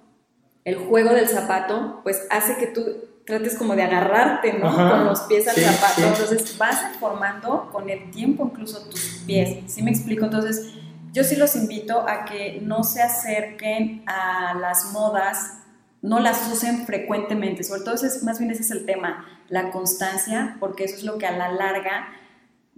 el 0.65 0.77
juego 0.77 1.11
del 1.11 1.27
zapato, 1.27 1.99
pues 2.03 2.25
hace 2.31 2.57
que 2.57 2.65
tú 2.67 2.83
trates 3.23 3.55
como 3.55 3.75
de 3.75 3.83
agarrarte, 3.83 4.53
¿no? 4.53 4.67
Ajá, 4.67 4.89
Con 4.97 5.05
los 5.05 5.19
pies 5.21 5.47
al 5.47 5.55
sí, 5.55 5.61
zapato. 5.61 5.93
sí. 5.95 6.03
Entonces 6.03 6.57
vas 6.57 6.97
formando 6.99 7.69
con 7.71 7.87
el 7.89 8.09
tiempo 8.09 8.49
incluso 8.51 8.89
tus 8.89 9.23
pies. 9.27 9.71
¿Sí 9.71 9.83
me 9.83 9.91
explico? 9.91 10.25
Entonces 10.25 10.73
yo 11.13 11.23
sí 11.23 11.35
los 11.35 11.55
invito 11.55 12.01
a 12.07 12.25
que 12.25 12.59
no 12.61 12.83
se 12.83 13.03
acerquen 13.03 14.03
a 14.07 14.55
las 14.55 14.91
modas, 14.91 15.59
no 16.05 16.19
las 16.19 16.51
usen 16.51 16.85
frecuentemente. 16.85 17.63
Sobre 17.63 17.81
todo 17.81 17.95
ese 17.95 18.07
es- 18.07 18.23
más 18.23 18.39
bien 18.39 18.51
ese 18.51 18.61
es 18.61 18.71
el 18.71 18.85
tema, 18.85 19.25
la 19.49 19.71
constancia, 19.71 20.57
porque 20.59 20.83
eso 20.85 20.95
es 20.97 21.03
lo 21.03 21.17
que 21.17 21.25
a 21.25 21.35
la 21.37 21.51
larga 21.51 22.07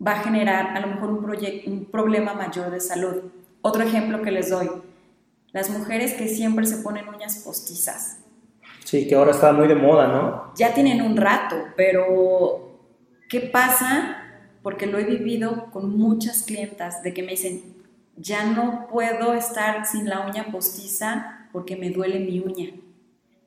va 0.05 0.13
a 0.13 0.23
generar 0.23 0.75
a 0.75 0.79
lo 0.79 0.87
mejor 0.87 1.09
un 1.09 1.85
problema 1.91 2.33
mayor 2.33 2.71
de 2.71 2.79
salud. 2.79 3.15
Otro 3.61 3.83
ejemplo 3.83 4.21
que 4.21 4.31
les 4.31 4.49
doy, 4.49 4.69
las 5.51 5.69
mujeres 5.69 6.13
que 6.13 6.27
siempre 6.27 6.65
se 6.65 6.77
ponen 6.77 7.07
uñas 7.09 7.37
postizas. 7.43 8.19
Sí, 8.85 9.07
que 9.07 9.15
ahora 9.15 9.31
está 9.31 9.51
muy 9.51 9.67
de 9.67 9.75
moda, 9.75 10.07
¿no? 10.07 10.53
Ya 10.55 10.73
tienen 10.73 11.01
un 11.01 11.17
rato, 11.17 11.55
pero 11.75 12.79
¿qué 13.27 13.41
pasa? 13.41 14.23
Porque 14.63 14.85
lo 14.85 14.97
he 14.97 15.03
vivido 15.03 15.69
con 15.71 15.97
muchas 15.97 16.43
clientas 16.43 17.03
de 17.03 17.13
que 17.13 17.23
me 17.23 17.31
dicen, 17.31 17.61
ya 18.15 18.45
no 18.45 18.87
puedo 18.89 19.33
estar 19.33 19.85
sin 19.85 20.07
la 20.07 20.25
uña 20.27 20.45
postiza 20.51 21.47
porque 21.51 21.75
me 21.75 21.89
duele 21.89 22.19
mi 22.19 22.39
uña. 22.39 22.69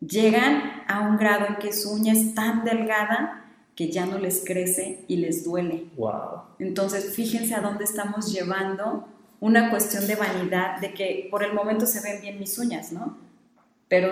Llegan 0.01 0.83
a 0.89 1.01
un 1.01 1.17
grado 1.17 1.47
en 1.47 1.57
que 1.57 1.73
su 1.73 1.93
uña 1.93 2.13
es 2.13 2.35
tan 2.35 2.65
delgada 2.65 3.45
que 3.77 3.91
ya 3.91 4.07
no 4.07 4.19
les 4.19 4.43
crece 4.45 5.05
y 5.09 5.17
les 5.17 5.45
duele. 5.45 5.87
Wow. 5.97 6.43
Entonces, 6.59 7.15
fíjense 7.15 7.55
a 7.55 7.61
dónde 7.61 7.85
estamos 7.85 8.33
llevando 8.33 9.09
una 9.41 9.71
cuestión 9.71 10.07
de 10.07 10.17
vanidad, 10.17 10.81
de 10.81 10.93
que 10.93 11.29
por 11.31 11.43
el 11.43 11.55
momento 11.55 11.87
se 11.87 12.01
ven 12.01 12.21
bien 12.21 12.39
mis 12.39 12.59
uñas, 12.59 12.93
¿no? 12.93 13.17
Pero 13.89 14.11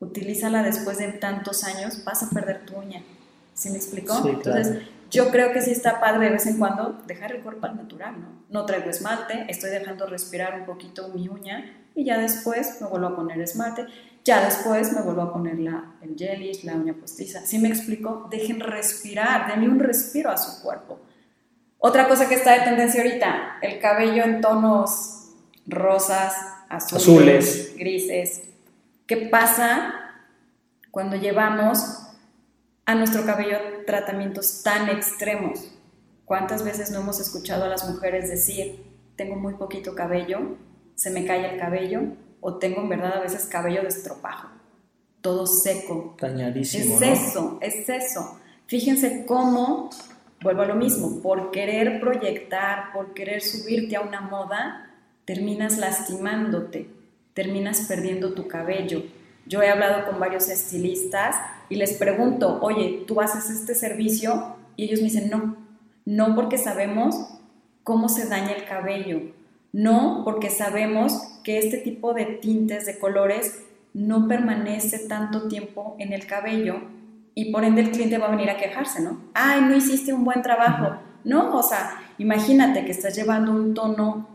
utilízala 0.00 0.62
después 0.62 0.98
de 0.98 1.08
tantos 1.12 1.64
años, 1.64 2.04
vas 2.04 2.22
a 2.22 2.30
perder 2.30 2.66
tu 2.66 2.76
uña. 2.76 3.02
¿Sí 3.54 3.70
me 3.70 3.76
explicó? 3.76 4.14
Sí, 4.16 4.22
claro. 4.22 4.58
Entonces, 4.58 4.88
yo 5.10 5.30
creo 5.30 5.52
que 5.52 5.62
sí 5.62 5.70
está 5.70 6.00
padre 6.00 6.26
de 6.26 6.32
vez 6.32 6.46
en 6.46 6.58
cuando 6.58 7.00
dejar 7.06 7.32
el 7.32 7.42
cuerpo 7.42 7.66
al 7.66 7.76
natural, 7.76 8.20
¿no? 8.20 8.26
No 8.50 8.66
traigo 8.66 8.90
esmalte, 8.90 9.46
estoy 9.48 9.70
dejando 9.70 10.06
respirar 10.06 10.58
un 10.58 10.66
poquito 10.66 11.08
mi 11.08 11.28
uña 11.28 11.72
y 11.94 12.04
ya 12.04 12.18
después 12.18 12.80
me 12.80 12.88
vuelvo 12.88 13.06
a 13.06 13.16
poner 13.16 13.40
esmalte, 13.40 13.86
ya 14.24 14.44
después 14.44 14.92
me 14.92 15.02
vuelvo 15.02 15.22
a 15.22 15.32
poner 15.32 15.58
la, 15.58 15.96
el 16.00 16.16
gelish, 16.16 16.64
la 16.64 16.74
uña 16.74 16.94
postiza. 16.94 17.44
¿Sí 17.44 17.58
me 17.58 17.68
explico? 17.68 18.26
Dejen 18.30 18.60
respirar, 18.60 19.48
denle 19.48 19.68
un 19.68 19.78
respiro 19.78 20.30
a 20.30 20.38
su 20.38 20.62
cuerpo. 20.62 20.98
Otra 21.78 22.08
cosa 22.08 22.28
que 22.28 22.36
está 22.36 22.52
de 22.52 22.64
tendencia 22.64 23.02
ahorita, 23.02 23.58
el 23.60 23.78
cabello 23.78 24.24
en 24.24 24.40
tonos 24.40 25.32
rosas, 25.66 26.34
azules, 26.70 27.02
Azules. 27.02 27.74
grises. 27.76 28.42
¿Qué 29.06 29.18
pasa 29.18 29.94
cuando 30.90 31.16
llevamos 31.16 32.00
a 32.86 32.94
nuestro 32.94 33.26
cabello 33.26 33.58
tratamientos 33.86 34.62
tan 34.62 34.88
extremos? 34.88 35.70
¿Cuántas 36.24 36.64
veces 36.64 36.90
no 36.90 37.00
hemos 37.00 37.20
escuchado 37.20 37.64
a 37.64 37.68
las 37.68 37.86
mujeres 37.86 38.30
decir, 38.30 38.82
tengo 39.16 39.36
muy 39.36 39.54
poquito 39.54 39.94
cabello, 39.94 40.56
se 40.94 41.10
me 41.10 41.26
cae 41.26 41.52
el 41.52 41.60
cabello, 41.60 42.00
o 42.46 42.56
tengo 42.58 42.82
en 42.82 42.90
verdad 42.90 43.14
a 43.14 43.20
veces 43.20 43.46
cabello 43.46 43.80
de 43.80 43.88
estropajo, 43.88 44.50
todo 45.22 45.46
seco, 45.46 46.14
Dañadísimo, 46.20 46.96
es 46.96 47.00
¿no? 47.00 47.06
eso, 47.06 47.58
es 47.62 47.88
eso. 47.88 48.38
Fíjense 48.66 49.24
cómo, 49.24 49.88
vuelvo 50.42 50.60
a 50.60 50.66
lo 50.66 50.74
mismo, 50.74 51.22
por 51.22 51.50
querer 51.52 52.00
proyectar, 52.00 52.92
por 52.92 53.14
querer 53.14 53.40
subirte 53.40 53.96
a 53.96 54.02
una 54.02 54.20
moda, 54.20 54.90
terminas 55.24 55.78
lastimándote, 55.78 56.90
terminas 57.32 57.86
perdiendo 57.88 58.34
tu 58.34 58.46
cabello. 58.46 59.04
Yo 59.46 59.62
he 59.62 59.70
hablado 59.70 60.04
con 60.04 60.20
varios 60.20 60.50
estilistas 60.50 61.36
y 61.70 61.76
les 61.76 61.94
pregunto, 61.94 62.58
oye, 62.60 63.04
¿tú 63.06 63.22
haces 63.22 63.48
este 63.48 63.74
servicio? 63.74 64.56
Y 64.76 64.84
ellos 64.84 65.00
me 65.00 65.06
dicen, 65.06 65.30
no, 65.30 65.56
no 66.04 66.34
porque 66.34 66.58
sabemos 66.58 67.40
cómo 67.84 68.10
se 68.10 68.28
daña 68.28 68.52
el 68.52 68.66
cabello, 68.66 69.32
no 69.74 70.22
porque 70.24 70.50
sabemos 70.50 71.40
que 71.42 71.58
este 71.58 71.78
tipo 71.78 72.14
de 72.14 72.26
tintes, 72.26 72.86
de 72.86 72.96
colores, 72.96 73.60
no 73.92 74.28
permanece 74.28 75.00
tanto 75.00 75.48
tiempo 75.48 75.96
en 75.98 76.12
el 76.12 76.26
cabello 76.28 76.76
y 77.34 77.50
por 77.52 77.64
ende 77.64 77.80
el 77.82 77.90
cliente 77.90 78.18
va 78.18 78.28
a 78.28 78.30
venir 78.30 78.50
a 78.50 78.56
quejarse, 78.56 79.02
¿no? 79.02 79.18
Ay, 79.34 79.62
no 79.62 79.74
hiciste 79.74 80.12
un 80.12 80.24
buen 80.24 80.42
trabajo. 80.42 80.96
No, 81.24 81.56
o 81.56 81.62
sea, 81.64 82.00
imagínate 82.18 82.84
que 82.84 82.92
estás 82.92 83.16
llevando 83.16 83.50
un 83.50 83.74
tono 83.74 84.28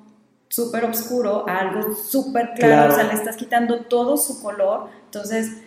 súper 0.50 0.84
oscuro 0.84 1.48
a 1.48 1.60
algo 1.60 1.94
súper 1.94 2.52
claro, 2.56 2.92
o 2.92 2.96
sea, 2.96 3.06
le 3.06 3.14
estás 3.14 3.38
quitando 3.38 3.86
todo 3.86 4.18
su 4.18 4.42
color, 4.42 4.90
entonces 5.06 5.62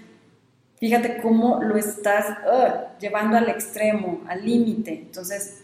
fíjate 0.79 1.23
cómo 1.23 1.63
lo 1.63 1.77
estás 1.77 2.27
uh, 2.29 3.01
llevando 3.01 3.39
al 3.39 3.49
extremo, 3.49 4.21
al 4.29 4.45
límite, 4.45 5.05
entonces 5.07 5.63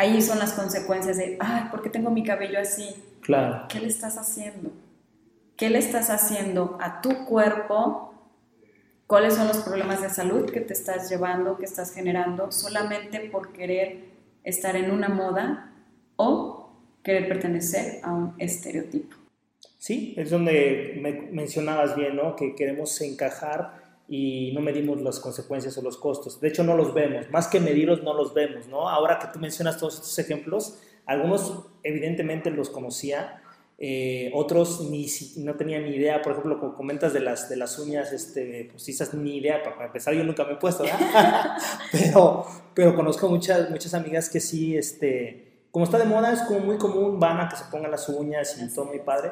ahí 0.00 0.22
son 0.22 0.38
las 0.38 0.54
consecuencias 0.54 1.18
de, 1.18 1.36
ay, 1.40 1.64
¿por 1.70 1.82
qué 1.82 1.90
tengo 1.90 2.10
mi 2.10 2.24
cabello 2.24 2.58
así? 2.58 2.94
Claro. 3.20 3.66
¿Qué 3.68 3.80
le 3.80 3.88
estás 3.88 4.16
haciendo? 4.16 4.70
¿Qué 5.56 5.68
le 5.68 5.78
estás 5.78 6.08
haciendo 6.08 6.78
a 6.80 7.02
tu 7.02 7.26
cuerpo? 7.26 8.14
¿Cuáles 9.06 9.34
son 9.34 9.48
los 9.48 9.58
problemas 9.58 10.00
de 10.00 10.08
salud 10.08 10.50
que 10.50 10.60
te 10.60 10.72
estás 10.72 11.10
llevando, 11.10 11.58
que 11.58 11.66
estás 11.66 11.92
generando 11.92 12.50
solamente 12.50 13.20
por 13.30 13.52
querer 13.52 14.10
estar 14.42 14.74
en 14.74 14.90
una 14.90 15.08
moda 15.08 15.72
o 16.16 16.72
querer 17.02 17.28
pertenecer 17.28 18.00
a 18.02 18.12
un 18.12 18.34
estereotipo. 18.38 19.16
Sí, 19.78 20.14
es 20.16 20.30
donde 20.30 20.98
me 21.00 21.12
mencionabas 21.32 21.96
bien, 21.96 22.16
¿no? 22.16 22.36
Que 22.36 22.54
queremos 22.54 23.00
encajar 23.00 23.79
y 24.12 24.50
no 24.52 24.60
medimos 24.60 25.00
las 25.00 25.20
consecuencias 25.20 25.78
o 25.78 25.82
los 25.82 25.96
costos. 25.96 26.40
De 26.40 26.48
hecho, 26.48 26.64
no 26.64 26.76
los 26.76 26.92
vemos. 26.92 27.30
Más 27.30 27.46
que 27.46 27.60
medirlos, 27.60 28.02
no 28.02 28.12
los 28.12 28.34
vemos, 28.34 28.66
¿no? 28.66 28.88
Ahora 28.88 29.20
que 29.20 29.28
tú 29.32 29.38
mencionas 29.38 29.78
todos 29.78 29.94
estos 29.94 30.18
ejemplos, 30.18 30.80
algunos 31.06 31.66
evidentemente 31.84 32.50
los 32.50 32.70
conocía, 32.70 33.40
eh, 33.78 34.32
otros 34.34 34.80
ni, 34.90 35.06
no 35.36 35.54
tenían 35.54 35.84
ni 35.84 35.94
idea, 35.94 36.22
por 36.22 36.32
ejemplo, 36.32 36.58
como 36.58 36.74
comentas 36.74 37.12
de 37.12 37.20
las, 37.20 37.48
de 37.48 37.56
las 37.56 37.78
uñas 37.78 38.10
pues 38.10 38.66
postizas, 38.72 39.14
ni 39.14 39.36
idea, 39.36 39.62
para 39.62 39.86
empezar 39.86 40.12
yo 40.12 40.24
nunca 40.24 40.44
me 40.44 40.54
he 40.54 40.56
puesto, 40.56 40.82
¿verdad? 40.82 41.56
pero, 41.92 42.44
pero 42.74 42.96
conozco 42.96 43.28
muchas, 43.28 43.70
muchas 43.70 43.94
amigas 43.94 44.28
que 44.28 44.40
sí, 44.40 44.76
este, 44.76 45.66
como 45.70 45.84
está 45.84 45.98
de 45.98 46.04
moda, 46.04 46.32
es 46.32 46.42
como 46.42 46.58
muy 46.58 46.78
común, 46.78 47.20
van 47.20 47.40
a 47.40 47.48
que 47.48 47.54
se 47.54 47.64
pongan 47.70 47.92
las 47.92 48.08
uñas 48.08 48.60
y 48.60 48.74
todo 48.74 48.86
muy 48.86 48.98
padre, 48.98 49.30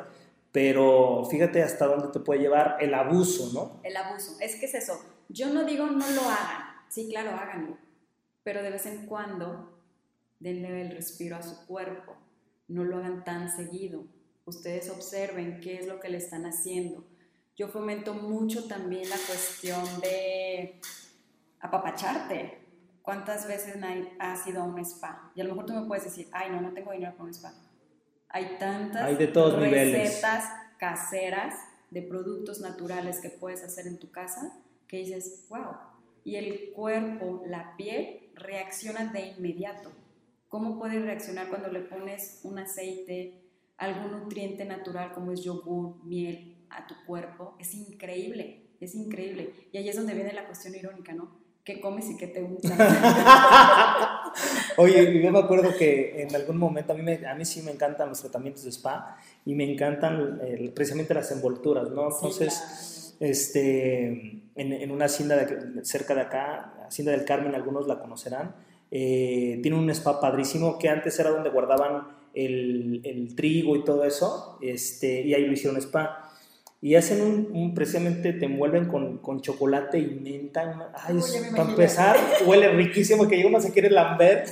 pero 0.59 1.25
fíjate 1.31 1.63
hasta 1.63 1.87
dónde 1.87 2.09
te 2.09 2.19
puede 2.19 2.41
llevar 2.41 2.79
el 2.81 2.93
abuso, 2.95 3.53
¿no? 3.53 3.81
El 3.85 3.97
abuso, 3.97 4.37
es 4.41 4.57
que 4.57 4.67
es 4.67 4.75
eso, 4.75 5.01
yo 5.29 5.51
no 5.51 5.65
digo 5.65 5.87
no 5.87 6.11
lo 6.11 6.23
hagan, 6.23 6.65
sí, 6.89 7.09
claro, 7.09 7.31
háganlo, 7.31 7.79
pero 8.43 8.61
de 8.61 8.71
vez 8.71 8.85
en 8.87 9.07
cuando 9.07 9.79
denle 10.41 10.83
el 10.83 10.91
respiro 10.91 11.37
a 11.37 11.43
su 11.43 11.65
cuerpo, 11.65 12.17
no 12.67 12.83
lo 12.83 12.97
hagan 12.97 13.23
tan 13.23 13.49
seguido 13.49 14.05
ustedes 14.49 14.91
observen 14.91 15.61
qué 15.61 15.79
es 15.79 15.87
lo 15.87 16.01
que 16.01 16.09
le 16.09 16.19
están 16.19 16.45
haciendo. 16.47 17.05
Yo 17.57 17.69
fomento 17.69 18.15
mucho 18.15 18.67
también 18.67 19.09
la 19.09 19.17
cuestión 19.17 19.85
de 20.01 20.81
apapacharte. 21.61 22.67
¿Cuántas 23.03 23.47
veces 23.47 23.77
has 24.19 24.47
ido 24.47 24.63
a 24.63 24.65
un 24.65 24.79
spa? 24.81 25.33
Y 25.35 25.41
a 25.41 25.45
lo 25.45 25.51
mejor 25.51 25.67
tú 25.67 25.75
me 25.75 25.87
puedes 25.87 26.05
decir, 26.05 26.29
ay, 26.33 26.51
no, 26.51 26.61
no 26.61 26.73
tengo 26.73 26.93
dinero 26.93 27.13
para 27.13 27.25
un 27.25 27.31
spa. 27.31 27.53
Hay 28.29 28.57
tantas 28.59 29.03
Hay 29.03 29.16
de 29.16 29.29
todos 29.29 29.59
recetas 29.59 30.45
caseras 30.79 31.55
de 31.91 32.03
productos 32.03 32.61
naturales 32.61 33.20
que 33.20 33.31
puedes 33.31 33.62
hacer 33.62 33.87
en 33.87 33.99
tu 33.99 34.11
casa 34.11 34.61
que 34.87 34.99
dices, 34.99 35.47
wow. 35.49 35.76
Y 36.24 36.37
el 36.37 36.72
cuerpo, 36.72 37.43
la 37.47 37.76
piel, 37.76 38.31
reaccionan 38.35 39.12
de 39.12 39.29
inmediato. 39.29 39.91
¿Cómo 40.49 40.79
puede 40.79 41.01
reaccionar 41.01 41.49
cuando 41.49 41.68
le 41.68 41.81
pones 41.81 42.41
un 42.43 42.59
aceite, 42.59 43.43
algún 43.76 44.12
nutriente 44.12 44.64
natural 44.64 45.12
como 45.12 45.33
es 45.33 45.43
yogur, 45.43 46.03
miel 46.05 46.57
a 46.70 46.87
tu 46.87 46.95
cuerpo, 47.07 47.55
es 47.59 47.74
increíble, 47.74 48.66
es 48.81 48.95
increíble. 48.95 49.55
Y 49.72 49.79
ahí 49.79 49.89
es 49.89 49.97
donde 49.97 50.14
viene 50.14 50.33
la 50.33 50.47
cuestión 50.47 50.74
irónica, 50.74 51.12
¿no? 51.12 51.31
¿Qué 51.69 51.81
comes 51.81 52.09
y 52.09 52.16
qué 52.16 52.29
te 52.29 52.41
gusta? 52.41 52.73
Oye, 54.79 55.23
yo 55.23 55.31
me 55.31 55.39
acuerdo 55.39 55.77
que 55.77 56.23
en 56.23 56.35
algún 56.35 56.57
momento, 56.57 56.95
a 56.95 56.97
mí, 56.97 57.12
a 57.12 57.35
mí 57.35 57.45
sí 57.45 57.61
me 57.61 57.71
encantan 57.71 58.09
los 58.09 58.23
tratamientos 58.23 58.64
de 58.64 58.71
spa 58.71 59.19
y 59.45 59.55
me 59.55 59.71
encantan 59.71 60.41
precisamente 60.75 61.12
las 61.12 61.31
envolturas, 61.31 61.91
¿no? 61.91 62.09
Entonces, 62.11 63.14
este, 63.21 64.07
en, 64.55 64.73
en, 64.73 64.91
una 64.91 65.05
hacienda 65.05 65.47
cerca 65.83 66.14
de 66.14 66.23
acá, 66.23 66.73
Hacienda 66.87 67.12
del 67.12 67.27
Carmen, 67.27 67.55
algunos 67.55 67.87
la 67.87 67.99
conocerán, 67.99 68.55
eh, 68.91 69.59
tiene 69.62 69.77
un 69.77 69.91
spa 69.91 70.23
padrísimo 70.23 70.79
que 70.79 70.89
antes 70.89 71.19
era 71.19 71.29
donde 71.29 71.51
guardaban 71.51 72.16
el, 72.33 73.35
trigo 73.37 73.77
y 73.77 73.85
todo 73.85 74.05
eso, 74.05 74.59
este, 74.62 75.21
y 75.21 75.35
ahí 75.35 75.45
lo 75.45 75.53
hicieron 75.53 75.77
spa. 75.83 76.28
Y 76.81 76.95
hacen 76.95 77.49
un, 77.53 77.74
precisamente, 77.74 78.33
te 78.33 78.47
envuelven 78.47 78.87
con, 78.87 79.18
con 79.18 79.41
chocolate 79.41 79.99
y 79.99 80.20
menta. 80.20 80.93
Ay, 80.95 81.18
para 81.51 81.70
empezar, 81.70 82.16
huele 82.47 82.68
riquísimo, 82.68 83.26
que 83.26 83.45
uno 83.45 83.61
se 83.61 83.72
quiere 83.72 83.91
lamber. 83.91 84.45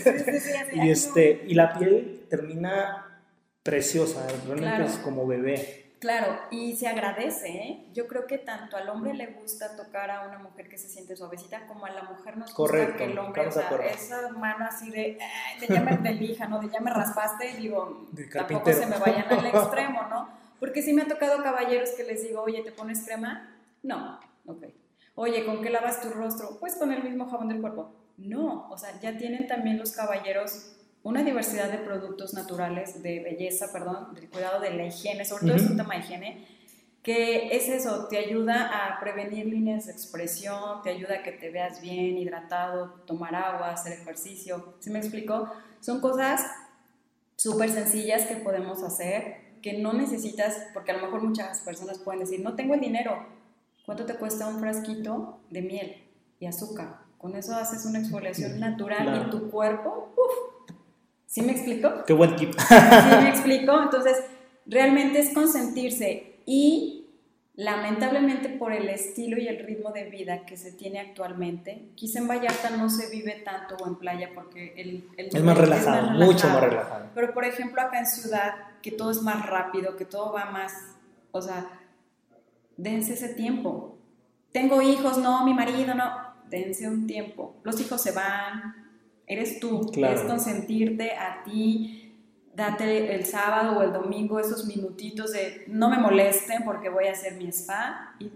y, 0.72 0.90
este, 0.90 1.44
y 1.46 1.54
la 1.54 1.78
piel 1.78 2.26
termina 2.28 3.22
preciosa, 3.62 4.26
realmente 4.46 4.84
es 4.84 4.98
como 4.98 5.26
bebé. 5.26 5.86
Claro, 5.98 6.38
y 6.50 6.76
se 6.76 6.88
agradece, 6.88 7.48
¿eh? 7.48 7.86
Yo 7.94 8.06
creo 8.06 8.26
que 8.26 8.36
tanto 8.36 8.76
al 8.76 8.88
hombre 8.90 9.14
le 9.14 9.28
gusta 9.28 9.76
tocar 9.76 10.10
a 10.10 10.28
una 10.28 10.38
mujer 10.38 10.68
que 10.68 10.76
se 10.76 10.88
siente 10.88 11.16
suavecita, 11.16 11.66
como 11.66 11.86
a 11.86 11.90
la 11.90 12.02
mujer 12.02 12.36
nos 12.36 12.54
gusta 12.54 12.96
que 12.96 13.04
el 13.04 13.18
hombre, 13.18 13.46
o 13.46 13.50
sea, 13.50 13.70
esa 13.90 14.28
mano 14.30 14.66
así 14.66 14.90
de, 14.90 15.18
de 15.58 15.66
ya 15.66 15.80
me 15.80 15.96
delija, 15.96 16.46
¿no? 16.48 16.60
De 16.60 16.68
ya 16.68 16.80
me 16.80 16.92
raspaste, 16.92 17.54
digo, 17.54 18.08
tampoco 18.32 18.72
se 18.72 18.86
me 18.86 18.98
vayan 18.98 19.24
al 19.30 19.46
extremo, 19.54 20.02
¿no? 20.10 20.45
Porque 20.60 20.82
sí 20.82 20.92
me 20.92 21.02
ha 21.02 21.08
tocado 21.08 21.42
caballeros 21.42 21.90
que 21.90 22.04
les 22.04 22.22
digo, 22.22 22.42
oye, 22.42 22.62
¿te 22.62 22.72
pones 22.72 23.04
crema? 23.04 23.56
No, 23.82 24.18
ok. 24.46 24.64
Oye, 25.14 25.44
¿con 25.44 25.62
qué 25.62 25.70
lavas 25.70 26.00
tu 26.00 26.10
rostro? 26.10 26.58
Pues 26.60 26.76
con 26.76 26.92
el 26.92 27.02
mismo 27.02 27.28
jabón 27.28 27.48
del 27.48 27.60
cuerpo. 27.60 27.92
No, 28.16 28.68
o 28.70 28.78
sea, 28.78 28.98
ya 29.00 29.16
tienen 29.16 29.46
también 29.46 29.78
los 29.78 29.92
caballeros 29.92 30.72
una 31.02 31.22
diversidad 31.22 31.70
de 31.70 31.78
productos 31.78 32.34
naturales, 32.34 33.00
de 33.00 33.20
belleza, 33.20 33.72
perdón, 33.72 34.12
del 34.14 34.28
cuidado 34.28 34.60
de 34.60 34.70
la 34.70 34.86
higiene, 34.86 35.24
sobre 35.24 35.46
todo 35.46 35.56
es 35.56 35.62
un 35.62 35.76
tema 35.76 35.94
de 35.94 36.00
higiene, 36.00 36.48
que 37.00 37.56
es 37.56 37.68
eso, 37.68 38.08
te 38.08 38.18
ayuda 38.18 38.72
a 38.72 38.98
prevenir 38.98 39.46
líneas 39.46 39.86
de 39.86 39.92
expresión, 39.92 40.82
te 40.82 40.90
ayuda 40.90 41.14
a 41.14 41.22
que 41.22 41.30
te 41.30 41.50
veas 41.50 41.80
bien, 41.80 42.18
hidratado, 42.18 43.04
tomar 43.06 43.36
agua, 43.36 43.70
hacer 43.70 43.92
ejercicio. 43.92 44.74
¿Sí 44.80 44.90
me 44.90 44.98
explico? 44.98 45.48
Son 45.80 46.00
cosas 46.00 46.44
súper 47.36 47.70
sencillas 47.70 48.26
que 48.26 48.34
podemos 48.34 48.82
hacer, 48.82 49.45
que 49.66 49.72
no 49.72 49.92
necesitas, 49.92 50.68
porque 50.72 50.92
a 50.92 50.94
lo 50.96 51.06
mejor 51.06 51.24
muchas 51.24 51.58
personas 51.62 51.98
pueden 51.98 52.20
decir, 52.20 52.38
no 52.40 52.54
tengo 52.54 52.74
el 52.74 52.80
dinero. 52.80 53.26
¿Cuánto 53.84 54.06
te 54.06 54.14
cuesta 54.14 54.46
un 54.46 54.60
frasquito 54.60 55.40
de 55.50 55.60
miel 55.60 56.04
y 56.38 56.46
azúcar? 56.46 57.00
Con 57.18 57.34
eso 57.34 57.52
haces 57.56 57.84
una 57.84 57.98
exfoliación 57.98 58.60
natural 58.60 59.26
y 59.26 59.30
tu 59.30 59.50
cuerpo, 59.50 60.14
uff, 60.16 60.72
¿Sí 61.26 61.42
me 61.42 61.50
explico? 61.50 62.04
Qué 62.06 62.12
buen 62.12 62.36
tip. 62.36 62.54
¿Sí 62.56 62.74
me 63.20 63.28
explico? 63.28 63.82
Entonces, 63.82 64.16
realmente 64.66 65.18
es 65.18 65.34
consentirse 65.34 66.36
y 66.46 66.95
lamentablemente 67.56 68.50
por 68.50 68.72
el 68.72 68.88
estilo 68.90 69.38
y 69.38 69.48
el 69.48 69.58
ritmo 69.58 69.90
de 69.90 70.04
vida 70.04 70.44
que 70.44 70.58
se 70.58 70.72
tiene 70.72 71.00
actualmente, 71.00 71.88
quizá 71.94 72.18
en 72.18 72.28
Vallarta 72.28 72.70
no 72.70 72.90
se 72.90 73.08
vive 73.10 73.42
tanto 73.44 73.76
o 73.76 73.88
en 73.88 73.96
playa 73.96 74.30
porque 74.34 74.74
el, 74.76 75.08
es, 75.16 75.42
más 75.42 75.56
relajado, 75.56 76.10
mucho 76.10 76.46
más 76.48 76.60
relajado. 76.60 77.06
Pero 77.14 77.32
por 77.32 77.44
ejemplo 77.44 77.80
acá 77.80 77.98
en 77.98 78.06
ciudad, 78.06 78.54
que 78.82 78.92
todo 78.92 79.10
es 79.10 79.22
más 79.22 79.46
rápido, 79.46 79.96
que 79.96 80.04
todo 80.04 80.32
va 80.32 80.50
más, 80.50 80.72
o 81.32 81.40
sea, 81.40 81.80
dense 82.76 83.14
ese 83.14 83.30
tiempo. 83.30 83.96
Tengo 84.52 84.82
hijos, 84.82 85.16
no, 85.16 85.44
mi 85.44 85.54
marido, 85.54 85.94
no, 85.94 86.12
dense 86.50 86.88
un 86.88 87.06
tiempo. 87.06 87.56
Los 87.62 87.80
hijos 87.80 88.02
se 88.02 88.12
van, 88.12 88.86
eres 89.26 89.60
tú, 89.60 89.90
es 89.96 90.20
consentirte 90.22 91.12
a 91.12 91.42
ti, 91.42 92.05
date 92.56 93.14
el 93.14 93.26
sábado 93.26 93.78
o 93.78 93.82
el 93.82 93.92
domingo 93.92 94.40
esos 94.40 94.64
minutitos 94.64 95.32
de 95.32 95.64
no 95.68 95.90
me 95.90 95.98
molesten 95.98 96.64
porque 96.64 96.88
voy 96.88 97.06
a 97.06 97.12
hacer 97.12 97.34
mi 97.34 97.46
spa 97.48 98.14
y 98.18 98.30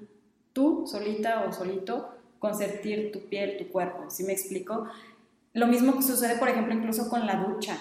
tú 0.52 0.84
solita 0.86 1.46
o 1.48 1.52
solito 1.52 2.14
consentir 2.38 3.12
tu 3.12 3.20
piel, 3.28 3.56
tu 3.56 3.68
cuerpo, 3.68 4.10
¿sí 4.10 4.24
me 4.24 4.32
explico? 4.32 4.86
Lo 5.54 5.66
mismo 5.66 5.96
que 5.96 6.02
sucede, 6.02 6.36
por 6.36 6.48
ejemplo, 6.48 6.74
incluso 6.74 7.08
con 7.08 7.26
la 7.26 7.36
ducha. 7.36 7.76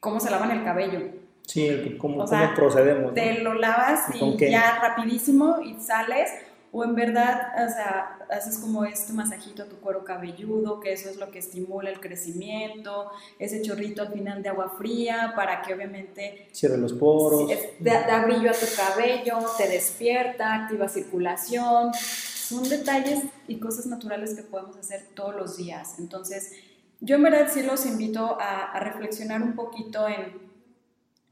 ¿Cómo 0.00 0.20
se 0.20 0.30
lavan 0.30 0.50
el 0.52 0.64
cabello? 0.64 1.00
Sí, 1.42 1.96
cómo, 1.98 2.24
procedemos. 2.54 3.14
Te 3.14 3.40
lo 3.40 3.54
lavas 3.54 4.08
y 4.14 4.36
ya 4.50 4.78
rapidísimo 4.80 5.60
y 5.62 5.80
sales 5.80 6.30
o 6.76 6.84
en 6.84 6.94
verdad, 6.94 7.54
o 7.54 7.70
sea, 7.70 8.18
haces 8.28 8.58
como 8.58 8.84
este 8.84 9.14
masajito 9.14 9.62
a 9.62 9.66
tu 9.66 9.76
cuero 9.76 10.04
cabelludo, 10.04 10.78
que 10.78 10.92
eso 10.92 11.08
es 11.08 11.16
lo 11.16 11.30
que 11.30 11.38
estimula 11.38 11.88
el 11.88 12.00
crecimiento, 12.00 13.10
ese 13.38 13.62
chorrito 13.62 14.02
al 14.02 14.12
final 14.12 14.42
de 14.42 14.50
agua 14.50 14.74
fría 14.76 15.32
para 15.34 15.62
que 15.62 15.72
obviamente... 15.72 16.50
Cierre 16.52 16.76
los 16.76 16.92
poros. 16.92 17.50
Da, 17.80 18.22
brillo 18.26 18.50
a 18.50 18.52
tu 18.52 18.66
cabello, 18.76 19.38
te 19.56 19.68
despierta, 19.68 20.54
activa 20.54 20.86
circulación. 20.86 21.94
Son 21.94 22.68
detalles 22.68 23.22
y 23.48 23.58
cosas 23.58 23.86
naturales 23.86 24.34
que 24.34 24.42
podemos 24.42 24.76
hacer 24.76 25.06
todos 25.14 25.34
los 25.34 25.56
días. 25.56 25.98
Entonces, 25.98 26.52
yo 27.00 27.16
en 27.16 27.22
verdad 27.22 27.48
sí 27.50 27.62
los 27.62 27.86
invito 27.86 28.36
a, 28.38 28.72
a 28.72 28.80
reflexionar 28.80 29.42
un 29.42 29.54
poquito 29.54 30.06
en 30.06 30.44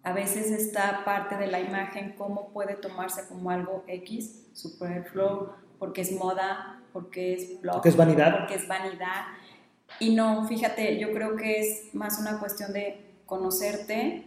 a 0.05 0.15
veces 0.15 0.51
esta 0.51 1.05
parte 1.05 1.37
de 1.37 1.49
la 1.49 1.61
imagen, 1.61 2.15
cómo 2.17 2.51
puede 2.51 2.77
tomarse 2.77 3.27
como 3.27 3.51
algo 3.51 3.85
X, 3.87 4.44
superfluo, 4.55 5.55
porque 5.79 6.01
es 6.01 6.13
moda, 6.13 6.81
porque 6.93 7.35
es 7.35 7.61
blog, 7.61 7.75
Porque 7.75 7.89
es 7.91 7.97
vanidad. 7.97 8.39
porque 8.39 8.55
es 8.55 8.67
vanidad. 8.69 9.25
Y 10.01 10.15
no, 10.15 10.47
fíjate, 10.49 10.99
yo 10.99 11.13
creo 11.13 11.37
que 11.37 11.61
es 11.61 11.95
más 11.95 12.19
una 12.19 12.39
cuestión 12.39 12.73
de 12.73 13.13
conocerte, 13.27 14.27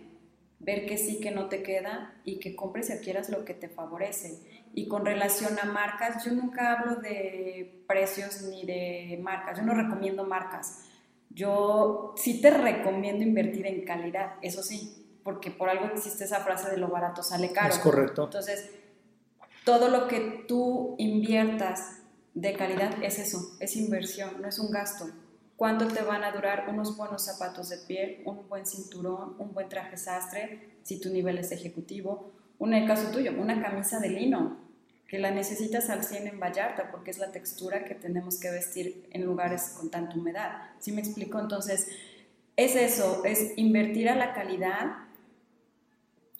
ver 0.60 0.86
que 0.86 0.98
sí, 0.98 1.20
que 1.20 1.32
no 1.32 1.48
te 1.50 1.62
queda 1.64 2.14
y 2.24 2.40
que 2.40 2.56
compres 2.56 2.90
y 2.90 2.94
adquieras 2.94 3.30
lo 3.30 3.46
que 3.46 3.54
te 3.54 3.70
favorece. 3.70 4.64
Y 4.74 4.88
con 4.88 5.06
relación 5.06 5.58
a 5.62 5.66
marcas, 5.66 6.24
yo 6.26 6.32
nunca 6.34 6.74
hablo 6.74 6.96
de 6.98 7.84
precios 7.88 8.44
ni 8.44 8.66
de 8.66 9.20
marcas, 9.22 9.58
yo 9.58 9.64
no 9.64 9.74
recomiendo 9.74 10.24
marcas. 10.24 10.84
Yo 11.30 12.14
sí 12.18 12.42
te 12.42 12.50
recomiendo 12.52 13.24
invertir 13.24 13.66
en 13.68 13.86
calidad, 13.86 14.36
eso 14.42 14.64
sí, 14.64 15.20
porque 15.24 15.52
por 15.52 15.70
algo 15.70 15.86
existe 15.88 16.24
esa 16.24 16.40
frase 16.40 16.72
de 16.72 16.78
lo 16.78 16.88
barato 16.90 17.22
sale 17.24 17.52
caro. 17.52 17.70
Es 17.74 17.80
correcto. 17.80 18.24
Entonces, 18.26 18.72
todo 19.68 19.90
lo 19.90 20.08
que 20.08 20.46
tú 20.48 20.96
inviertas 20.98 21.98
de 22.34 22.54
calidad 22.54 23.04
es 23.04 23.20
eso, 23.20 23.58
es 23.60 23.76
inversión, 23.76 24.42
no 24.42 24.48
es 24.48 24.60
un 24.60 24.72
gasto. 24.72 25.10
¿Cuánto 25.58 25.90
te 25.90 26.04
van 26.04 26.24
a 26.24 26.32
durar 26.32 26.68
unos 26.70 26.96
buenos 26.96 27.26
zapatos 27.26 27.68
de 27.68 27.80
piel, 27.80 28.22
un 28.24 28.48
buen 28.48 28.66
cinturón, 28.66 29.36
un 29.38 29.54
buen 29.54 29.68
traje 29.68 29.98
sastre, 29.98 30.70
si 30.84 31.02
tu 31.02 31.10
nivel 31.10 31.38
es 31.38 31.52
ejecutivo? 31.52 32.32
Un, 32.60 32.76
el 32.76 32.88
caso 32.88 33.12
tuyo, 33.12 33.34
una 33.38 33.62
camisa 33.62 34.00
de 34.00 34.10
lino, 34.10 34.58
que 35.06 35.20
la 35.20 35.32
necesitas 35.32 35.90
al 35.90 36.06
100 36.06 36.28
en 36.28 36.40
Vallarta, 36.40 36.90
porque 36.90 37.12
es 37.12 37.18
la 37.18 37.34
textura 37.34 37.84
que 37.84 37.94
tenemos 37.94 38.40
que 38.40 38.50
vestir 38.50 39.10
en 39.12 39.26
lugares 39.26 39.74
con 39.78 39.92
tanta 39.92 40.16
humedad. 40.16 40.70
¿Sí 40.80 40.94
me 40.94 41.02
explico? 41.02 41.42
Entonces, 41.42 41.90
es 42.56 42.78
eso, 42.78 43.26
es 43.26 43.52
invertir 43.58 44.08
a 44.08 44.16
la 44.16 44.34
calidad. 44.34 44.96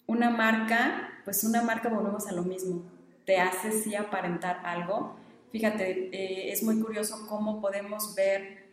Una 0.06 0.30
marca, 0.30 1.10
pues 1.26 1.44
una 1.44 1.60
marca 1.60 1.90
volvemos 1.90 2.26
a 2.26 2.32
lo 2.32 2.42
mismo, 2.42 2.96
te 3.28 3.36
hace 3.36 3.72
sí 3.72 3.94
aparentar 3.94 4.62
algo. 4.64 5.16
Fíjate, 5.52 6.08
eh, 6.16 6.50
es 6.50 6.62
muy 6.62 6.80
curioso 6.80 7.26
cómo 7.28 7.60
podemos 7.60 8.14
ver 8.14 8.70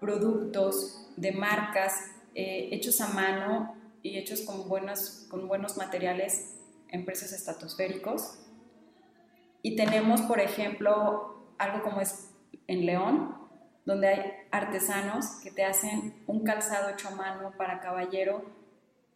productos 0.00 1.12
de 1.18 1.32
marcas 1.32 2.10
eh, 2.34 2.70
hechos 2.72 3.02
a 3.02 3.08
mano 3.08 3.76
y 4.02 4.16
hechos 4.16 4.40
con, 4.40 4.66
buenos 4.66 5.26
con 5.28 5.46
buenos 5.46 5.76
materiales 5.76 6.56
en 6.88 7.04
precios 7.04 7.32
estratosféricos. 7.32 8.38
Y 9.60 9.76
tenemos, 9.76 10.22
por 10.22 10.40
ejemplo, 10.40 11.52
algo 11.58 11.82
como 11.82 12.00
es 12.00 12.30
en 12.68 12.86
León, 12.86 13.36
donde 13.84 14.08
hay 14.08 14.32
artesanos 14.50 15.26
que 15.42 15.50
te 15.50 15.62
hacen 15.62 16.24
un 16.26 16.42
calzado 16.42 16.88
hecho 16.88 17.08
a 17.08 17.16
mano 17.16 17.52
para 17.58 17.80
caballero 17.80 18.46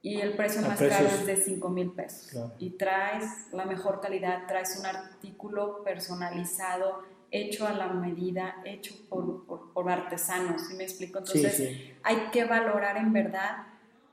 y 0.05 0.21
el 0.21 0.35
precio 0.37 0.61
más 0.61 0.79
precios- 0.79 1.01
caro 1.03 1.09
es 1.21 1.27
de 1.27 1.37
5 1.37 1.69
mil 1.71 1.91
pesos. 1.91 2.29
Claro. 2.31 2.53
Y 2.59 2.71
traes 2.71 3.25
la 3.53 3.65
mejor 3.65 4.01
calidad, 4.03 4.47
traes 4.47 4.77
un 4.79 4.85
artículo 4.87 5.83
personalizado, 5.83 7.03
hecho 7.31 7.67
a 7.67 7.73
la 7.73 7.89
medida, 7.89 8.57
hecho 8.65 8.95
por, 9.09 9.45
por, 9.47 9.73
por 9.73 9.91
artesanos, 9.91 10.67
¿sí 10.69 10.75
me 10.75 10.85
explico? 10.85 11.25
Sí, 11.27 11.39
Entonces, 11.39 11.57
sí. 11.57 11.93
hay 12.03 12.17
que 12.33 12.45
valorar 12.45 12.99
en 12.99 13.13
verdad 13.15 13.67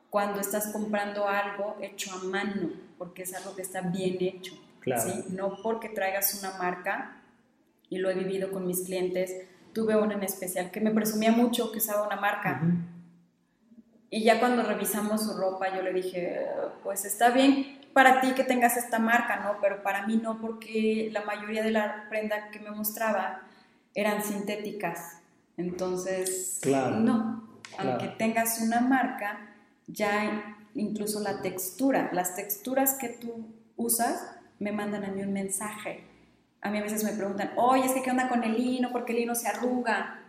cuando 0.10 0.39
estás 0.39 0.68
comprando 0.68 1.28
algo 1.28 1.76
hecho 1.82 2.12
a 2.14 2.24
mano, 2.24 2.70
porque 2.98 3.24
es 3.24 3.34
algo 3.36 3.54
que 3.56 3.62
está 3.62 3.82
bien 3.82 4.18
hecho. 4.22 4.56
Claro. 4.80 5.02
¿sí? 5.04 5.26
No 5.30 5.58
porque 5.62 5.89
traigas 5.89 6.34
una 6.42 6.58
marca, 6.58 7.18
y 7.89 7.98
lo 7.98 8.10
he 8.10 8.14
vivido 8.16 8.50
con 8.52 8.66
mis 8.66 8.82
clientes, 8.86 9.36
tuve 9.74 9.96
una 9.98 10.14
en 10.14 10.24
especial 10.24 10.72
que 10.72 10.80
me 10.80 10.92
presumía 10.92 11.34
mucho 11.34 11.72
que 11.74 11.80
usaba 11.80 12.08
una 12.08 12.16
marca. 12.16 12.62
Ujú. 12.64 12.78
Y 14.14 14.24
ya 14.24 14.39
cuando 14.41 14.62
revisamos 14.62 15.24
su 15.24 15.34
ropa, 15.38 15.74
yo 15.74 15.82
le 15.82 15.93
dije, 15.93 16.45
pues 16.84 17.05
está 17.05 17.30
bien 17.30 17.80
para 17.93 18.20
ti 18.20 18.34
que 18.34 18.43
tengas 18.43 18.76
esta 18.76 18.99
marca, 18.99 19.38
¿no? 19.38 19.57
Pero 19.62 19.82
para 19.84 20.05
mí 20.05 20.18
no, 20.18 20.39
porque 20.41 21.09
la 21.14 21.22
mayoría 21.24 21.64
de 21.64 21.72
la 21.72 22.07
prenda 22.09 22.49
que 22.51 22.59
me 22.59 22.72
mostraba 22.72 23.41
eran 23.95 24.22
sintéticas. 24.22 25.18
Entonces, 25.55 26.59
Claro, 26.62 26.97
no. 26.97 27.47
claro. 27.76 27.91
Aunque 27.91 28.09
tengas 28.09 28.59
una 28.62 28.82
marca, 28.82 29.39
ya 29.88 30.57
incluso 30.76 31.22
la 31.22 31.41
textura, 31.41 32.09
las 32.12 32.36
texturas 32.36 32.95
que 32.95 33.09
tú 33.09 33.47
usas 33.78 34.36
me 34.59 34.74
mandan 34.74 35.05
a 35.05 35.07
mí 35.07 35.22
un 35.22 35.34
mensaje. 35.34 36.03
A 36.62 36.70
mí 36.70 36.78
a 36.78 36.84
veces 36.84 37.03
me 37.05 37.12
preguntan, 37.14 37.51
oye, 37.55 37.86
es 37.86 37.93
que 37.93 38.03
qué 38.03 38.12
onda 38.12 38.28
con 38.30 38.43
el 38.43 38.55
lino, 38.57 38.91
porque 38.91 39.14
el 39.14 39.20
lino 39.20 39.36
se 39.36 39.47
arruga. 39.47 40.20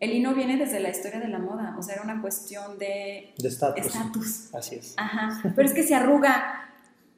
El 0.00 0.12
lino 0.12 0.34
viene 0.34 0.56
desde 0.56 0.80
la 0.80 0.88
historia 0.88 1.20
de 1.20 1.28
la 1.28 1.38
moda, 1.38 1.76
o 1.78 1.82
sea, 1.82 1.96
era 1.96 2.04
una 2.04 2.22
cuestión 2.22 2.78
de 2.78 3.34
estatus. 3.36 4.54
Así 4.54 4.76
es. 4.76 4.94
Ajá, 4.96 5.40
pero 5.54 5.68
es 5.68 5.74
que 5.74 5.82
se 5.82 5.94
arruga. 5.94 6.66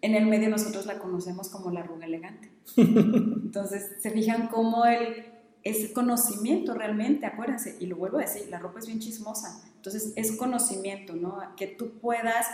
En 0.01 0.17
el 0.17 0.27
medio 0.27 0.51
nosotros 0.51 0.85
la 0.87 0.99
conocemos 0.99 1.49
como 1.49 1.71
la 1.71 1.81
arruga 1.81 2.07
elegante. 2.07 2.51
Entonces, 2.77 3.93
se 4.01 4.11
fijan 4.11 4.49
cómo 4.49 4.85
el, 4.85 5.27
es 5.63 5.93
conocimiento 5.93 6.75
realmente, 6.75 7.25
acuérdense, 7.25 7.77
y 7.79 7.87
lo 7.87 7.95
vuelvo 7.95 8.19
a 8.19 8.23
decir, 8.23 8.49
la 8.51 8.59
ropa 8.59 8.81
es 8.81 8.87
bien 8.87 8.99
chismosa. 8.99 9.63
Entonces, 9.77 10.13
es 10.17 10.33
conocimiento, 10.33 11.15
¿no? 11.15 11.39
Que 11.57 11.69
tú 11.69 12.01
puedas 12.01 12.47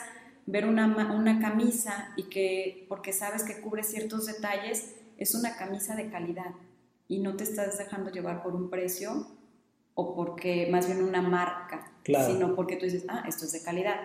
ver 0.44 0.66
una, 0.66 0.86
una 1.14 1.40
camisa 1.40 2.12
y 2.16 2.24
que, 2.24 2.84
porque 2.90 3.14
sabes 3.14 3.44
que 3.44 3.62
cubre 3.62 3.82
ciertos 3.82 4.26
detalles, 4.26 4.94
es 5.16 5.34
una 5.34 5.56
camisa 5.56 5.96
de 5.96 6.10
calidad 6.10 6.54
y 7.08 7.20
no 7.20 7.34
te 7.34 7.44
estás 7.44 7.78
dejando 7.78 8.10
llevar 8.10 8.42
por 8.42 8.54
un 8.54 8.68
precio 8.68 9.26
o 10.00 10.14
porque 10.14 10.68
más 10.70 10.86
bien 10.86 11.02
una 11.02 11.20
marca, 11.20 11.90
Claro. 12.04 12.32
sino 12.32 12.54
porque 12.54 12.76
tú 12.76 12.84
dices, 12.84 13.04
ah, 13.08 13.24
esto 13.26 13.44
es 13.46 13.52
de 13.52 13.62
calidad. 13.64 13.96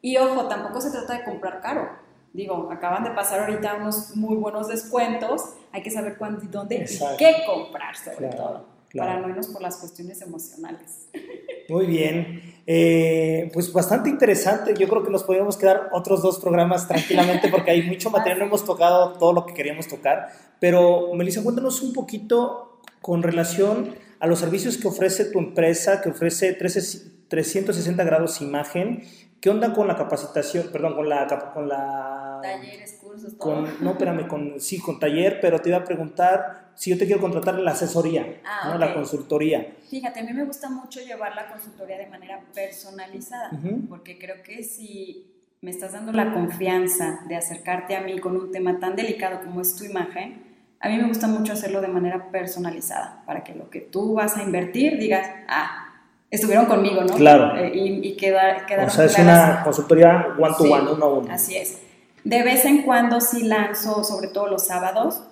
Y 0.00 0.16
ojo, 0.16 0.48
tampoco 0.48 0.80
se 0.80 0.90
trata 0.90 1.18
de 1.18 1.24
comprar 1.24 1.60
caro. 1.60 1.90
Digo, 2.32 2.70
acaban 2.72 3.04
de 3.04 3.10
pasar 3.10 3.40
ahorita 3.40 3.74
unos 3.74 4.16
muy 4.16 4.36
buenos 4.36 4.68
descuentos, 4.68 5.42
hay 5.70 5.82
que 5.82 5.90
saber 5.90 6.16
cuándo 6.16 6.42
y 6.42 6.48
dónde 6.48 6.76
Exacto. 6.76 7.14
y 7.14 7.18
qué 7.18 7.34
comprar 7.46 7.94
sobre 7.94 8.16
Claro, 8.16 8.36
todo, 8.36 8.64
claro. 8.88 9.08
para 9.10 9.20
no 9.20 9.28
irnos 9.28 9.48
por 9.48 9.60
las 9.60 9.76
cuestiones 9.76 10.22
emocionales. 10.22 11.08
Muy 11.68 11.84
bien. 11.86 12.40
Eh, 12.66 13.50
pues 13.52 13.70
bastante 13.72 14.08
interesante. 14.08 14.72
Yo 14.74 14.88
creo 14.88 15.02
que 15.04 15.10
nos 15.10 15.22
podríamos 15.24 15.56
quedar 15.58 15.90
otros 15.92 16.22
dos 16.22 16.38
programas 16.40 16.88
tranquilamente 16.88 17.48
porque 17.48 17.70
hay 17.72 17.82
mucho 17.82 18.08
material. 18.16 18.38
No 18.40 18.44
hemos 18.46 18.64
tocado 18.64 19.12
todo 19.18 19.32
lo 19.34 19.44
que 19.46 19.52
queríamos 19.54 19.86
tocar. 19.86 20.28
Pero, 20.58 21.12
Melissa, 21.14 21.42
cuéntanos 21.42 21.82
un 21.82 21.92
poquito 21.92 22.80
con 23.02 23.22
relación 23.22 23.94
a 24.22 24.26
los 24.28 24.38
servicios 24.38 24.78
que 24.78 24.86
ofrece 24.86 25.24
tu 25.26 25.40
empresa, 25.40 26.00
que 26.00 26.10
ofrece 26.10 26.52
13 26.52 27.10
360 27.28 28.04
grados 28.04 28.40
imagen. 28.40 29.02
¿Qué 29.40 29.50
onda 29.50 29.72
con 29.72 29.88
la 29.88 29.96
capacitación? 29.96 30.68
Perdón, 30.70 30.94
con 30.94 31.08
la... 31.08 31.26
Con 31.52 31.68
la 31.68 32.38
Talleres, 32.40 32.98
cursos, 33.02 33.36
todo. 33.36 33.54
con, 33.64 33.84
no, 33.84 33.92
espérame, 33.92 34.28
con, 34.28 34.60
sí, 34.60 34.78
con 34.78 35.00
taller, 35.00 35.40
pero 35.40 35.60
te 35.60 35.70
iba 35.70 35.78
a 35.78 35.84
preguntar 35.84 36.70
si 36.76 36.90
yo 36.90 36.98
te 36.98 37.06
quiero 37.06 37.20
contratar 37.20 37.58
la 37.58 37.72
asesoría, 37.72 38.40
Ah, 38.44 38.70
¿no? 38.72 38.78
la 38.78 38.94
consultoría. 38.94 39.74
Fíjate, 39.90 40.20
a 40.20 40.22
mí 40.24 40.32
me 40.32 40.44
gusta 40.44 40.68
mucho 40.70 41.00
llevar 41.00 41.34
la 41.34 41.48
consultoría 41.48 41.98
de 41.98 42.06
manera 42.06 42.40
personalizada, 42.54 43.50
porque 43.88 44.18
creo 44.18 44.42
que 44.44 44.62
si 44.62 45.26
me 45.60 45.70
estás 45.72 45.92
dando 45.92 46.12
la 46.12 46.32
confianza 46.32 47.20
de 47.28 47.36
acercarte 47.36 47.96
a 47.96 48.00
mí 48.02 48.18
con 48.20 48.36
un 48.36 48.50
tema 48.52 48.78
tan 48.78 48.94
delicado 48.96 49.40
como 49.44 49.60
es 49.60 49.74
tu 49.76 49.84
imagen, 49.84 50.51
a 50.82 50.88
mí 50.88 50.96
me 50.96 51.04
gusta 51.04 51.28
mucho 51.28 51.52
hacerlo 51.52 51.80
de 51.80 51.86
manera 51.86 52.30
personalizada, 52.32 53.22
para 53.24 53.44
que 53.44 53.54
lo 53.54 53.70
que 53.70 53.80
tú 53.80 54.14
vas 54.14 54.36
a 54.36 54.42
invertir 54.42 54.98
digas, 54.98 55.26
ah, 55.48 55.86
estuvieron 56.28 56.66
conmigo, 56.66 57.02
¿no? 57.02 57.14
Claro. 57.14 57.56
Eh, 57.56 57.70
y, 57.72 58.08
y 58.08 58.16
queda, 58.16 58.66
quedaron 58.66 58.88
O 58.88 58.90
sea, 58.90 59.04
es 59.04 59.14
claras 59.14 59.54
una 59.54 59.64
consultoría 59.64 60.26
one 60.36 60.54
to 60.58 60.64
Sí, 60.64 60.70
one, 60.70 60.90
uno 60.90 61.04
a 61.04 61.18
uno. 61.18 61.32
Así 61.32 61.56
es. 61.56 61.78
De 62.24 62.42
vez 62.42 62.64
en 62.64 62.82
cuando 62.82 63.20
sí 63.20 63.44
lanzo, 63.44 64.02
sobre 64.02 64.26
todo 64.26 64.48
los 64.48 64.66
sábados, 64.66 65.22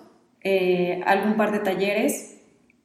eh, 0.41 1.01
algún 1.05 1.35
par 1.35 1.51
de 1.51 1.59
talleres, 1.59 2.37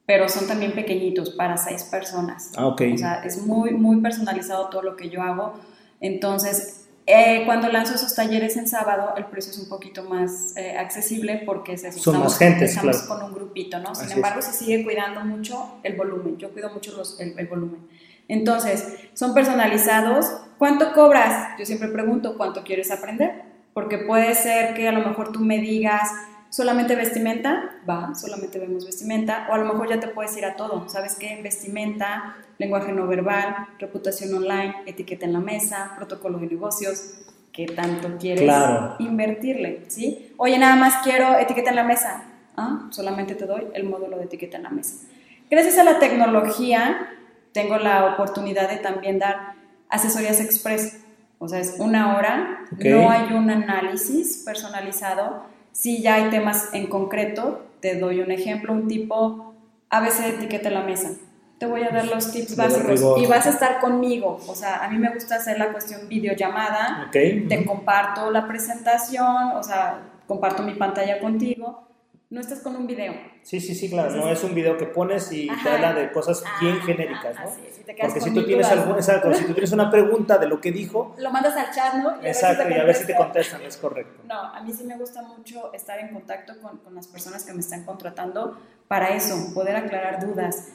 pero 0.05 0.27
son 0.27 0.45
también 0.45 0.73
pequeñitos 0.73 1.29
para 1.29 1.55
seis 1.55 1.85
personas. 1.85 2.51
Ah, 2.57 2.67
ok. 2.67 2.81
O 2.95 2.97
sea, 2.97 3.21
es 3.23 3.45
muy, 3.45 3.71
muy 3.71 4.01
personalizado 4.01 4.67
todo 4.67 4.81
lo 4.81 4.97
que 4.97 5.09
yo 5.09 5.21
hago. 5.21 5.53
Entonces, 6.01 6.86
eh, 7.07 7.43
cuando 7.45 7.69
lanzo 7.69 7.95
esos 7.95 8.13
talleres 8.13 8.57
en 8.57 8.67
sábado, 8.67 9.13
el 9.17 9.25
precio 9.25 9.51
es 9.53 9.57
un 9.59 9.69
poquito 9.69 10.03
más 10.03 10.55
eh, 10.57 10.77
accesible 10.77 11.41
porque 11.45 11.73
eso, 11.73 11.85
Son 11.91 11.97
estamos, 12.15 12.19
más 12.23 12.37
gentes, 12.37 12.69
estamos 12.71 12.97
claro. 13.03 13.21
con 13.21 13.29
un 13.29 13.33
grupito, 13.35 13.79
¿no? 13.79 13.95
Sin 13.95 14.05
Así 14.05 14.13
embargo, 14.15 14.41
se 14.41 14.51
sigue 14.53 14.83
cuidando 14.83 15.21
mucho 15.21 15.79
el 15.83 15.95
volumen. 15.95 16.37
Yo 16.37 16.51
cuido 16.51 16.69
mucho 16.69 16.91
los- 16.95 17.19
el, 17.19 17.33
el 17.39 17.47
volumen. 17.47 17.87
Entonces, 18.27 18.85
son 19.13 19.33
personalizados. 19.33 20.25
¿Cuánto 20.57 20.91
cobras? 20.93 21.57
Yo 21.57 21.65
siempre 21.65 21.87
pregunto, 21.87 22.35
¿cuánto 22.35 22.63
quieres 22.63 22.91
aprender? 22.91 23.43
Porque 23.73 23.99
puede 23.99 24.33
ser 24.35 24.73
que 24.73 24.87
a 24.87 24.91
lo 24.91 25.07
mejor 25.07 25.31
tú 25.31 25.39
me 25.39 25.59
digas, 25.59 26.09
solamente 26.49 26.95
vestimenta, 26.95 27.75
va, 27.89 28.13
solamente 28.15 28.59
vemos 28.59 28.85
vestimenta, 28.85 29.47
o 29.49 29.53
a 29.53 29.57
lo 29.57 29.65
mejor 29.65 29.89
ya 29.89 29.99
te 29.99 30.07
puedes 30.07 30.35
ir 30.37 30.45
a 30.45 30.55
todo, 30.55 30.87
¿sabes 30.89 31.15
qué? 31.15 31.39
Vestimenta, 31.43 32.35
lenguaje 32.57 32.91
no 32.93 33.07
verbal, 33.07 33.67
reputación 33.79 34.33
online, 34.33 34.73
etiqueta 34.85 35.25
en 35.25 35.33
la 35.33 35.39
mesa, 35.39 35.93
protocolo 35.95 36.39
de 36.39 36.47
negocios, 36.47 37.19
¿qué 37.51 37.65
tanto 37.67 38.17
quieres 38.17 38.43
Claro. 38.43 38.95
invertirle? 38.99 39.83
¿Sí? 39.87 40.33
Oye, 40.37 40.57
nada 40.57 40.75
más 40.75 41.03
quiero 41.03 41.37
etiqueta 41.37 41.69
en 41.71 41.75
la 41.75 41.83
mesa, 41.83 42.23
ah, 42.55 42.87
solamente 42.91 43.35
te 43.35 43.45
doy 43.45 43.67
el 43.73 43.83
módulo 43.83 44.17
de 44.17 44.25
etiqueta 44.25 44.57
en 44.57 44.63
la 44.63 44.69
mesa. 44.69 45.05
Gracias 45.49 45.77
a 45.77 45.83
la 45.83 45.99
tecnología, 45.99 47.09
tengo 47.53 47.77
la 47.77 48.05
oportunidad 48.13 48.69
de 48.69 48.77
también 48.77 49.19
dar 49.19 49.53
asesorías 49.89 50.39
express, 50.39 50.99
o 51.39 51.47
sea, 51.47 51.59
es 51.59 51.75
una 51.79 52.17
hora, 52.17 52.65
Ok. 52.73 52.83
no 52.85 53.09
hay 53.11 53.33
un 53.33 53.49
análisis 53.49 54.43
personalizado, 54.45 55.43
sí 55.77 56.01
ya 56.01 56.15
hay 56.15 56.29
temas 56.29 56.69
en 56.73 56.87
concreto 56.87 57.67
Te 57.79 57.99
doy 57.99 58.21
un 58.21 58.31
ejemplo, 58.31 58.73
un 58.73 58.87
tipo, 58.87 59.53
a 59.89 60.01
veces 60.01 60.33
etiqueta 60.33 60.71
la 60.71 60.81
mesa. 60.81 61.11
Te 61.59 61.67
voy 61.67 61.83
a 61.83 61.89
dar 61.89 62.07
los 62.07 62.31
tips 62.31 62.55
básicos 62.55 63.03
y 63.17 63.25
vas 63.27 63.45
a 63.45 63.51
estar 63.51 63.79
conmigo. 63.79 64.39
O 64.47 64.55
sea, 64.55 64.83
a 64.83 64.89
mí 64.89 64.97
me 64.97 65.13
gusta 65.13 65.35
hacer 65.35 65.59
la 65.59 65.71
cuestión 65.71 66.07
videollamada. 66.07 67.05
Ok. 67.07 67.47
Te 67.47 67.65
comparto 67.65 68.31
la 68.31 68.47
presentación, 68.47 69.51
o 69.55 69.63
sea, 69.63 69.99
comparto 70.27 70.63
mi 70.63 70.73
pantalla 70.73 71.19
contigo. 71.19 71.86
No 72.29 72.41
estás 72.41 72.59
con 72.59 72.75
un 72.75 72.87
video. 72.87 73.13
Sí, 73.41 73.61
sí, 73.61 73.73
sí, 73.73 73.89
claro. 73.89 74.13
No 74.13 74.27
es 74.29 74.43
un 74.43 74.53
video 74.53 74.77
que 74.77 74.85
pones 74.85 75.31
y 75.31 75.47
te 75.47 75.53
Ajá. 75.53 75.75
habla 75.75 75.93
de 75.93 76.11
cosas 76.11 76.43
bien 76.59 76.75
Ajá, 76.75 76.85
genéricas, 76.85 77.35
¿no? 77.35 77.41
así 77.49 77.61
es, 77.65 77.75
si 77.75 77.83
te 77.83 77.95
quedas 77.95 78.07
Porque 78.11 78.19
si 78.21 78.33
tú 78.33 78.45
tienes 78.45 78.67
algún, 78.67 78.95
exacto, 78.97 79.33
si 79.33 79.45
tú 79.45 79.53
tienes 79.53 79.71
una 79.71 79.89
pregunta 79.89 80.37
de 80.37 80.45
lo 80.47 80.59
que 80.59 80.73
dijo, 80.73 81.15
Lo 81.19 81.31
mandas 81.31 81.55
al 81.55 81.73
chat, 81.73 81.93
¿no? 81.93 82.21
Y 82.21 82.27
exacto, 82.27 82.69
y 82.69 82.73
a 82.73 82.83
ver 82.83 82.95
si 82.95 83.05
te 83.05 83.15
contesta. 83.15 83.55
contestan, 83.55 83.61
es 83.61 83.77
correcto. 83.77 84.23
No, 84.27 84.35
a 84.53 84.61
mí 84.61 84.73
sí 84.73 84.83
me 84.83 84.97
gusta 84.97 85.21
mucho 85.21 85.71
estar 85.73 85.99
en 85.99 86.09
contacto 86.09 86.59
con, 86.61 86.79
con 86.79 86.95
las 86.95 87.07
personas 87.07 87.45
que 87.45 87.53
me 87.53 87.61
están 87.61 87.85
contratando 87.85 88.59
para 88.89 89.15
eso, 89.15 89.53
poder 89.53 89.77
aclarar 89.77 90.25
dudas. 90.25 90.67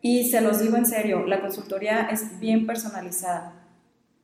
Y 0.00 0.30
se 0.30 0.40
los 0.40 0.60
digo 0.60 0.78
en 0.78 0.86
serio, 0.86 1.26
la 1.26 1.42
consultoría 1.42 2.08
es 2.10 2.40
bien 2.40 2.66
personalizada. 2.66 3.52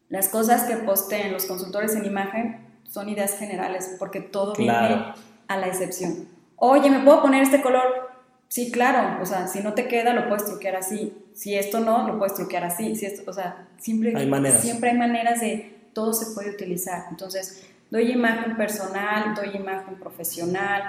Las 0.09 0.29
cosas 0.31 0.63
que 0.65 0.77
posteen 0.77 1.31
los 1.31 1.45
consultores 1.45 1.95
en 1.95 2.07
imagen 2.07 2.67
son 2.89 3.11
ideas 3.11 3.37
generales, 3.39 3.97
porque 3.99 4.21
todo 4.23 4.55
Claro. 4.55 4.89
viene 4.97 5.13
a 5.47 5.57
la 5.59 5.67
excepción. 5.67 6.40
Oye, 6.61 6.91
¿me 6.91 7.01
puedo 7.01 7.23
poner 7.23 7.43
este 7.43 7.61
color? 7.61 8.11
Sí, 8.49 8.71
claro. 8.71 9.21
O 9.23 9.27
sea, 9.27 9.49
si 9.49 9.61
no 9.61 9.75
te 9.75 9.89
queda, 9.89 10.13
lo 10.13 10.29
puedes 10.29 10.45
truquear 10.45 10.77
así. 10.77 11.13
Si 11.35 11.55
esto 11.55 11.81
no, 11.81 12.07
lo 12.07 12.19
puedes 12.19 12.35
truquear 12.35 12.65
así. 12.65 12.95
Si 12.95 13.07
esto, 13.07 13.29
o 13.29 13.33
sea, 13.33 13.69
siempre 13.79 14.13
Hay 14.15 14.27
maneras. 14.27 14.61
siempre 14.61 14.91
hay 14.91 14.99
maneras 14.99 15.41
de 15.41 15.81
todo 15.93 16.13
se 16.13 16.35
puede 16.35 16.51
utilizar. 16.51 17.07
Entonces, 17.11 17.67
doy 17.91 18.13
imagen 18.13 18.57
personal, 18.57 19.35
doy 19.35 19.57
imagen 19.57 19.97
profesional, 19.97 20.83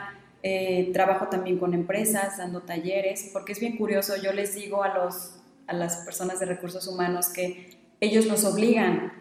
eh, 0.44 0.90
trabajo 0.94 1.28
también 1.28 1.58
con 1.58 1.74
empresas, 1.74 2.38
dando 2.38 2.62
talleres, 2.62 3.30
porque 3.32 3.54
es 3.54 3.60
bien 3.60 3.78
curioso, 3.78 4.16
yo 4.22 4.34
les 4.34 4.56
digo 4.56 4.84
a, 4.84 4.94
los, 4.94 5.36
a 5.68 5.74
las 5.74 5.98
personas 5.98 6.40
de 6.40 6.48
recursos 6.48 6.88
humanos 6.88 7.30
que 7.30 7.80
ellos 8.00 8.26
nos 8.26 8.44
obligan 8.46 9.14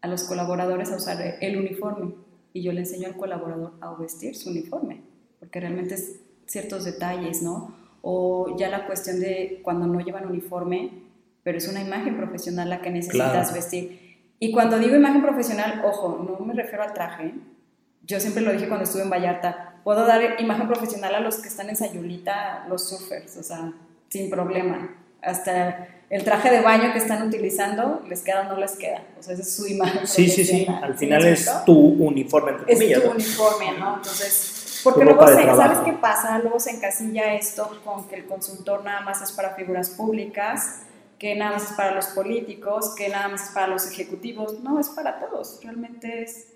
a 0.00 0.08
los 0.08 0.24
colaboradores 0.24 0.90
a 0.92 0.96
usar 0.96 1.36
el 1.40 1.56
uniforme 1.56 2.14
y 2.52 2.62
yo 2.62 2.72
le 2.72 2.80
enseño 2.80 3.08
al 3.08 3.16
colaborador 3.16 3.74
a 3.80 3.94
vestir 3.94 4.36
su 4.36 4.50
uniforme, 4.50 5.02
porque 5.42 5.58
realmente 5.58 5.94
es 5.96 6.20
ciertos 6.46 6.84
detalles, 6.84 7.42
¿no? 7.42 7.74
O 8.00 8.56
ya 8.56 8.68
la 8.68 8.86
cuestión 8.86 9.18
de 9.18 9.58
cuando 9.64 9.88
no 9.88 9.98
llevan 9.98 10.24
uniforme, 10.28 10.90
pero 11.42 11.58
es 11.58 11.66
una 11.66 11.80
imagen 11.80 12.16
profesional 12.16 12.70
la 12.70 12.80
que 12.80 12.90
necesitas 12.90 13.32
Claro. 13.32 13.52
vestir. 13.54 14.18
Y 14.38 14.52
cuando 14.52 14.78
digo 14.78 14.94
imagen 14.94 15.20
profesional, 15.20 15.82
ojo, 15.84 16.24
no 16.38 16.44
me 16.46 16.54
refiero 16.54 16.84
al 16.84 16.92
traje. 16.94 17.34
Yo 18.06 18.20
siempre 18.20 18.42
lo 18.44 18.52
dije 18.52 18.68
cuando 18.68 18.84
estuve 18.84 19.02
en 19.02 19.10
Vallarta. 19.10 19.80
Puedo 19.82 20.06
dar 20.06 20.40
imagen 20.40 20.68
profesional 20.68 21.12
a 21.16 21.20
los 21.20 21.38
que 21.38 21.48
están 21.48 21.68
en 21.70 21.74
Sayulita, 21.76 22.66
los 22.68 22.88
surfers, 22.88 23.36
o 23.36 23.42
sea, 23.42 23.72
sin 24.10 24.30
problema. 24.30 24.94
Hasta 25.22 25.88
el 26.08 26.22
traje 26.22 26.50
de 26.52 26.60
baño 26.60 26.92
que 26.92 26.98
están 26.98 27.26
utilizando, 27.26 28.00
les 28.08 28.22
queda 28.22 28.42
o 28.42 28.44
no 28.54 28.60
les 28.60 28.76
queda. 28.76 29.02
O 29.18 29.22
sea, 29.24 29.34
esa 29.34 29.42
es 29.42 29.52
su 29.56 29.66
imagen 29.66 30.06
Sí, 30.06 30.28
sí, 30.28 30.44
sí, 30.44 30.66
al 30.68 30.92
¿Sí 30.92 31.06
final 31.06 31.24
es 31.26 31.48
tu 31.64 31.74
uniforme, 31.76 32.52
entre 32.52 32.72
es 32.72 32.78
comillas. 32.78 33.00
tu 33.02 33.08
¿no? 33.08 33.14
uniforme, 33.14 33.78
¿no? 33.78 33.96
Entonces, 33.96 34.51
porque 34.82 35.04
luego 35.04 35.26
se. 35.26 35.44
¿sabes 35.44 35.78
qué 35.80 35.92
pasa? 35.92 36.38
Luego 36.38 36.60
se 36.60 36.70
encasilla 36.70 37.34
esto 37.34 37.80
con 37.84 38.08
que 38.08 38.16
el 38.16 38.26
consultor 38.26 38.84
nada 38.84 39.00
más 39.00 39.22
es 39.22 39.32
para 39.32 39.54
figuras 39.54 39.90
públicas, 39.90 40.82
que 41.18 41.34
nada 41.34 41.52
más 41.52 41.70
es 41.70 41.76
para 41.76 41.94
los 41.94 42.06
políticos, 42.06 42.94
que 42.96 43.08
nada 43.08 43.28
más 43.28 43.48
es 43.48 43.50
para 43.50 43.68
los 43.68 43.90
ejecutivos. 43.90 44.60
No, 44.60 44.78
es 44.78 44.88
para 44.88 45.20
todos. 45.20 45.60
Realmente 45.62 46.22
es 46.22 46.48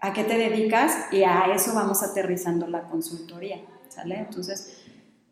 a 0.00 0.12
qué 0.12 0.24
te 0.24 0.36
dedicas 0.36 0.92
y 1.12 1.22
a 1.22 1.44
eso 1.54 1.74
vamos 1.74 2.02
aterrizando 2.02 2.66
la 2.66 2.82
consultoría, 2.82 3.60
¿sale? 3.88 4.18
Entonces, 4.18 4.82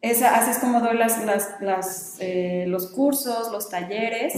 esa, 0.01 0.37
así 0.37 0.53
es 0.53 0.59
como 0.59 0.81
doy 0.81 0.97
las, 0.97 1.25
las, 1.25 1.61
las, 1.61 2.17
eh, 2.21 2.65
los 2.69 2.87
cursos, 2.87 3.51
los 3.51 3.69
talleres 3.69 4.33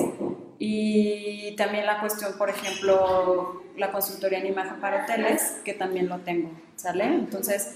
y 0.64 1.56
también 1.56 1.86
la 1.86 1.98
cuestión, 1.98 2.34
por 2.38 2.48
ejemplo, 2.48 3.64
la 3.76 3.90
consultoría 3.90 4.38
en 4.38 4.46
imagen 4.46 4.80
para 4.80 5.02
hoteles, 5.02 5.58
que 5.64 5.74
también 5.74 6.08
lo 6.08 6.20
tengo, 6.20 6.52
¿sale? 6.76 7.04
Entonces, 7.04 7.74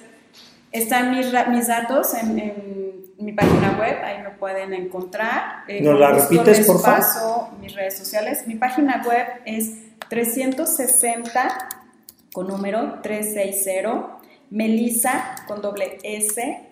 están 0.71 1.11
mis, 1.11 1.27
mis 1.49 1.67
datos 1.67 2.15
en, 2.15 2.39
en 2.39 3.07
mi 3.19 3.33
página 3.33 3.77
web, 3.77 4.05
ahí 4.05 4.23
me 4.23 4.31
pueden 4.31 4.73
encontrar. 4.73 5.65
Eh, 5.67 5.81
¿Nos 5.81 5.95
con 5.95 6.01
la 6.01 6.13
repites, 6.13 6.65
por 6.65 6.81
favor? 6.81 7.01
paso 7.01 7.51
mis 7.61 7.75
redes 7.75 7.99
sociales. 7.99 8.47
Mi 8.47 8.55
página 8.55 9.03
web 9.05 9.27
es 9.45 9.73
360 10.09 11.69
con 12.33 12.47
número 12.47 13.01
360 13.03 14.19
melisa 14.51 15.35
con 15.49 15.61
doble 15.61 15.99
s 16.05 16.66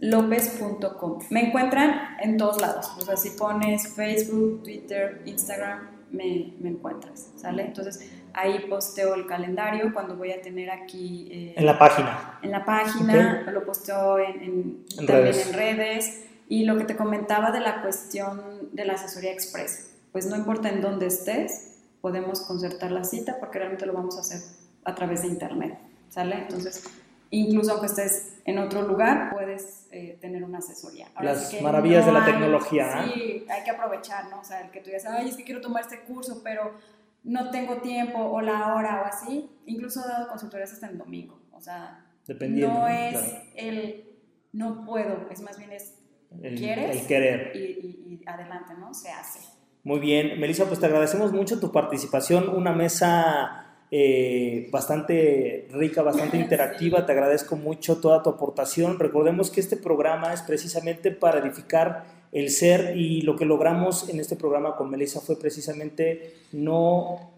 lopez.com. 0.00 1.18
Me 1.30 1.48
encuentran 1.48 2.16
en 2.20 2.36
todos 2.36 2.60
lados. 2.60 2.90
O 2.98 3.00
sea, 3.02 3.16
si 3.16 3.30
pones 3.30 3.88
Facebook, 3.94 4.62
Twitter, 4.62 5.22
Instagram, 5.24 5.88
me, 6.10 6.54
me 6.60 6.70
encuentras, 6.70 7.30
¿sale? 7.36 7.64
Entonces, 7.66 8.10
ahí 8.32 8.66
posteo 8.68 9.14
el 9.14 9.26
calendario 9.26 9.92
cuando 9.92 10.16
voy 10.16 10.32
a 10.32 10.40
tener 10.42 10.70
aquí... 10.70 11.28
eh, 11.30 11.54
En 11.56 11.66
la 11.66 11.78
página. 11.78 12.38
en 12.42 12.50
la 12.50 12.64
página, 12.64 13.42
lo 13.52 13.64
posteo 13.64 14.18
en, 14.18 14.40
en- 14.42 14.84
En 14.98 15.06
también 15.06 15.24
redes. 15.34 15.46
en 15.46 15.52
redes. 15.54 16.24
Y 16.48 16.64
lo 16.64 16.76
que 16.76 16.84
te 16.84 16.96
comentaba 16.96 17.52
de 17.52 17.60
la 17.60 17.80
cuestión 17.82 18.70
de 18.72 18.84
la 18.84 18.94
asesoría 18.94 19.30
express, 19.32 19.92
pues 20.10 20.26
no 20.26 20.34
importa 20.36 20.68
en 20.68 20.80
dónde 20.80 21.06
estés, 21.06 21.76
podemos 22.00 22.40
concertar 22.40 22.90
la 22.90 23.04
cita 23.04 23.36
porque 23.38 23.58
realmente 23.58 23.86
lo 23.86 23.92
vamos 23.92 24.16
a 24.16 24.20
hacer 24.20 24.40
a 24.84 24.94
través 24.96 25.22
de 25.22 25.28
internet, 25.28 25.78
¿sale? 26.08 26.36
Entonces, 26.38 26.82
incluso 27.30 27.72
aunque 27.72 27.86
estés 27.86 28.34
en 28.44 28.58
otro 28.58 28.82
lugar, 28.82 29.30
puedes 29.32 29.86
eh, 29.92 30.18
tener 30.20 30.42
una 30.44 30.58
asesoría. 30.58 31.08
Las 31.20 31.50
sí 31.50 31.56
que 31.58 31.62
maravillas 31.62 32.06
de 32.06 32.12
la 32.12 32.24
hay- 32.24 32.32
tecnología, 32.32 33.04
¿eh? 33.04 33.10
Sí, 33.14 33.44
hay 33.48 33.64
que 33.64 33.70
aprovechar, 33.70 34.28
¿no? 34.30 34.40
O 34.40 34.44
sea, 34.44 34.60
el 34.62 34.70
que 34.70 34.80
tú 34.80 34.86
digas, 34.86 35.04
ay, 35.06 35.28
es 35.28 35.36
que 35.36 35.44
quiero 35.44 35.60
tomar 35.60 35.82
este 35.82 36.00
curso, 36.00 36.40
pero 36.42 36.74
no 37.22 37.50
tengo 37.50 37.76
tiempo 37.78 38.18
o 38.18 38.40
la 38.40 38.74
hora 38.74 39.02
o 39.02 39.04
así. 39.04 39.50
Incluso 39.66 40.04
he 40.04 40.08
dado 40.08 40.28
consultorías 40.28 40.72
hasta 40.72 40.88
el 40.88 40.98
domingo. 40.98 41.38
O 41.52 41.60
sea, 41.60 42.06
Dependiendo, 42.26 42.72
no 42.74 42.80
¿no? 42.80 42.88
es 42.88 43.18
Claro. 43.18 43.42
el 43.56 44.04
no 44.52 44.84
puedo, 44.84 45.28
es 45.30 45.40
más 45.42 45.58
bien 45.58 45.72
es 45.72 45.94
El, 46.42 46.56
quieres 46.56 47.00
el 47.02 47.06
querer. 47.06 47.52
y, 47.54 47.58
y- 47.58 48.20
y 48.24 48.28
adelante, 48.28 48.72
¿no? 48.78 48.92
Se 48.94 49.10
hace. 49.10 49.40
Muy 49.84 49.98
bien, 50.00 50.38
Melissa, 50.40 50.66
pues 50.66 50.78
te 50.80 50.86
agradecemos 50.86 51.32
mucho 51.32 51.58
tu 51.60 51.70
participación, 51.72 52.48
una 52.48 52.72
mesa 52.72 53.69
eh, 53.90 54.68
bastante 54.70 55.66
rica, 55.72 56.02
bastante 56.02 56.36
interactiva, 56.36 57.06
te 57.06 57.12
agradezco 57.12 57.56
mucho 57.56 58.00
toda 58.00 58.22
tu 58.22 58.30
aportación. 58.30 58.98
Recordemos 58.98 59.50
que 59.50 59.60
este 59.60 59.76
programa 59.76 60.32
es 60.32 60.42
precisamente 60.42 61.10
para 61.10 61.40
edificar 61.40 62.04
el 62.32 62.50
ser 62.50 62.96
y 62.96 63.22
lo 63.22 63.34
que 63.36 63.44
logramos 63.44 64.08
en 64.08 64.20
este 64.20 64.36
programa 64.36 64.76
con 64.76 64.88
Melissa 64.90 65.20
fue 65.20 65.36
precisamente 65.36 66.34
no, 66.52 67.32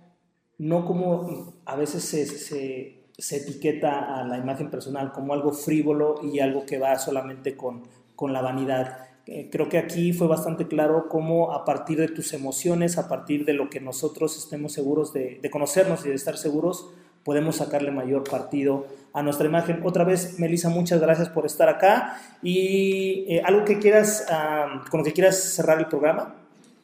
no 0.58 0.84
como 0.84 1.54
a 1.64 1.76
veces 1.76 2.04
se, 2.04 2.26
se- 2.26 2.98
se 3.16 3.36
etiqueta 3.36 4.20
a 4.20 4.24
la 4.24 4.36
imagen 4.38 4.70
personal 4.70 5.12
como 5.12 5.32
algo 5.34 5.52
frívolo 5.52 6.20
y 6.22 6.40
algo 6.40 6.66
que 6.66 6.78
va 6.78 6.98
solamente 6.98 7.56
con, 7.56 7.82
con 8.16 8.32
la 8.32 8.42
vanidad. 8.42 8.98
Eh, 9.26 9.48
creo 9.50 9.68
que 9.68 9.78
aquí 9.78 10.12
fue 10.12 10.26
bastante 10.26 10.66
claro 10.66 11.08
cómo 11.08 11.52
a 11.52 11.64
partir 11.64 11.98
de 11.98 12.08
tus 12.08 12.32
emociones, 12.32 12.98
a 12.98 13.08
partir 13.08 13.44
de 13.44 13.52
lo 13.52 13.70
que 13.70 13.80
nosotros 13.80 14.36
estemos 14.36 14.72
seguros 14.72 15.12
de, 15.12 15.38
de 15.40 15.50
conocernos 15.50 16.04
y 16.04 16.08
de 16.08 16.16
estar 16.16 16.36
seguros, 16.36 16.90
podemos 17.24 17.56
sacarle 17.56 17.90
mayor 17.90 18.24
partido 18.24 18.86
a 19.12 19.22
nuestra 19.22 19.46
imagen. 19.46 19.80
Otra 19.84 20.04
vez, 20.04 20.38
Melissa, 20.38 20.68
muchas 20.68 21.00
gracias 21.00 21.28
por 21.28 21.46
estar 21.46 21.68
acá. 21.68 22.20
Y 22.42 23.24
eh, 23.28 23.42
algo 23.44 23.64
que 23.64 23.78
quieras, 23.78 24.26
ah, 24.30 24.84
con 24.90 24.98
lo 24.98 25.04
que 25.04 25.12
quieras 25.12 25.38
cerrar 25.38 25.78
el 25.78 25.86
programa. 25.86 26.34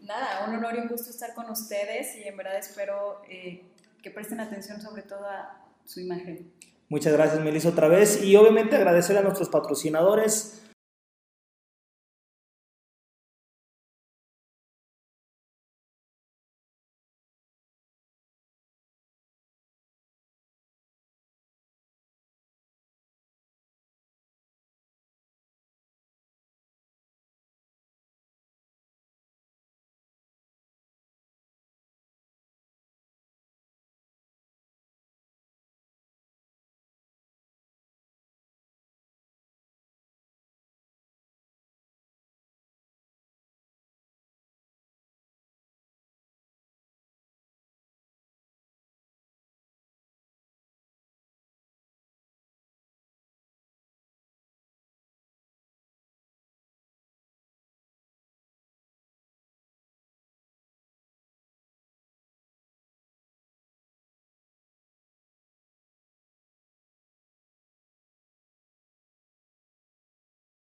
Nada, 0.02 0.46
un 0.48 0.54
honor 0.54 0.74
y 0.76 0.78
un 0.80 0.88
gusto 0.88 1.10
estar 1.10 1.34
con 1.34 1.50
ustedes 1.50 2.16
y 2.16 2.26
en 2.26 2.36
verdad 2.36 2.56
espero 2.58 3.20
eh, 3.28 3.62
que 4.02 4.10
presten 4.10 4.40
atención 4.40 4.80
sobre 4.80 5.02
todo 5.02 5.26
a 5.26 5.64
su 5.84 6.00
imagen. 6.00 6.50
Muchas 6.88 7.12
gracias, 7.12 7.40
Melissa, 7.40 7.68
otra 7.68 7.88
vez. 7.88 8.22
Y 8.22 8.36
obviamente 8.36 8.76
agradecer 8.76 9.18
a 9.18 9.22
nuestros 9.22 9.50
patrocinadores, 9.50 10.62